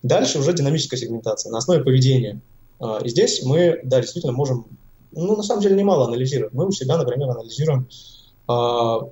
Дальше 0.02 0.38
уже 0.38 0.54
динамическая 0.54 0.98
сегментация 0.98 1.52
на 1.52 1.58
основе 1.58 1.84
поведения. 1.84 2.40
А, 2.80 3.00
и 3.04 3.10
здесь 3.10 3.42
мы, 3.44 3.80
да, 3.84 4.00
действительно 4.00 4.32
можем, 4.32 4.64
ну, 5.12 5.36
на 5.36 5.42
самом 5.42 5.60
деле, 5.60 5.76
немало 5.76 6.06
анализировать. 6.06 6.54
Мы 6.54 6.66
у 6.66 6.72
себя, 6.72 6.96
например, 6.96 7.28
анализируем 7.28 7.86
а, 8.48 9.10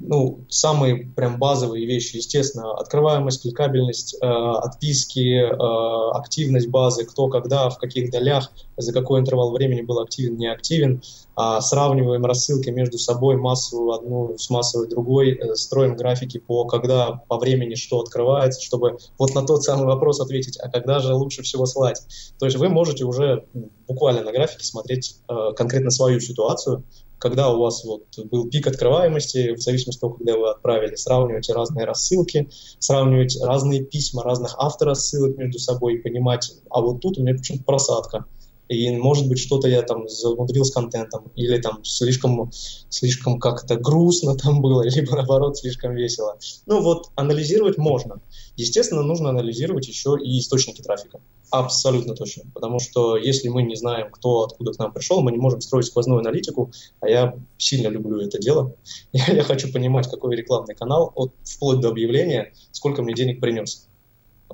ну, 0.00 0.44
самые 0.48 1.06
прям 1.16 1.38
базовые 1.38 1.86
вещи, 1.86 2.16
естественно, 2.16 2.72
открываемость, 2.74 3.42
кликабельность, 3.42 4.16
э, 4.20 4.26
отписки, 4.26 5.38
э, 5.38 6.10
активность 6.12 6.68
базы, 6.68 7.04
кто 7.04 7.28
когда, 7.28 7.68
в 7.68 7.78
каких 7.78 8.10
долях, 8.10 8.52
за 8.76 8.92
какой 8.92 9.20
интервал 9.20 9.52
времени 9.52 9.82
был 9.82 10.00
активен, 10.00 10.36
не 10.36 10.46
активен, 10.46 11.02
э, 11.36 11.60
сравниваем 11.60 12.24
рассылки 12.24 12.70
между 12.70 12.98
собой, 12.98 13.36
массовую 13.36 13.92
одну 13.92 14.38
с 14.38 14.50
массовой 14.50 14.88
другой, 14.88 15.32
э, 15.32 15.54
строим 15.54 15.96
графики 15.96 16.38
по 16.38 16.64
когда, 16.64 17.22
по 17.28 17.38
времени 17.38 17.74
что 17.74 18.00
открывается, 18.00 18.60
чтобы 18.62 18.98
вот 19.18 19.34
на 19.34 19.46
тот 19.46 19.62
самый 19.62 19.86
вопрос 19.86 20.20
ответить, 20.20 20.58
а 20.58 20.70
когда 20.70 20.98
же 20.98 21.14
лучше 21.14 21.42
всего 21.42 21.66
слать. 21.66 22.02
То 22.38 22.46
есть 22.46 22.58
вы 22.58 22.68
можете 22.68 23.04
уже 23.04 23.44
буквально 23.88 24.22
на 24.22 24.32
графике 24.32 24.64
смотреть 24.64 25.16
э, 25.28 25.52
конкретно 25.56 25.90
свою 25.90 26.20
ситуацию, 26.20 26.84
когда 27.22 27.50
у 27.50 27.60
вас 27.60 27.84
вот 27.84 28.02
был 28.30 28.50
пик 28.50 28.66
открываемости, 28.66 29.54
в 29.54 29.60
зависимости 29.60 29.98
от 29.98 30.00
того, 30.00 30.14
когда 30.14 30.36
вы 30.36 30.50
отправили, 30.50 30.96
сравнивайте 30.96 31.52
разные 31.52 31.86
рассылки, 31.86 32.50
сравнивать 32.80 33.38
разные 33.40 33.84
письма 33.84 34.24
разных 34.24 34.56
авторов 34.58 34.98
ссылок 34.98 35.36
между 35.36 35.60
собой 35.60 35.94
и 35.94 35.98
понимать, 35.98 36.52
а 36.68 36.80
вот 36.80 37.00
тут 37.00 37.18
у 37.18 37.22
меня 37.22 37.34
почему-то 37.34 37.62
просадка, 37.62 38.24
и, 38.72 38.90
может 38.96 39.28
быть, 39.28 39.38
что-то 39.38 39.68
я 39.68 39.82
там 39.82 40.08
замудрил 40.08 40.64
с 40.64 40.70
контентом, 40.70 41.30
или 41.36 41.58
там 41.58 41.84
слишком, 41.84 42.50
слишком 42.88 43.38
как-то 43.38 43.76
грустно 43.76 44.36
там 44.42 44.62
было, 44.62 44.82
либо, 44.82 45.16
наоборот, 45.16 45.58
слишком 45.58 45.94
весело. 45.94 46.38
Ну 46.66 46.82
вот, 46.82 47.10
анализировать 47.14 47.78
можно. 47.78 48.20
Естественно, 48.56 49.02
нужно 49.02 49.30
анализировать 49.30 49.86
еще 49.88 50.16
и 50.22 50.38
источники 50.38 50.82
трафика. 50.82 51.20
Абсолютно 51.50 52.14
точно. 52.14 52.44
Потому 52.54 52.80
что 52.80 53.16
если 53.16 53.48
мы 53.48 53.62
не 53.62 53.76
знаем, 53.76 54.10
кто 54.10 54.44
откуда 54.44 54.72
к 54.72 54.78
нам 54.78 54.92
пришел, 54.92 55.20
мы 55.20 55.32
не 55.32 55.38
можем 55.38 55.60
строить 55.60 55.86
сквозную 55.86 56.20
аналитику, 56.20 56.72
а 57.00 57.08
я 57.08 57.34
сильно 57.58 57.88
люблю 57.88 58.20
это 58.20 58.38
дело. 58.38 58.74
Я, 59.12 59.26
я 59.34 59.42
хочу 59.42 59.70
понимать, 59.70 60.08
какой 60.08 60.34
рекламный 60.34 60.74
канал, 60.74 61.12
от, 61.14 61.32
вплоть 61.44 61.80
до 61.80 61.88
объявления, 61.88 62.52
сколько 62.72 63.02
мне 63.02 63.14
денег 63.14 63.40
принес 63.40 63.86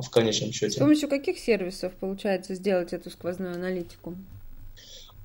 в 0.01 0.11
конечном 0.11 0.53
счете. 0.53 0.77
С 0.77 0.79
помощью 0.79 1.09
каких 1.09 1.39
сервисов 1.39 1.93
получается 1.95 2.55
сделать 2.55 2.93
эту 2.93 3.11
сквозную 3.11 3.55
аналитику? 3.55 4.15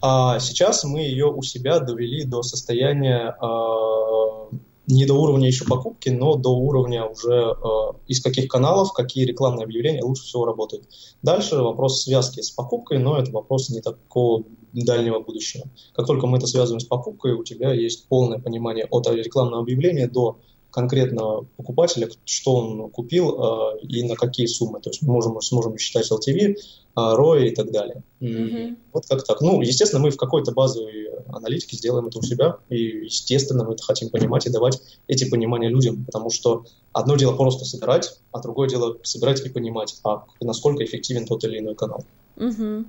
А 0.02 0.40
сейчас 0.40 0.84
мы 0.84 1.02
ее 1.02 1.28
у 1.28 1.42
себя 1.44 1.80
довели 1.80 2.26
до 2.26 2.44
состояния 2.44 3.36
э, 3.42 4.56
не 4.88 5.06
до 5.06 5.14
уровня 5.14 5.48
еще 5.48 5.66
покупки, 5.66 6.10
но 6.10 6.36
до 6.36 6.50
уровня 6.50 7.06
уже 7.06 7.32
э, 7.32 7.94
из 8.08 8.22
каких 8.22 8.50
каналов, 8.50 8.92
какие 8.92 9.26
рекламные 9.26 9.64
объявления 9.64 10.04
лучше 10.04 10.24
всего 10.24 10.46
работают. 10.46 10.84
Дальше 11.22 11.56
вопрос 11.56 12.04
связки 12.04 12.42
с 12.42 12.52
покупкой, 12.52 13.00
но 13.00 13.18
это 13.18 13.32
вопрос 13.32 13.70
не 13.70 13.82
такого 13.82 14.44
дальнего 14.74 15.20
будущего. 15.20 15.66
Как 15.94 16.06
только 16.06 16.28
мы 16.28 16.38
это 16.38 16.48
связываем 16.48 16.82
с 16.82 16.86
покупкой, 16.86 17.34
у 17.34 17.44
тебя 17.44 17.72
есть 17.72 18.08
полное 18.08 18.40
понимание 18.40 18.86
от 18.90 19.08
рекламного 19.10 19.62
объявления 19.62 20.08
до 20.08 20.38
конкретного 20.74 21.46
покупателя, 21.56 22.10
что 22.26 22.56
он 22.56 22.90
купил 22.90 23.30
э, 23.30 23.80
и 23.84 24.04
на 24.08 24.16
какие 24.16 24.48
суммы. 24.48 24.82
То 24.82 24.90
есть 24.90 25.04
мы 25.04 25.14
можем, 25.14 25.40
сможем 25.40 25.78
считать 25.78 26.12
LTV, 26.12 26.40
э, 26.40 26.56
ROI 26.96 27.48
и 27.50 27.56
так 27.56 27.72
далее. 27.72 28.02
Mm-hmm. 28.20 28.78
Вот 28.92 29.06
как 29.08 29.24
так. 29.24 29.40
Ну, 29.42 29.62
естественно, 29.62 30.02
мы 30.02 30.10
в 30.10 30.18
какой-то 30.18 30.52
базовой 30.52 31.10
аналитике 31.28 31.78
сделаем 31.78 32.08
это 32.08 32.18
у 32.18 32.24
себя, 32.24 32.58
и, 32.70 33.06
естественно, 33.06 33.64
мы 33.64 33.74
это 33.74 33.84
хотим 33.84 34.10
понимать 34.10 34.48
и 34.48 34.50
давать 34.50 34.82
эти 35.08 35.30
понимания 35.30 35.70
людям, 35.70 36.06
потому 36.06 36.32
что 36.32 36.66
одно 36.92 37.18
дело 37.18 37.36
просто 37.36 37.66
собирать, 37.66 38.20
а 38.32 38.42
другое 38.42 38.68
дело 38.68 38.98
собирать 39.04 39.46
и 39.46 39.50
понимать, 39.50 39.96
а 40.04 40.24
насколько 40.42 40.84
эффективен 40.84 41.28
тот 41.28 41.44
или 41.44 41.60
иной 41.60 41.76
канал. 41.76 42.04
Mm-hmm 42.38 42.86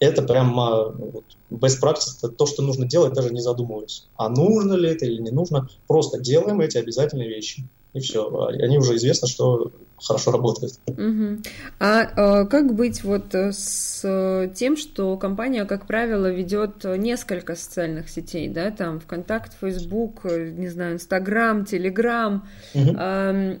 это 0.00 0.22
прямо 0.22 0.90
вот, 0.90 1.24
best 1.50 1.82
practice, 1.82 2.18
это 2.18 2.28
то, 2.28 2.46
что 2.46 2.62
нужно 2.62 2.86
делать, 2.86 3.14
даже 3.14 3.32
не 3.32 3.40
задумываясь. 3.40 4.06
А 4.16 4.28
нужно 4.28 4.74
ли 4.74 4.90
это 4.90 5.06
или 5.06 5.20
не 5.20 5.30
нужно, 5.30 5.68
просто 5.86 6.18
делаем 6.20 6.60
эти 6.60 6.78
обязательные 6.78 7.28
вещи. 7.28 7.64
И 7.94 8.00
все, 8.00 8.28
они 8.46 8.78
уже 8.78 8.96
известно, 8.96 9.26
что 9.26 9.72
хорошо 10.00 10.30
работают. 10.30 10.74
Угу. 10.86 11.42
А 11.80 12.02
э, 12.02 12.46
как 12.46 12.74
быть 12.74 13.02
вот 13.02 13.34
с 13.34 14.50
тем, 14.54 14.76
что 14.76 15.16
компания, 15.16 15.64
как 15.64 15.86
правило, 15.86 16.30
ведет 16.30 16.84
несколько 16.84 17.56
социальных 17.56 18.10
сетей, 18.10 18.48
да, 18.48 18.70
там 18.70 19.00
ВКонтакт, 19.00 19.54
Фейсбук, 19.60 20.24
не 20.24 20.68
знаю, 20.68 20.94
Инстаграм, 20.94 21.64
Телеграм. 21.64 22.46
Угу. 22.74 22.96
Э, 22.96 23.58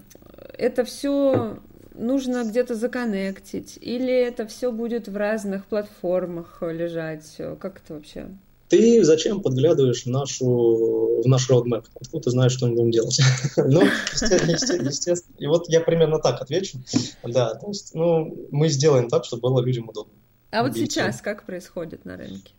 это 0.58 0.84
все 0.84 1.58
нужно 1.98 2.44
где-то 2.44 2.74
законнектить, 2.74 3.78
или 3.80 4.12
это 4.12 4.46
все 4.46 4.72
будет 4.72 5.08
в 5.08 5.16
разных 5.16 5.66
платформах 5.66 6.58
лежать? 6.62 7.36
Как 7.60 7.82
это 7.84 7.94
вообще? 7.94 8.28
Ты 8.68 9.02
зачем 9.02 9.40
подглядываешь 9.40 10.04
в, 10.04 10.10
нашу, 10.10 11.22
в 11.24 11.26
наш 11.26 11.48
roadmap? 11.48 11.86
Откуда 11.98 12.24
ты 12.24 12.30
знаешь, 12.30 12.52
что 12.52 12.66
мы 12.66 12.74
будем 12.74 12.90
делать? 12.90 13.18
ну, 13.56 13.82
естественно. 13.82 15.36
И 15.38 15.46
вот 15.46 15.68
я 15.68 15.80
примерно 15.80 16.18
так 16.18 16.42
отвечу. 16.42 16.78
Да, 17.24 17.54
то 17.54 17.68
есть, 17.68 17.94
ну, 17.94 18.46
мы 18.50 18.68
сделаем 18.68 19.08
так, 19.08 19.24
чтобы 19.24 19.42
было 19.42 19.60
людям 19.62 19.88
удобно. 19.88 20.12
А 20.50 20.62
вот 20.62 20.74
сейчас 20.76 21.20
как 21.20 21.44
происходит 21.44 22.04
на 22.04 22.16
рынке? 22.16 22.52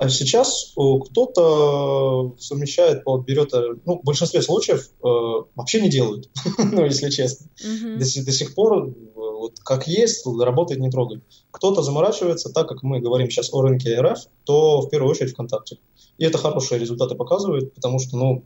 А 0.00 0.08
сейчас 0.08 0.72
э, 0.78 0.80
кто-то 1.04 2.34
совмещает, 2.38 3.02
берет, 3.26 3.52
э, 3.52 3.74
ну, 3.84 3.98
в 3.98 4.02
большинстве 4.02 4.40
случаев 4.40 4.88
э, 5.04 5.06
вообще 5.54 5.82
не 5.82 5.90
делают, 5.90 6.30
ну, 6.58 6.86
если 6.86 7.10
честно. 7.10 7.48
Mm-hmm. 7.62 7.98
До, 7.98 8.24
до 8.24 8.32
сих 8.32 8.54
пор 8.54 8.88
э, 8.88 8.92
вот 9.14 9.60
как 9.60 9.86
есть, 9.86 10.24
работает, 10.24 10.80
не 10.80 10.90
трогай. 10.90 11.20
Кто-то 11.50 11.82
заморачивается, 11.82 12.48
так 12.48 12.66
как 12.66 12.82
мы 12.82 13.00
говорим 13.00 13.30
сейчас 13.30 13.52
о 13.52 13.60
рынке 13.60 14.00
РФ, 14.00 14.20
то 14.44 14.80
в 14.80 14.88
первую 14.88 15.10
очередь 15.10 15.32
ВКонтакте. 15.32 15.76
И 16.16 16.24
это 16.24 16.38
хорошие 16.38 16.78
результаты 16.78 17.14
показывает, 17.14 17.74
потому 17.74 17.98
что, 17.98 18.16
ну, 18.16 18.44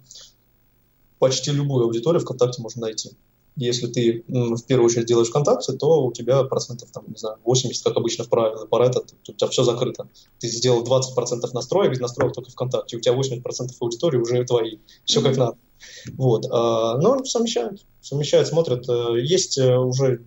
почти 1.21 1.53
любую 1.53 1.85
аудиторию 1.85 2.21
ВКонтакте 2.21 2.63
можно 2.63 2.81
найти 2.81 3.13
если 3.57 3.87
ты 3.87 4.25
в 4.27 4.63
первую 4.65 4.87
очередь 4.87 5.07
делаешь 5.07 5.29
ВКонтакте, 5.29 5.73
то 5.75 6.05
у 6.05 6.13
тебя 6.13 6.43
процентов, 6.45 6.91
там, 6.91 7.05
не 7.07 7.17
знаю, 7.17 7.37
80, 7.45 7.85
как 7.85 7.97
обычно 7.97 8.25
в 8.25 8.29
правиле 8.29 8.67
Паретта, 8.69 9.03
у 9.29 9.33
тебя 9.33 9.49
все 9.49 9.63
закрыто. 9.63 10.09
Ты 10.41 10.49
сделал 10.49 10.83
20% 10.83 11.41
настроек, 11.53 11.93
без 11.93 12.01
настроек 12.01 12.35
только 12.35 12.51
ВКонтакте, 12.51 12.97
у 12.97 13.01
тебя 13.01 13.15
80% 13.15 13.43
аудитории 13.81 14.19
уже 14.19 14.45
твои. 14.45 14.79
Все 15.05 15.23
как 15.23 15.37
надо. 15.37 15.57
Вот. 16.17 16.47
А, 16.51 16.99
но 16.99 17.25
совмещают, 17.25 17.85
совмещают, 18.01 18.49
смотрят. 18.49 18.89
Э, 18.89 19.21
есть 19.21 19.59
э, 19.59 19.77
уже 19.77 20.23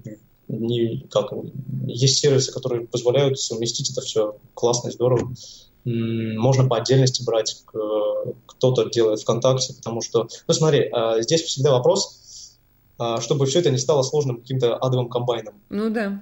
не, 0.47 1.07
как, 1.09 1.34
есть 1.88 2.19
сервисы, 2.19 2.53
которые 2.53 2.88
позволяют 2.88 3.39
совместить 3.39 3.91
это 3.91 4.01
все 4.01 4.38
классно 4.53 4.89
и 4.89 4.91
здорово. 4.91 5.34
Можно 5.84 6.67
по 6.67 6.78
отдельности 6.78 7.23
брать, 7.23 7.63
кто-то 8.45 8.89
делает 8.89 9.21
ВКонтакте, 9.21 9.73
потому 9.73 10.01
что, 10.01 10.28
ну 10.47 10.53
смотри, 10.53 10.89
а, 10.91 11.21
здесь 11.21 11.43
всегда 11.43 11.71
вопрос, 11.71 12.26
чтобы 13.19 13.45
все 13.45 13.59
это 13.59 13.69
не 13.69 13.77
стало 13.77 14.01
сложным 14.01 14.41
каким-то 14.41 14.75
адовым 14.75 15.09
комбайном. 15.09 15.55
Ну 15.69 15.89
да. 15.89 16.21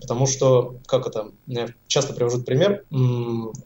Потому 0.00 0.26
что, 0.26 0.76
как 0.86 1.06
это, 1.06 1.32
я 1.46 1.68
часто 1.86 2.14
привожу 2.14 2.42
пример, 2.42 2.84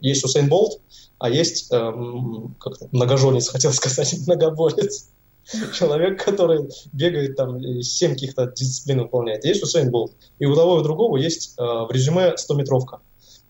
есть 0.01 0.25
Усейн 0.25 0.49
Болт, 0.49 0.81
а 1.19 1.31
есть, 1.31 1.73
эм, 1.73 2.55
как 2.59 2.75
это, 2.77 2.89
многоженец, 2.93 3.49
хотел 3.53 3.73
сказать, 3.73 4.15
многоборец. 4.27 5.09
человек, 5.75 6.25
который 6.25 6.69
бегает 6.93 7.37
там, 7.37 7.61
7 7.61 8.13
каких-то 8.13 8.53
дисциплин 8.57 9.03
выполняет. 9.03 9.45
Есть 9.45 9.63
Усейн 9.63 9.91
Болт. 9.91 10.13
И 10.39 10.47
у 10.47 10.55
того 10.55 10.77
и 10.77 10.81
у 10.81 10.83
другого 10.83 11.17
есть 11.17 11.55
э, 11.59 11.63
в 11.63 11.89
резюме 11.91 12.35
100-метровка. 12.35 13.01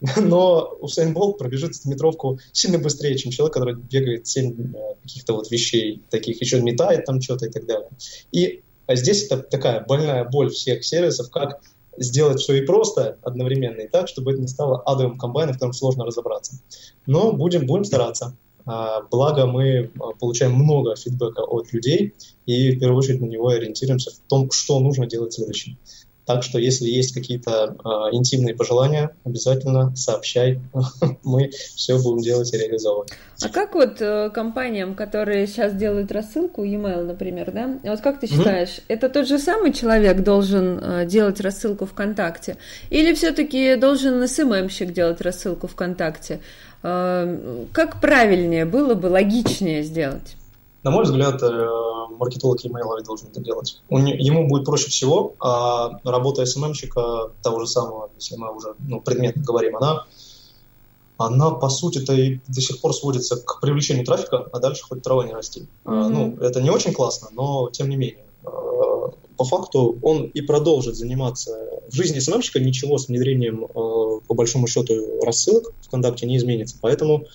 Но 0.17 0.77
Усейн 0.81 1.15
Болт 1.15 1.39
пробежит 1.39 1.73
100-метровку 1.73 2.39
сильно 2.53 2.79
быстрее, 2.79 3.17
чем 3.17 3.33
человек, 3.33 3.55
который 3.55 3.75
бегает 3.77 4.27
7 4.27 4.75
э, 4.75 4.95
каких-то 5.03 5.35
вот 5.35 5.51
вещей, 5.51 6.03
таких 6.11 6.41
еще 6.41 6.61
метает 6.61 7.07
там 7.07 7.21
что-то 7.21 7.47
и 7.47 7.51
так 7.51 7.67
далее. 7.67 7.89
И 8.33 8.63
здесь 8.95 9.25
это 9.25 9.43
такая 9.43 9.85
больная 9.85 10.25
боль 10.25 10.51
всех 10.51 10.85
сервисов, 10.85 11.31
как 11.31 11.61
сделать 11.99 12.41
все 12.41 12.55
и 12.55 12.67
просто 12.67 13.19
одновременно, 13.23 13.81
и 13.81 13.89
так, 13.89 14.09
чтобы 14.09 14.33
это 14.33 14.41
не 14.41 14.49
стало 14.49 14.81
адовым 14.83 15.19
комбайном, 15.19 15.55
в 15.55 15.57
котором 15.57 15.73
сложно 15.73 16.05
разобраться. 16.05 16.61
Но 17.07 17.33
будем, 17.33 17.67
будем 17.67 17.85
стараться. 17.85 18.37
А, 18.67 19.03
благо 19.11 19.47
мы 19.47 19.91
а, 20.01 20.13
получаем 20.19 20.55
много 20.55 20.97
фидбэка 20.97 21.43
от 21.43 21.73
людей 21.73 22.15
и 22.47 22.73
в 22.73 22.81
первую 22.81 22.99
очередь 22.99 23.21
на 23.21 23.27
него 23.27 23.49
ориентируемся 23.49 24.11
в 24.11 24.19
том, 24.29 24.51
что 24.51 24.81
нужно 24.81 25.07
делать 25.07 25.35
следующим. 25.35 25.79
Так 26.27 26.43
что, 26.43 26.59
если 26.59 26.87
есть 26.87 27.15
какие-то 27.15 27.77
э, 27.85 27.89
интимные 28.17 28.55
пожелания, 28.55 29.17
обязательно 29.25 29.95
сообщай. 29.95 30.61
Мы 31.23 31.51
все 31.51 31.99
будем 32.03 32.21
делать 32.21 32.53
и 32.53 32.59
реализовывать. 32.59 33.13
А 33.41 33.49
как 33.49 33.77
вот 33.77 34.01
э, 34.01 34.31
компаниям, 34.31 34.97
которые 34.97 35.47
сейчас 35.47 35.73
делают 35.75 36.11
рассылку, 36.11 36.65
e-mail, 36.65 37.05
например, 37.05 37.53
да? 37.53 37.79
Вот 37.85 38.01
как 38.01 38.19
ты 38.19 38.27
считаешь, 38.27 38.71
mm-hmm. 38.71 38.85
это 38.89 39.09
тот 39.09 39.29
же 39.29 39.39
самый 39.39 39.73
человек 39.73 40.25
должен 40.25 40.81
э, 40.83 41.07
делать 41.07 41.41
рассылку 41.41 41.87
ВКонтакте? 41.87 42.57
Или 42.91 43.15
все-таки 43.15 43.77
должен 43.77 44.27
СММщик 44.27 44.93
делать 44.93 45.21
рассылку 45.21 45.69
ВКонтакте? 45.69 46.41
Э, 46.83 47.67
как 47.73 48.01
правильнее 48.01 48.65
было 48.65 48.95
бы, 48.95 49.07
логичнее 49.07 49.85
сделать? 49.85 50.37
На 50.87 50.93
мой 50.93 51.03
взгляд, 51.03 51.43
э, 51.43 51.69
маркетолог 52.17 52.65
e-mail 52.65 53.05
должен 53.05 53.27
это 53.27 53.41
делать. 53.41 53.83
ему 53.91 54.47
будет 54.47 54.65
проще 54.65 54.89
всего, 54.89 55.35
а 55.41 55.99
работа 56.05 56.47
СММщика 56.47 57.33
того 57.43 57.59
же 57.59 57.67
самого, 57.67 58.09
если 58.15 58.37
мы 58.37 58.55
уже 58.55 58.77
ну, 58.79 59.01
предметно 59.01 59.43
говорим, 59.43 59.77
она, 59.79 60.05
она 61.19 61.51
по 61.51 61.71
сути-то 61.71 62.13
и 62.13 62.39
до 62.47 62.61
сих 62.61 62.81
пор 62.81 62.95
сводится 62.95 63.35
к 63.35 63.61
привлечению 63.61 64.07
трафика, 64.07 64.47
а 64.53 64.61
дальше 64.61 64.85
хоть 64.85 65.03
трава 65.03 65.27
не 65.27 65.33
расти. 65.33 65.67
Mm-hmm. 65.87 66.09
Ну, 66.09 66.37
это 66.41 66.63
не 66.63 66.71
очень 66.71 66.93
классно, 66.93 67.31
но 67.33 67.69
тем 67.73 67.89
не 67.89 67.97
менее. 67.97 68.25
Э, 68.45 69.09
по 69.37 69.45
факту 69.45 69.99
он 70.03 70.27
и 70.27 70.41
продолжит 70.41 70.95
заниматься. 70.95 71.59
В 71.89 71.97
жизни 71.97 72.21
СММщика 72.21 72.61
ничего 72.61 72.99
с 72.99 73.09
внедрением, 73.09 73.65
э, 73.65 73.69
по 73.75 74.35
большому 74.35 74.69
счету, 74.69 74.95
рассылок 75.25 75.73
в 75.81 75.87
ВКонтакте 75.87 76.27
не 76.27 76.37
изменится. 76.37 76.77
Поэтому 76.81 77.25
а, 77.25 77.27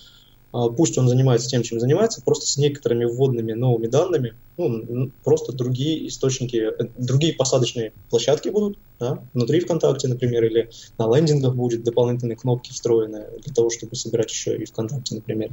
пусть 0.52 0.98
он 0.98 1.08
занимается 1.08 1.48
тем, 1.48 1.62
чем 1.62 1.80
занимается, 1.80 2.22
просто 2.22 2.46
с 2.46 2.56
некоторыми 2.58 3.06
вводными 3.06 3.52
новыми 3.52 3.86
данными, 3.86 4.34
ну, 4.58 5.10
просто 5.24 5.52
другие 5.52 6.06
источники, 6.08 6.56
э, 6.56 6.88
другие 6.98 7.34
посадочные 7.34 7.92
площадки 8.10 8.50
будут, 8.50 8.78
да, 9.00 9.24
внутри 9.32 9.60
ВКонтакте, 9.60 10.08
например, 10.08 10.44
или 10.44 10.70
на 10.98 11.14
лендингах 11.14 11.54
будет 11.54 11.84
дополнительные 11.84 12.36
кнопки 12.36 12.70
встроенные 12.70 13.28
для 13.42 13.54
того, 13.54 13.70
чтобы 13.70 13.96
собирать 13.96 14.30
еще 14.30 14.56
и 14.56 14.64
ВКонтакте, 14.66 15.14
например. 15.14 15.50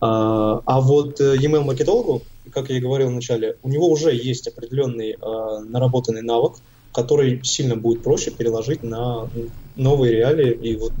А, 0.00 0.60
а 0.64 0.80
вот 0.80 1.20
э, 1.20 1.36
e-mail 1.36 1.64
маркетологу, 1.64 2.22
как 2.50 2.70
я 2.70 2.78
и 2.78 2.80
говорил 2.80 3.08
вначале, 3.08 3.58
у 3.62 3.68
него 3.68 3.88
уже 3.88 4.14
есть 4.14 4.48
определенный 4.48 5.16
а, 5.20 5.60
наработанный 5.60 6.22
навык, 6.22 6.54
который 6.92 7.42
сильно 7.44 7.76
будет 7.76 8.02
проще 8.02 8.30
переложить 8.30 8.82
на 8.82 9.28
новые 9.74 10.12
реалии 10.12 10.52
и 10.52 10.76
вот 10.76 10.92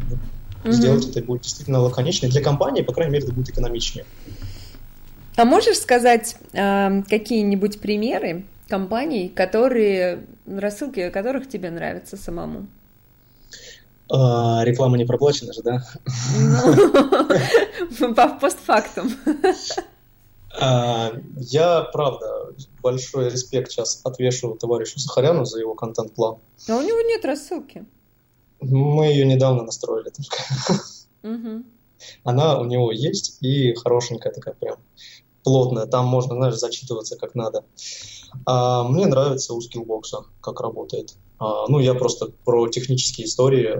угу. 0.64 0.72
сделать 0.72 1.08
это 1.08 1.22
будет 1.22 1.42
действительно 1.42 1.80
лаконичнее. 1.80 2.30
Для 2.30 2.42
компании, 2.42 2.82
по 2.82 2.92
крайней 2.92 3.12
мере, 3.12 3.24
это 3.24 3.34
будет 3.34 3.50
экономичнее. 3.50 4.04
А 5.36 5.44
можешь 5.44 5.78
сказать 5.78 6.36
э, 6.52 7.02
какие-нибудь 7.08 7.80
примеры 7.80 8.44
компаний, 8.68 9.28
которые, 9.28 10.24
рассылки 10.46 11.10
которых 11.10 11.48
тебе 11.48 11.70
нравятся 11.70 12.16
самому? 12.16 12.66
А, 14.10 14.62
реклама 14.64 14.96
не 14.96 15.04
проплачена 15.04 15.52
же, 15.52 15.62
да? 15.62 15.84
Ну, 17.98 18.14
по 18.14 18.28
постфактум. 18.28 19.10
А, 20.60 21.12
я, 21.36 21.82
правда, 21.82 22.54
большой 22.82 23.30
респект 23.30 23.72
сейчас 23.72 24.00
отвешу 24.04 24.54
товарищу 24.54 25.00
Сахаряну 25.00 25.44
за 25.44 25.58
его 25.58 25.74
контент-план. 25.74 26.36
А 26.68 26.76
у 26.76 26.82
него 26.82 27.00
нет 27.00 27.24
рассылки. 27.24 27.84
Мы 28.60 29.06
ее 29.06 29.26
недавно 29.26 29.62
настроили 29.62 30.10
только. 30.10 30.42
Угу. 31.22 31.64
Она 32.24 32.58
у 32.58 32.64
него 32.64 32.92
есть 32.92 33.38
и 33.40 33.74
хорошенькая 33.74 34.32
такая 34.32 34.54
прям 34.54 34.76
плотная. 35.42 35.86
Там 35.86 36.06
можно, 36.06 36.34
знаешь, 36.34 36.56
зачитываться 36.56 37.16
как 37.16 37.34
надо. 37.34 37.64
А, 38.46 38.84
мне 38.84 39.06
нравится 39.06 39.54
у 39.54 39.60
скиллбокса, 39.60 40.24
как 40.40 40.60
работает. 40.60 41.14
А, 41.38 41.66
ну, 41.68 41.78
я 41.78 41.94
просто 41.94 42.32
про 42.44 42.68
технические 42.68 43.26
истории. 43.26 43.78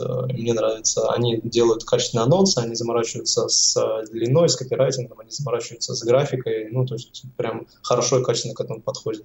А, 0.00 0.26
мне 0.26 0.52
нравится. 0.52 1.10
Они 1.10 1.40
делают 1.42 1.84
качественные 1.84 2.24
анонсы, 2.24 2.58
они 2.58 2.74
заморачиваются 2.74 3.48
с 3.48 3.76
а, 3.76 4.04
длиной, 4.04 4.48
с 4.48 4.56
копирайтингом, 4.56 5.20
они 5.20 5.30
заморачиваются 5.30 5.94
с 5.94 6.02
графикой. 6.02 6.68
Ну, 6.70 6.86
то 6.86 6.94
есть 6.94 7.24
прям 7.36 7.66
хорошо 7.82 8.20
и 8.20 8.24
качественно 8.24 8.54
к 8.54 8.60
этому 8.60 8.80
подходят. 8.80 9.24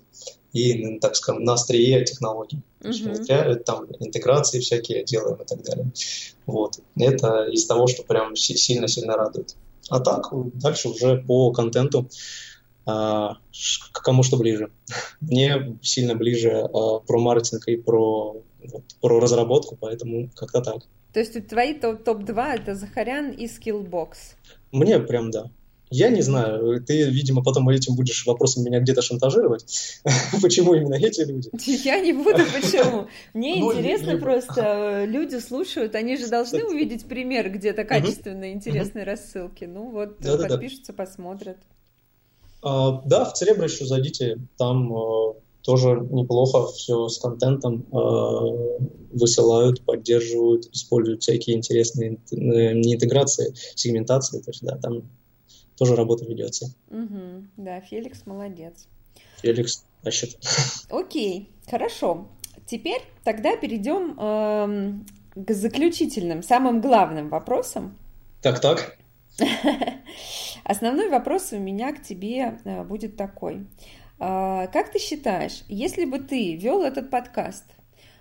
И, 0.53 0.99
так 0.99 1.15
скажем, 1.15 1.43
на 1.43 1.53
острие 1.53 2.03
технологий. 2.05 2.61
Mm-hmm. 2.81 3.63
там 3.63 3.85
интеграции 3.99 4.59
всякие 4.59 5.03
делаем 5.03 5.41
и 5.41 5.45
так 5.45 5.63
далее. 5.63 5.91
Вот. 6.45 6.79
Это 6.97 7.45
из 7.45 7.65
того, 7.65 7.87
что 7.87 8.03
прям 8.03 8.35
сильно-сильно 8.35 9.15
радует. 9.15 9.55
А 9.89 9.99
так, 9.99 10.29
дальше 10.53 10.89
уже 10.89 11.17
по 11.17 11.51
контенту 11.51 12.09
а, 12.85 13.37
к 13.91 14.01
кому 14.01 14.23
что 14.23 14.37
ближе. 14.37 14.71
Мне 15.21 15.77
сильно 15.81 16.15
ближе 16.15 16.51
а, 16.51 16.99
про 16.99 17.19
маркетинг 17.19 17.67
и 17.67 17.77
про, 17.77 18.41
вот, 18.71 18.83
про 19.01 19.19
разработку, 19.19 19.77
поэтому 19.79 20.29
как-то 20.35 20.61
так. 20.61 20.83
То 21.13 21.19
есть 21.19 21.47
твои 21.47 21.73
топ-2 21.73 22.55
это 22.55 22.75
Захарян 22.75 23.31
и 23.31 23.45
Skillbox? 23.45 24.15
Мне 24.71 24.99
прям 24.99 25.31
да. 25.31 25.51
Я 25.95 26.09
не 26.09 26.23
знаю, 26.23 26.83
ты, 26.83 27.07
видимо, 27.11 27.43
потом 27.43 27.69
этим 27.69 27.95
будешь 27.95 28.25
вопросом 28.25 28.63
меня 28.63 28.79
где-то 28.79 29.03
шантажировать. 29.03 30.01
Почему 30.41 30.73
именно 30.73 30.95
эти 30.95 31.21
люди? 31.21 31.51
Я 31.85 31.99
не 31.99 32.13
буду, 32.13 32.39
почему. 32.51 33.07
Мне 33.35 33.57
ну, 33.57 33.71
интересно 33.71 34.17
просто, 34.17 35.05
люди 35.05 35.35
слушают, 35.35 35.93
они 35.93 36.17
же 36.17 36.29
должны 36.29 36.65
увидеть 36.65 37.05
пример 37.05 37.51
где-то 37.51 37.83
качественной, 37.83 38.53
интересной 38.53 39.03
рассылки. 39.03 39.65
Ну 39.65 39.91
вот, 39.91 40.17
подпишутся, 40.17 40.93
посмотрят. 40.93 41.57
А, 42.63 43.03
да, 43.05 43.25
в 43.25 43.33
Церебро 43.33 43.65
еще 43.65 43.85
зайдите, 43.85 44.39
там 44.57 44.91
а, 44.93 45.35
тоже 45.63 46.07
неплохо 46.11 46.67
все 46.73 47.07
с 47.07 47.17
контентом 47.17 47.85
а, 47.91 48.41
высылают, 49.11 49.83
поддерживают, 49.85 50.65
используют 50.67 51.21
всякие 51.21 51.55
интересные 51.55 52.19
не 52.31 52.95
интеграции, 52.95 53.53
сегментации, 53.75 54.41
то 54.41 54.51
есть 54.51 54.63
да, 54.63 54.77
там 54.77 55.03
тоже 55.77 55.95
работа 55.95 56.25
ведется. 56.25 56.73
Угу, 56.89 57.47
да, 57.57 57.81
Феликс 57.81 58.25
молодец. 58.25 58.87
Феликс 59.41 59.85
тащит. 60.03 60.37
Окей, 60.89 61.49
хорошо. 61.69 62.27
Теперь 62.65 63.01
тогда 63.23 63.55
перейдем 63.55 64.19
эм, 64.19 65.05
к 65.35 65.53
заключительным, 65.53 66.43
самым 66.43 66.81
главным 66.81 67.29
вопросам. 67.29 67.97
Так, 68.41 68.59
так. 68.59 68.97
Основной 70.63 71.09
вопрос 71.09 71.51
у 71.51 71.57
меня 71.57 71.93
к 71.93 72.03
тебе 72.03 72.59
э, 72.63 72.83
будет 72.83 73.17
такой. 73.17 73.65
А, 74.19 74.67
как 74.67 74.91
ты 74.91 74.99
считаешь, 74.99 75.63
если 75.67 76.05
бы 76.05 76.19
ты 76.19 76.55
вел 76.55 76.83
этот 76.83 77.09
подкаст, 77.09 77.65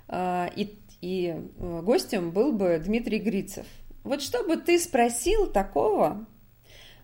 а, 0.09 0.51
и, 0.57 0.79
и 1.01 1.35
э, 1.37 1.81
гостем 1.83 2.31
был 2.31 2.53
бы 2.53 2.81
Дмитрий 2.85 3.19
Грицев, 3.19 3.67
вот 4.05 4.23
что 4.23 4.43
бы 4.45 4.57
ты 4.57 4.79
спросил 4.79 5.47
такого, 5.47 6.27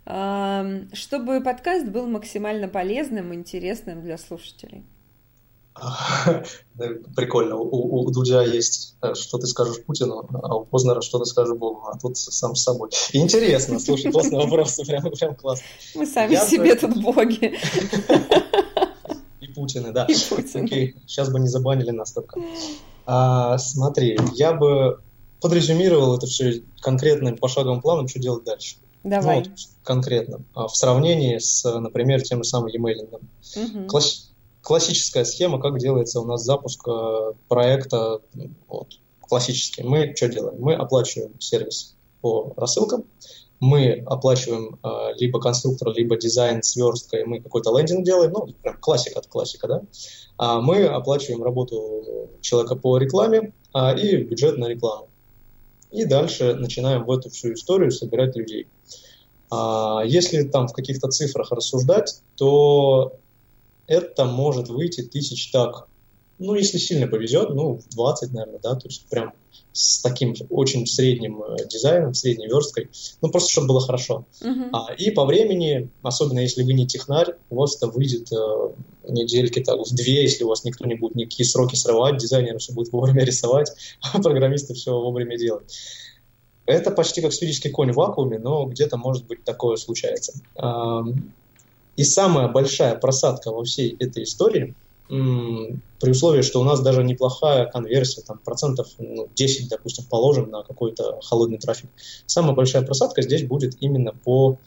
чтобы 0.04 1.42
подкаст 1.42 1.86
был 1.86 2.06
максимально 2.06 2.66
полезным 2.66 3.32
и 3.32 3.36
интересным 3.36 4.00
для 4.02 4.16
слушателей? 4.16 4.84
Прикольно. 7.16 7.56
У, 7.56 8.00
у 8.00 8.10
Дудя 8.10 8.42
есть, 8.42 8.96
э, 9.02 9.14
что 9.14 9.38
ты 9.38 9.46
скажешь 9.46 9.82
Путину, 9.84 10.28
а 10.42 10.56
у 10.56 10.64
Познера 10.64 11.00
что 11.00 11.18
ты 11.18 11.24
скажешь 11.24 11.56
Богу, 11.56 11.86
а 11.86 11.98
тут 11.98 12.16
сам 12.16 12.54
с 12.54 12.62
собой. 12.62 12.90
Интересно, 13.12 13.78
слушай, 13.78 14.10
классный 14.10 14.38
вопрос, 14.38 14.76
прям, 14.86 15.10
прям 15.10 15.34
классно. 15.34 15.66
Мы 15.94 16.06
сами 16.06 16.32
Я 16.32 16.46
себе 16.46 16.74
бы... 16.74 16.80
тут 16.80 17.02
боги. 17.02 17.58
Путины, 19.58 19.92
да. 19.92 20.04
И 20.04 20.14
Путин. 20.28 20.64
Окей, 20.64 20.96
сейчас 21.06 21.30
бы 21.30 21.40
не 21.40 21.48
забанили 21.48 21.90
нас 21.90 22.12
только. 22.12 22.40
А, 23.06 23.58
смотри, 23.58 24.18
я 24.34 24.52
бы 24.52 25.00
подрезюмировал 25.40 26.16
это 26.16 26.26
все 26.26 26.62
конкретным 26.80 27.36
пошаговым 27.36 27.80
планом, 27.80 28.08
что 28.08 28.20
делать 28.20 28.44
дальше. 28.44 28.76
Давай. 29.02 29.40
Ну, 29.40 29.50
вот, 29.50 29.58
конкретно. 29.82 30.40
А 30.54 30.68
в 30.68 30.76
сравнении 30.76 31.38
с, 31.38 31.64
например, 31.78 32.22
тем 32.22 32.42
же 32.42 32.48
самым 32.48 32.68
e-mailingом. 32.68 33.20
Угу. 33.56 33.86
Класс 33.86 34.28
классическая 34.68 35.24
схема, 35.24 35.60
как 35.60 35.78
делается 35.78 36.20
у 36.20 36.24
нас 36.24 36.42
запуск 36.42 36.86
э, 36.86 37.32
проекта 37.48 38.20
вот, 38.68 38.98
классический. 39.20 39.82
Мы 39.82 40.14
что 40.14 40.28
делаем? 40.28 40.60
Мы 40.60 40.74
оплачиваем 40.74 41.40
сервис 41.40 41.96
по 42.20 42.52
рассылкам, 42.56 43.04
мы 43.60 44.04
оплачиваем 44.06 44.78
э, 44.82 45.14
либо 45.18 45.40
конструктор, 45.40 45.90
либо 45.90 46.16
дизайн 46.16 46.62
сверсткой, 46.62 47.24
мы 47.24 47.40
какой-то 47.40 47.76
лендинг 47.76 48.04
делаем, 48.04 48.32
ну, 48.32 48.46
прям 48.62 48.78
классика 48.78 49.18
от 49.18 49.26
классика, 49.26 49.66
да, 49.66 49.82
а 50.36 50.60
мы 50.60 50.84
оплачиваем 50.84 51.42
работу 51.42 52.30
человека 52.40 52.76
по 52.76 52.98
рекламе 52.98 53.52
а, 53.72 53.94
и 53.94 54.16
бюджет 54.22 54.58
на 54.58 54.66
рекламу. 54.66 55.08
И 55.90 56.04
дальше 56.04 56.54
начинаем 56.54 57.04
в 57.04 57.10
эту 57.10 57.30
всю 57.30 57.54
историю 57.54 57.90
собирать 57.90 58.36
людей. 58.36 58.68
А, 59.50 60.02
если 60.04 60.42
там 60.42 60.68
в 60.68 60.72
каких-то 60.72 61.08
цифрах 61.08 61.50
рассуждать, 61.50 62.22
то 62.36 63.14
это 63.86 64.26
может 64.26 64.68
выйти 64.68 65.02
тысяч 65.02 65.50
так, 65.50 65.88
ну, 66.38 66.54
если 66.54 66.78
сильно 66.78 67.06
повезет, 67.08 67.50
ну, 67.50 67.80
20, 67.90 68.32
наверное, 68.32 68.60
да, 68.60 68.74
то 68.74 68.86
есть 68.88 69.06
прям 69.06 69.32
с 69.72 70.00
таким 70.00 70.34
очень 70.50 70.86
средним 70.86 71.42
э, 71.42 71.56
дизайном, 71.68 72.14
средней 72.14 72.46
версткой, 72.46 72.90
ну, 73.20 73.30
просто 73.30 73.50
чтобы 73.50 73.68
было 73.68 73.80
хорошо. 73.80 74.24
Uh-huh. 74.40 74.70
А, 74.72 74.94
и 74.94 75.10
по 75.10 75.24
времени, 75.24 75.90
особенно 76.02 76.40
если 76.40 76.62
вы 76.62 76.72
не 76.72 76.86
технарь, 76.86 77.34
у 77.50 77.56
вас 77.56 77.76
это 77.76 77.88
выйдет 77.88 78.32
э, 78.32 78.70
недельки 79.08 79.60
так, 79.60 79.78
в 79.78 79.94
две, 79.94 80.22
если 80.22 80.44
у 80.44 80.48
вас 80.48 80.64
никто 80.64 80.84
не 80.86 80.94
будет 80.94 81.16
никакие 81.16 81.46
сроки 81.46 81.76
срывать, 81.76 82.18
дизайнеры 82.18 82.58
все 82.58 82.72
будет 82.72 82.92
вовремя 82.92 83.24
рисовать, 83.24 83.70
а 84.12 84.20
программисты 84.20 84.74
все 84.74 84.92
вовремя 84.92 85.36
делать. 85.36 85.76
Это 86.66 86.90
почти 86.90 87.20
как 87.20 87.32
сферический 87.32 87.70
конь 87.70 87.92
в 87.92 87.96
вакууме, 87.96 88.38
но 88.38 88.66
где-то, 88.66 88.96
может 88.96 89.26
быть, 89.26 89.42
такое 89.42 89.76
случается. 89.76 90.34
И 91.96 92.04
самая 92.04 92.48
большая 92.48 92.94
просадка 92.94 93.50
во 93.50 93.64
всей 93.64 93.96
этой 93.98 94.24
истории– 94.24 94.74
при 95.08 96.10
условии, 96.10 96.42
что 96.42 96.60
у 96.60 96.64
нас 96.64 96.80
даже 96.80 97.02
неплохая 97.02 97.66
конверсия, 97.66 98.20
там 98.22 98.38
процентов 98.38 98.88
ну, 98.98 99.28
10, 99.34 99.68
допустим, 99.68 100.04
положим 100.04 100.50
на 100.50 100.62
какой-то 100.62 101.20
холодный 101.22 101.58
трафик. 101.58 101.88
Самая 102.26 102.54
большая 102.54 102.82
просадка 102.82 103.22
здесь 103.22 103.46
будет 103.46 103.76
именно 103.80 104.12
по 104.12 104.58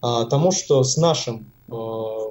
а, 0.00 0.24
тому, 0.26 0.52
что 0.52 0.84
с 0.84 0.96
нашим 0.96 1.50
а, 1.68 2.30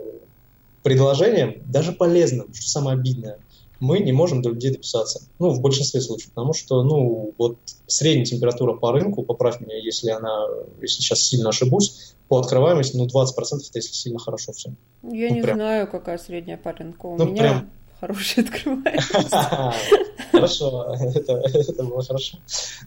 предложением, 0.81 1.61
даже 1.65 1.91
полезным, 1.91 2.53
что 2.53 2.69
самое 2.69 2.97
обидное, 2.97 3.39
мы 3.81 3.99
не 3.99 4.13
можем 4.13 4.41
до 4.41 4.51
людей 4.51 4.71
дописаться. 4.71 5.23
Ну, 5.39 5.49
в 5.49 5.59
большинстве 5.59 5.99
случаев, 6.01 6.31
потому 6.33 6.53
что, 6.53 6.83
ну, 6.83 7.33
вот 7.37 7.57
средняя 7.87 8.25
температура 8.25 8.73
по 8.73 8.91
рынку, 8.91 9.23
поправь 9.23 9.59
меня, 9.59 9.75
если 9.75 10.11
она, 10.11 10.45
если 10.81 11.01
сейчас 11.01 11.21
сильно 11.21 11.49
ошибусь, 11.49 12.13
по 12.29 12.39
открываемости, 12.39 12.95
ну, 12.95 13.07
20% 13.07 13.09
это 13.09 13.57
если 13.73 13.93
сильно 13.93 14.19
хорошо 14.19 14.53
все. 14.53 14.69
Я 15.01 15.29
ну, 15.29 15.35
не 15.35 15.41
прям. 15.41 15.57
знаю, 15.57 15.87
какая 15.87 16.19
средняя 16.19 16.57
по 16.57 16.71
рынку. 16.71 17.15
У 17.15 17.17
ну, 17.17 17.25
меня 17.25 17.41
прям... 17.41 17.69
хорошая 18.01 18.43
открываемость. 18.45 19.09
Хорошо, 20.31 20.95
это, 20.99 21.33
это 21.33 21.83
было 21.83 22.03
хорошо. 22.03 22.37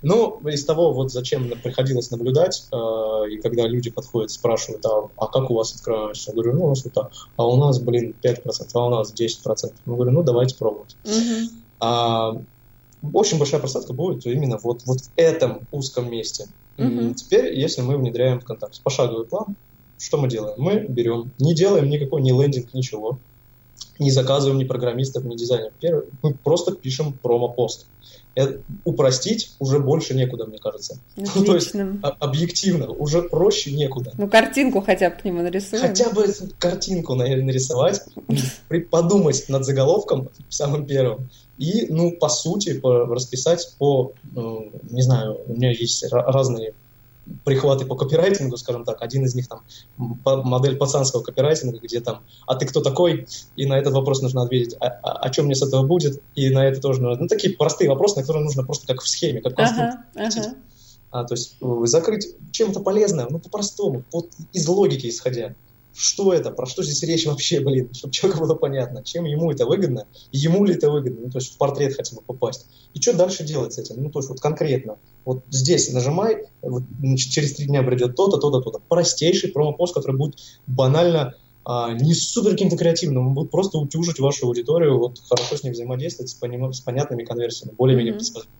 Ну, 0.02 0.40
из 0.48 0.64
того, 0.64 0.92
вот 0.92 1.12
зачем 1.12 1.50
приходилось 1.62 2.10
наблюдать, 2.10 2.66
э, 2.72 2.76
и 3.30 3.36
когда 3.40 3.66
люди 3.66 3.90
подходят, 3.90 4.30
спрашивают, 4.30 4.84
а, 4.86 5.08
а 5.16 5.26
как 5.26 5.50
у 5.50 5.54
вас 5.54 5.74
открываемость? 5.74 6.26
Я 6.26 6.32
говорю, 6.32 6.54
ну, 6.54 6.64
у 6.64 6.68
нас 6.70 6.84
вот 6.84 6.94
так. 6.94 7.12
А 7.36 7.46
у 7.46 7.56
нас, 7.56 7.78
блин, 7.78 8.14
5%, 8.22 8.70
а 8.72 8.86
у 8.86 8.90
нас 8.90 9.12
10%. 9.12 9.72
Я 9.86 9.92
говорю, 9.92 10.10
ну, 10.10 10.22
давайте 10.22 10.56
пробовать. 10.56 10.96
А, 11.80 12.36
очень 13.12 13.38
большая 13.38 13.60
просадка 13.60 13.92
будет 13.92 14.24
именно 14.26 14.58
вот, 14.62 14.82
вот 14.86 15.00
в 15.00 15.10
этом 15.16 15.60
узком 15.70 16.10
месте. 16.10 16.46
Мгм. 16.78 17.14
Теперь, 17.14 17.58
если 17.58 17.82
мы 17.82 17.98
внедряем 17.98 18.40
ВКонтакте 18.40 18.80
пошаговый 18.82 19.26
план, 19.26 19.54
что 19.98 20.16
мы 20.16 20.28
делаем? 20.28 20.54
Мы 20.58 20.80
берем, 20.88 21.30
не 21.38 21.54
делаем 21.54 21.88
никакой 21.88 22.22
ни 22.22 22.32
лендинг, 22.32 22.72
ничего, 22.74 23.18
не 23.98 24.10
заказываем 24.10 24.58
ни 24.58 24.64
программистов, 24.64 25.24
ни 25.24 25.36
дизайнеров. 25.36 25.72
Первое, 25.80 26.04
мы 26.22 26.34
просто 26.34 26.72
пишем 26.72 27.12
промо-пост. 27.12 27.86
Это 28.34 28.60
упростить 28.82 29.54
уже 29.60 29.78
больше 29.78 30.14
некуда, 30.14 30.46
мне 30.46 30.58
кажется. 30.58 30.98
Ну, 31.16 31.44
то 31.44 31.54
есть 31.54 31.72
а- 32.02 32.16
объективно 32.18 32.90
уже 32.90 33.22
проще 33.22 33.70
некуда. 33.72 34.12
Ну, 34.18 34.28
картинку 34.28 34.80
хотя 34.80 35.10
бы 35.10 35.16
к 35.16 35.24
нему 35.24 35.42
нарисуем. 35.42 35.82
Хотя 35.82 36.10
бы 36.10 36.26
картинку 36.58 37.14
наверное, 37.14 37.46
нарисовать, 37.46 38.02
подумать 38.90 39.44
над 39.48 39.64
заголовком 39.64 40.30
самым 40.48 40.86
первым 40.86 41.28
и, 41.58 41.86
ну, 41.88 42.16
по 42.16 42.28
сути, 42.28 42.78
по- 42.80 43.06
расписать 43.06 43.72
по, 43.78 44.12
ну, 44.32 44.72
не 44.90 45.02
знаю, 45.02 45.38
у 45.46 45.52
меня 45.54 45.70
есть 45.70 46.04
ра- 46.12 46.24
разные 46.26 46.74
прихваты 47.44 47.86
по 47.86 47.96
копирайтингу, 47.96 48.56
скажем 48.56 48.84
так. 48.84 49.02
Один 49.02 49.24
из 49.24 49.34
них 49.34 49.48
там 49.48 49.62
модель 50.24 50.76
пацанского 50.76 51.22
копирайтинга, 51.22 51.78
где 51.78 52.00
там 52.00 52.22
«А 52.46 52.54
ты 52.54 52.66
кто 52.66 52.80
такой?» 52.80 53.26
И 53.56 53.66
на 53.66 53.78
этот 53.78 53.94
вопрос 53.94 54.22
нужно 54.22 54.42
ответить 54.42 54.76
«А, 54.80 54.86
а, 54.86 55.12
а 55.26 55.32
что 55.32 55.42
мне 55.42 55.54
с 55.54 55.62
этого 55.62 55.86
будет?» 55.86 56.22
И 56.34 56.50
на 56.50 56.66
это 56.66 56.80
тоже 56.80 57.00
нужно... 57.00 57.22
Ну, 57.22 57.28
такие 57.28 57.56
простые 57.56 57.90
вопросы, 57.90 58.16
на 58.16 58.22
которые 58.22 58.44
нужно 58.44 58.64
просто 58.64 58.86
как 58.86 59.00
в 59.00 59.08
схеме, 59.08 59.40
как 59.40 59.52
в 59.52 59.56
конструкции. 59.56 60.00
Ага, 60.14 60.30
ага. 60.36 60.54
А, 61.10 61.24
то 61.24 61.34
есть 61.34 61.56
э, 61.60 61.66
закрыть 61.84 62.34
чем-то 62.50 62.80
полезное, 62.80 63.28
ну, 63.30 63.38
по-простому, 63.38 64.02
вот 64.12 64.30
из 64.52 64.66
логики 64.66 65.08
исходя. 65.08 65.54
Что 65.94 66.32
это, 66.32 66.50
про 66.50 66.66
что 66.66 66.82
здесь 66.82 67.02
речь 67.04 67.24
вообще, 67.24 67.60
блин, 67.60 67.92
чтобы 67.94 68.12
человеку 68.12 68.42
было 68.42 68.54
понятно, 68.54 69.04
чем 69.04 69.24
ему 69.24 69.50
это 69.50 69.64
выгодно, 69.64 70.06
ему 70.32 70.64
ли 70.64 70.74
это 70.74 70.90
выгодно, 70.90 71.22
ну, 71.22 71.30
то 71.30 71.38
есть 71.38 71.54
в 71.54 71.56
портрет 71.56 71.94
хотя 71.94 72.16
бы 72.16 72.22
попасть. 72.22 72.66
И 72.94 73.00
что 73.00 73.12
дальше 73.12 73.44
делать 73.44 73.74
с 73.74 73.78
этим, 73.78 74.02
ну, 74.02 74.10
то 74.10 74.18
есть 74.18 74.28
вот 74.28 74.40
конкретно. 74.40 74.98
Вот 75.24 75.44
здесь 75.50 75.92
нажимай, 75.92 76.46
вот, 76.62 76.82
значит, 76.98 77.30
через 77.30 77.54
три 77.54 77.66
дня 77.66 77.82
придет 77.82 78.16
то-то, 78.16 78.38
то-то, 78.38 78.60
то-то. 78.60 78.80
Простейший 78.88 79.50
промопост, 79.52 79.94
который 79.94 80.16
будет 80.16 80.36
банально 80.66 81.34
а, 81.64 81.92
не 81.92 82.12
супер 82.12 82.50
каким-то 82.50 82.76
креативным, 82.76 83.28
он 83.28 83.34
будет 83.34 83.50
просто 83.50 83.78
утюжить 83.78 84.18
вашу 84.18 84.46
аудиторию, 84.46 84.98
вот 84.98 85.18
хорошо 85.28 85.56
с 85.56 85.62
ней 85.62 85.70
взаимодействовать, 85.70 86.30
с, 86.30 86.38
поним- 86.38 86.72
с 86.72 86.80
понятными 86.80 87.24
конверсиями, 87.24 87.74
более-менее 87.74 88.14
предсказуемыми. 88.14 88.52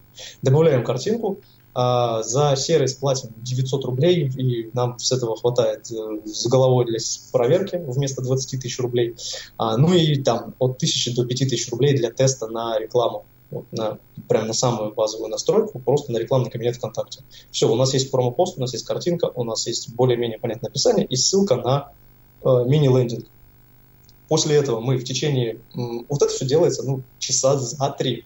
Добавляем 0.43 0.85
картинку, 0.85 1.41
а, 1.75 2.23
за 2.23 2.55
сервис 2.57 2.95
платим 2.95 3.31
900 3.37 3.85
рублей, 3.85 4.29
и 4.29 4.71
нам 4.73 4.99
с 4.99 5.11
этого 5.11 5.37
хватает 5.37 5.91
э, 5.91 6.21
с 6.25 6.47
головой 6.47 6.87
для 6.87 6.99
проверки 7.33 7.83
вместо 7.85 8.23
20 8.23 8.61
тысяч 8.61 8.79
рублей. 8.79 9.17
А, 9.59 9.77
ну 9.77 9.93
и 9.93 10.23
там 10.23 10.55
от 10.59 10.77
1000 10.77 11.17
до 11.17 11.25
5000 11.27 11.71
рублей 11.71 11.97
для 11.97 12.11
теста 12.11 12.47
на 12.47 12.79
рекламу. 12.79 13.25
Вот 13.51 13.67
на, 13.73 13.99
прям 14.29 14.47
на 14.47 14.53
самую 14.53 14.95
базовую 14.95 15.31
настройку, 15.31 15.79
просто 15.81 16.13
на 16.13 16.19
рекламный 16.19 16.51
кабинет 16.51 16.77
ВКонтакте. 16.77 17.23
Все, 17.51 17.71
у 17.71 17.77
нас 17.77 17.93
есть 17.93 18.11
промопост, 18.11 18.57
у 18.57 18.61
нас 18.61 18.73
есть 18.73 18.87
картинка, 18.87 19.31
у 19.35 19.45
нас 19.45 19.67
есть 19.67 19.95
более-менее 19.95 20.39
понятное 20.39 20.71
описание 20.71 21.07
и 21.07 21.17
ссылка 21.17 21.57
на 21.57 21.93
э, 22.45 22.65
мини-лендинг. 22.67 23.27
После 24.29 24.57
этого 24.57 24.81
мы 24.81 24.97
в 24.97 25.05
течение... 25.05 25.59
Вот 25.75 26.23
это 26.23 26.33
все 26.33 26.47
делается, 26.47 26.83
ну, 26.83 27.03
часа 27.19 27.57
за 27.59 27.91
три. 27.91 28.25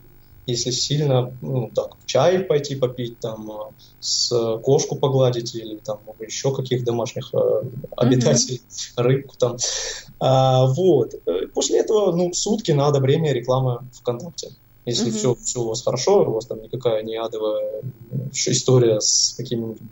Если 0.48 0.70
сильно, 0.70 1.30
ну, 1.42 1.70
так, 1.74 1.98
чай 2.06 2.38
пойти 2.38 2.74
попить, 2.74 3.20
там, 3.20 3.50
э, 3.50 3.54
с 4.00 4.30
кошку 4.62 4.96
погладить 4.96 5.54
или 5.54 5.76
там 5.76 6.00
еще 6.20 6.54
каких 6.54 6.84
домашних 6.84 7.34
э, 7.34 7.62
обитателей, 7.96 8.62
рыбку 8.96 9.36
там. 9.38 9.58
А, 10.18 10.64
вот. 10.66 11.12
Э, 11.26 11.46
После 11.52 11.80
этого, 11.80 12.16
ну, 12.16 12.32
сутки 12.32 12.70
на 12.72 12.86
одобрение 12.86 13.34
рекламы 13.34 13.80
ВКонтакте. 13.92 14.48
Если 14.86 15.10
Мгм. 15.10 15.18
все, 15.18 15.34
все 15.34 15.60
у 15.60 15.68
вас 15.68 15.82
хорошо, 15.82 16.22
у 16.22 16.32
вас 16.32 16.46
там 16.46 16.62
никакая 16.62 17.02
не 17.02 17.16
адовая 17.16 17.82
история 18.32 19.00
с 19.00 19.34
какими-нибудь 19.36 19.82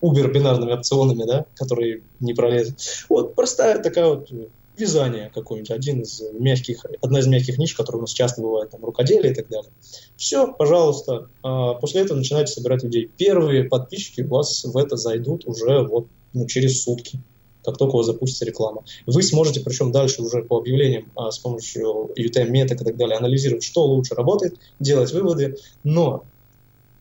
убер-бинарными 0.00 0.72
опционами, 0.72 1.24
да, 1.24 1.44
которые 1.54 2.02
не 2.20 2.32
пролезут. 2.32 2.78
Вот 3.10 3.34
простая 3.34 3.82
такая 3.82 4.06
вот 4.08 4.32
э, 4.32 4.46
вязание 4.78 5.30
какое-нибудь, 5.34 5.70
один 5.70 6.02
из 6.02 6.22
мягких, 6.32 6.84
одна 7.00 7.20
из 7.20 7.26
мягких 7.26 7.58
ниш, 7.58 7.74
которые 7.74 7.98
у 7.98 8.02
нас 8.02 8.12
часто 8.12 8.42
бывает, 8.42 8.70
там, 8.70 8.84
рукоделие 8.84 9.32
и 9.32 9.34
так 9.34 9.48
далее. 9.48 9.70
Все, 10.16 10.52
пожалуйста. 10.52 11.28
А, 11.42 11.74
После 11.74 12.02
этого 12.02 12.16
начинаете 12.16 12.52
собирать 12.52 12.82
людей. 12.82 13.10
Первые 13.16 13.64
подписчики 13.64 14.22
у 14.22 14.28
вас 14.28 14.64
в 14.64 14.76
это 14.76 14.96
зайдут 14.96 15.46
уже 15.46 15.82
вот 15.82 16.06
ну, 16.32 16.46
через 16.46 16.82
сутки, 16.82 17.20
как 17.64 17.76
только 17.76 17.94
у 17.94 17.98
вас 17.98 18.06
запустится 18.06 18.44
реклама. 18.44 18.84
Вы 19.06 19.22
сможете, 19.22 19.60
причем 19.60 19.92
дальше 19.92 20.22
уже 20.22 20.42
по 20.42 20.58
объявлениям 20.58 21.10
а, 21.16 21.30
с 21.30 21.38
помощью 21.38 22.10
UTM-меток 22.16 22.82
и 22.82 22.84
так 22.84 22.96
далее, 22.96 23.16
анализировать, 23.16 23.64
что 23.64 23.84
лучше 23.84 24.14
работает, 24.14 24.58
делать 24.78 25.12
выводы. 25.12 25.56
Но 25.84 26.24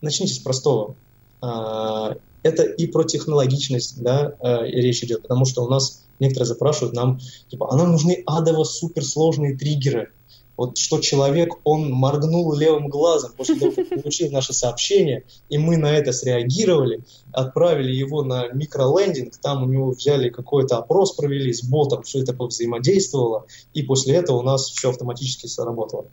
начните 0.01 0.33
с 0.33 0.39
простого. 0.39 0.95
А, 1.41 2.15
Это 2.43 2.63
и 2.63 2.87
про 2.87 3.03
технологичность, 3.03 4.01
да, 4.01 4.35
а, 4.39 4.65
и 4.65 4.81
речь 4.81 5.03
идет, 5.03 5.23
потому 5.23 5.45
что 5.45 5.63
у 5.63 5.69
нас 5.69 6.06
некоторые 6.19 6.47
запрашивают 6.47 6.95
нам, 6.95 7.19
типа, 7.49 7.67
а 7.71 7.77
нам 7.77 7.91
нужны 7.91 8.23
адово 8.25 8.63
суперсложные 8.63 9.57
триггеры. 9.57 10.11
Вот 10.57 10.79
что 10.79 10.99
человек, 10.99 11.53
он 11.63 11.91
моргнул 11.91 12.51
левым 12.51 12.87
глазом 12.89 13.31
после 13.37 13.55
того, 13.55 13.71
как 13.71 13.89
получил 13.89 14.31
наше 14.31 14.53
сообщение, 14.53 15.23
и 15.49 15.59
мы 15.59 15.77
на 15.77 15.95
это 15.95 16.11
среагировали, 16.11 17.01
отправили 17.31 17.91
его 17.91 18.23
на 18.23 18.47
микролендинг, 18.47 19.37
там 19.37 19.63
у 19.63 19.67
него 19.67 19.91
взяли 19.91 20.29
какой-то 20.29 20.77
опрос, 20.77 21.13
провели 21.13 21.53
с 21.53 21.63
ботом, 21.63 22.01
все 22.01 22.23
это 22.23 22.33
взаимодействовало, 22.33 23.45
и 23.75 23.83
после 23.83 24.15
этого 24.15 24.37
у 24.37 24.41
нас 24.41 24.71
все 24.71 24.89
автоматически 24.89 25.45
сработало. 25.45 26.07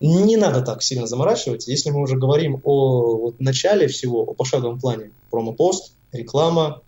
Не 0.00 0.36
надо 0.36 0.60
так 0.60 0.82
сильно 0.82 1.06
заморачиваться. 1.06 1.70
Если 1.70 1.90
мы 1.90 2.02
уже 2.02 2.16
говорим 2.16 2.60
о 2.64 3.16
вот, 3.16 3.40
начале 3.40 3.86
всего, 3.86 4.22
о 4.22 4.34
пошаговом 4.34 4.78
плане, 4.78 5.12
промопост, 5.30 5.92
реклама, 6.12 6.82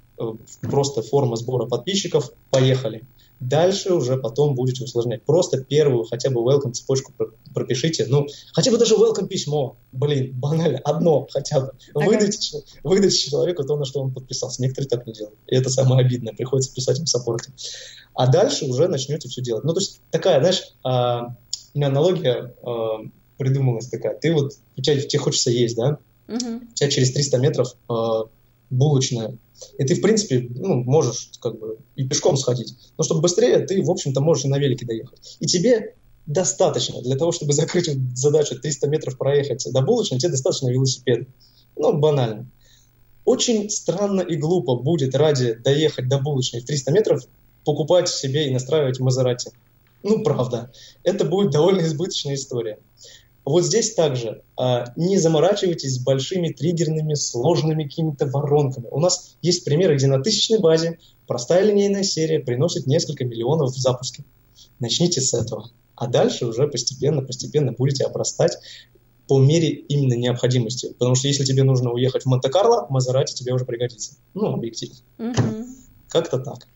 просто 0.62 1.02
форма 1.02 1.36
сбора 1.36 1.66
подписчиков, 1.66 2.32
поехали. 2.50 3.04
Дальше 3.40 3.94
уже 3.94 4.16
потом 4.16 4.54
будете 4.56 4.82
усложнять. 4.82 5.22
Просто 5.22 5.62
первую 5.62 6.04
хотя 6.04 6.28
бы 6.30 6.40
welcome 6.40 6.72
цепочку 6.72 7.12
пропишите. 7.54 8.06
Ну, 8.08 8.26
хотя 8.52 8.72
бы 8.72 8.78
даже 8.78 8.96
welcome 8.96 9.28
письмо. 9.28 9.76
Блин, 9.92 10.32
банально. 10.34 10.78
Одно 10.78 11.28
хотя 11.30 11.60
бы. 11.60 11.72
Ага. 11.94 12.06
Выдайте, 12.06 12.64
выдайте 12.82 13.16
человеку 13.16 13.62
то, 13.62 13.76
на 13.76 13.84
что 13.84 14.00
он 14.00 14.12
подписался. 14.12 14.60
Некоторые 14.60 14.88
так 14.88 15.06
не 15.06 15.12
делают. 15.12 15.38
И 15.46 15.54
это 15.54 15.70
самое 15.70 16.04
обидное. 16.04 16.32
Приходится 16.32 16.74
писать 16.74 16.98
им 16.98 17.06
саппорте. 17.06 17.52
А 18.12 18.26
дальше 18.26 18.64
уже 18.64 18.88
начнете 18.88 19.28
все 19.28 19.40
делать. 19.40 19.62
Ну, 19.62 19.72
то 19.72 19.80
есть 19.80 20.00
такая, 20.10 20.40
знаешь, 20.40 20.74
а, 20.82 21.36
у 21.74 21.78
меня 21.78 21.86
аналогия 21.86 22.54
а, 22.64 23.02
придумалась 23.36 23.86
такая. 23.86 24.18
Ты 24.18 24.32
вот, 24.32 24.54
у 24.76 24.82
тебя, 24.82 25.00
тебе 25.00 25.20
хочется 25.20 25.52
есть, 25.52 25.76
да? 25.76 25.98
Угу. 26.26 26.56
У 26.72 26.74
тебя 26.74 26.90
через 26.90 27.12
300 27.12 27.38
метров 27.38 27.74
а, 27.88 28.24
булочная 28.70 29.38
и 29.78 29.84
ты, 29.84 29.94
в 29.94 30.00
принципе, 30.00 30.48
ну, 30.54 30.82
можешь 30.84 31.30
как 31.40 31.58
бы 31.58 31.78
и 31.96 32.06
пешком 32.06 32.36
сходить. 32.36 32.74
Но 32.96 33.04
чтобы 33.04 33.20
быстрее, 33.20 33.60
ты, 33.60 33.82
в 33.82 33.90
общем-то, 33.90 34.20
можешь 34.20 34.44
и 34.44 34.48
на 34.48 34.58
велике 34.58 34.86
доехать. 34.86 35.36
И 35.40 35.46
тебе 35.46 35.94
достаточно 36.26 37.00
для 37.02 37.16
того, 37.16 37.32
чтобы 37.32 37.52
закрыть 37.54 37.90
задачу 38.16 38.58
300 38.60 38.88
метров 38.88 39.18
проехать 39.18 39.66
до 39.72 39.82
булочной, 39.82 40.18
тебе 40.18 40.30
достаточно 40.30 40.68
велосипеда. 40.68 41.26
Ну, 41.76 41.98
банально. 41.98 42.50
Очень 43.24 43.68
странно 43.68 44.22
и 44.22 44.36
глупо 44.36 44.76
будет 44.76 45.14
ради 45.14 45.54
доехать 45.54 46.08
до 46.08 46.18
булочной 46.18 46.60
в 46.60 46.64
300 46.64 46.92
метров 46.92 47.22
покупать 47.64 48.08
себе 48.08 48.48
и 48.48 48.52
настраивать 48.52 49.00
Мазерати. 49.00 49.50
Ну, 50.02 50.22
правда. 50.22 50.72
Это 51.02 51.24
будет 51.24 51.50
довольно 51.50 51.82
избыточная 51.82 52.34
история. 52.34 52.78
Вот 53.48 53.64
здесь 53.64 53.94
также 53.94 54.42
а, 54.56 54.92
не 54.96 55.18
заморачивайтесь 55.18 55.94
с 55.94 55.98
большими 55.98 56.48
триггерными, 56.48 57.14
сложными 57.14 57.84
какими-то 57.84 58.26
воронками. 58.26 58.88
У 58.90 59.00
нас 59.00 59.36
есть 59.42 59.64
примеры, 59.64 59.96
где 59.96 60.06
на 60.06 60.22
тысячной 60.22 60.58
базе 60.58 60.98
простая 61.26 61.64
линейная 61.64 62.02
серия 62.02 62.40
приносит 62.40 62.86
несколько 62.86 63.24
миллионов 63.24 63.72
в 63.72 63.78
запуске. 63.78 64.24
Начните 64.80 65.20
с 65.20 65.34
этого. 65.34 65.70
А 65.94 66.06
дальше 66.06 66.46
уже 66.46 66.68
постепенно, 66.68 67.22
постепенно 67.22 67.72
будете 67.72 68.04
обрастать 68.04 68.58
по 69.26 69.38
мере 69.38 69.70
именно 69.70 70.14
необходимости. 70.14 70.92
Потому 70.98 71.14
что 71.14 71.28
если 71.28 71.44
тебе 71.44 71.62
нужно 71.62 71.90
уехать 71.90 72.24
в 72.24 72.26
Монте-Карло, 72.26 72.86
Мазерати 72.90 73.34
тебе 73.34 73.52
уже 73.52 73.64
пригодится. 73.64 74.12
Ну, 74.34 74.52
объективно. 74.52 74.96
Угу. 75.18 75.66
Как-то 76.08 76.38
так. 76.38 76.66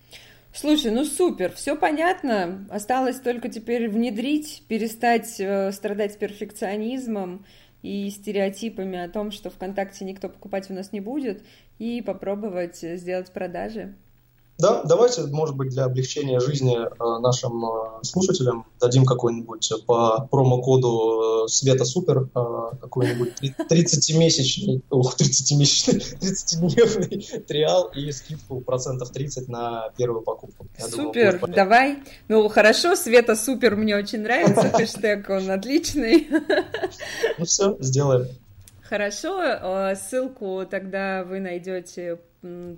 Слушай, 0.55 0.90
ну 0.90 1.05
супер, 1.05 1.50
все 1.53 1.76
понятно. 1.76 2.66
Осталось 2.70 3.18
только 3.20 3.48
теперь 3.48 3.88
внедрить, 3.88 4.64
перестать 4.68 5.40
э, 5.40 5.72
страдать 5.72 6.18
перфекционизмом 6.18 7.46
и 7.80 8.11
стереотипами 8.11 8.98
о 8.98 9.09
том, 9.09 9.30
что 9.30 9.48
ВКонтакте 9.48 10.05
никто 10.05 10.28
покупать 10.28 10.70
у 10.70 10.74
нас 10.74 10.92
не 10.92 11.00
будет, 11.00 11.42
и 11.78 12.03
попробовать 12.03 12.76
сделать 12.76 13.32
продажи. 13.32 13.94
Да, 14.59 14.82
давайте, 14.84 15.22
может 15.26 15.57
быть, 15.57 15.70
для 15.70 15.84
облегчения 15.84 16.38
жизни 16.38 16.76
э, 16.76 17.20
нашим 17.20 17.64
э, 17.64 18.05
слушателям 18.05 18.66
дадим 18.80 19.05
какой-нибудь 19.05 19.72
по 19.86 20.28
промокоду 20.30 21.44
э, 21.46 21.48
Света 21.48 21.84
Супер 21.84 22.28
какой-нибудь 22.80 23.32
30-месячный, 23.40 24.82
ох, 24.90 25.16
30-месячный, 25.18 26.05
30-дневный 26.20 27.40
триал 27.48 27.90
и 27.94 28.12
скидку 28.12 28.61
процентов 28.61 29.11
30 29.11 29.48
на 29.48 29.90
первую 29.96 30.22
покупку. 30.22 30.68
Я 30.78 30.86
Супер, 30.86 31.40
думаю, 31.40 31.55
давай. 31.55 31.98
Ну, 32.28 32.48
хорошо, 32.48 32.94
Света 32.94 33.34
Супер 33.34 33.74
мне 33.74 33.96
очень 33.96 34.20
нравится, 34.20 34.70
хэштег, 34.72 35.28
он 35.30 35.50
отличный. 35.50 36.28
Ну 37.38 37.44
все, 37.44 37.76
сделаем. 37.80 38.28
Хорошо, 38.82 39.94
ссылку 39.96 40.66
тогда 40.70 41.24
вы 41.24 41.40
найдете 41.40 42.18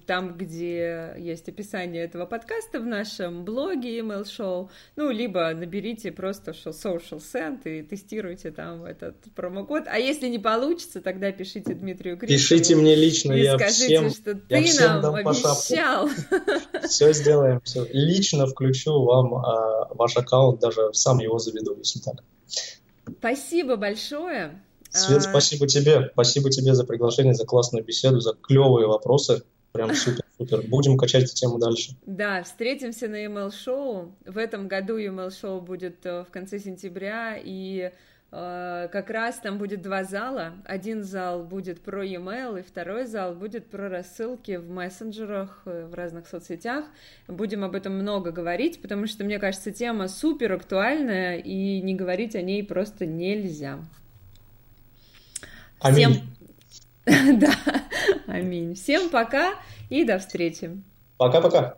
там, 0.06 0.36
где 0.36 1.14
есть 1.18 1.48
описание 1.48 2.04
этого 2.04 2.26
подкаста 2.26 2.80
в 2.80 2.86
нашем 2.86 3.44
блоге 3.44 3.98
Email 3.98 4.24
Show, 4.24 4.68
ну, 4.96 5.10
либо 5.10 5.52
наберите 5.54 6.12
просто 6.12 6.50
Social 6.50 7.18
Send 7.18 7.62
и 7.64 7.82
тестируйте 7.82 8.50
там 8.50 8.84
этот 8.84 9.16
промокод. 9.34 9.84
А 9.86 9.98
если 9.98 10.28
не 10.28 10.38
получится, 10.38 11.00
тогда 11.00 11.32
пишите 11.32 11.72
Дмитрию 11.72 12.18
Крисову. 12.18 12.38
Пишите 12.38 12.76
мне 12.76 12.94
лично, 12.94 13.32
и 13.32 13.42
я 13.42 13.58
скажите, 13.58 13.86
всем, 13.86 14.10
что 14.10 14.34
ты 14.34 14.80
нам 14.80 15.00
дам 15.00 15.14
обещал. 15.14 16.10
Все 16.84 17.12
сделаем, 17.14 17.60
все. 17.64 17.86
Лично 17.90 18.46
включу 18.46 19.02
вам 19.02 19.34
а, 19.34 19.88
ваш 19.94 20.16
аккаунт, 20.16 20.60
даже 20.60 20.92
сам 20.92 21.18
его 21.18 21.38
заведу, 21.38 21.74
если 21.78 22.00
так. 22.00 22.16
Спасибо 23.18 23.76
большое. 23.76 24.62
Свет, 24.90 25.18
а. 25.18 25.20
спасибо 25.22 25.66
тебе. 25.66 26.10
Спасибо 26.12 26.50
тебе 26.50 26.74
за 26.74 26.84
приглашение, 26.84 27.34
за 27.34 27.44
классную 27.44 27.84
беседу, 27.84 28.20
за 28.20 28.34
клевые 28.34 28.86
вопросы. 28.86 29.42
Прям 29.74 29.92
супер-супер. 29.92 30.62
Будем 30.68 30.96
качать 30.96 31.24
эту 31.24 31.34
тему 31.34 31.58
дальше. 31.58 31.96
Да, 32.06 32.44
встретимся 32.44 33.08
на 33.08 33.24
email 33.24 33.52
шоу 33.52 34.14
В 34.24 34.38
этом 34.38 34.68
году 34.68 34.96
email 34.96 35.36
шоу 35.36 35.60
будет 35.60 36.06
э, 36.06 36.22
в 36.22 36.30
конце 36.30 36.60
сентября, 36.60 37.36
и 37.36 37.90
э, 38.30 38.88
как 38.92 39.10
раз 39.10 39.40
там 39.40 39.58
будет 39.58 39.82
два 39.82 40.04
зала. 40.04 40.52
Один 40.64 41.02
зал 41.02 41.42
будет 41.42 41.80
про 41.80 42.04
e-mail, 42.04 42.60
и 42.60 42.62
второй 42.62 43.06
зал 43.06 43.34
будет 43.34 43.66
про 43.66 43.88
рассылки 43.88 44.54
в 44.58 44.70
мессенджерах, 44.70 45.62
э, 45.64 45.88
в 45.90 45.94
разных 45.94 46.28
соцсетях. 46.28 46.84
Будем 47.26 47.64
об 47.64 47.74
этом 47.74 47.94
много 47.94 48.30
говорить, 48.30 48.80
потому 48.80 49.08
что, 49.08 49.24
мне 49.24 49.40
кажется, 49.40 49.72
тема 49.72 50.06
супер 50.06 50.52
актуальная, 50.52 51.38
и 51.38 51.80
не 51.80 51.96
говорить 51.96 52.36
о 52.36 52.42
ней 52.42 52.62
просто 52.62 53.06
нельзя. 53.06 53.80
Аминь. 55.80 56.12
Всем 56.12 56.33
Да, 57.34 57.54
аминь. 58.26 58.74
Всем 58.74 59.10
пока 59.10 59.54
и 59.90 60.04
до 60.04 60.18
встречи. 60.18 60.82
Пока-пока. 61.18 61.76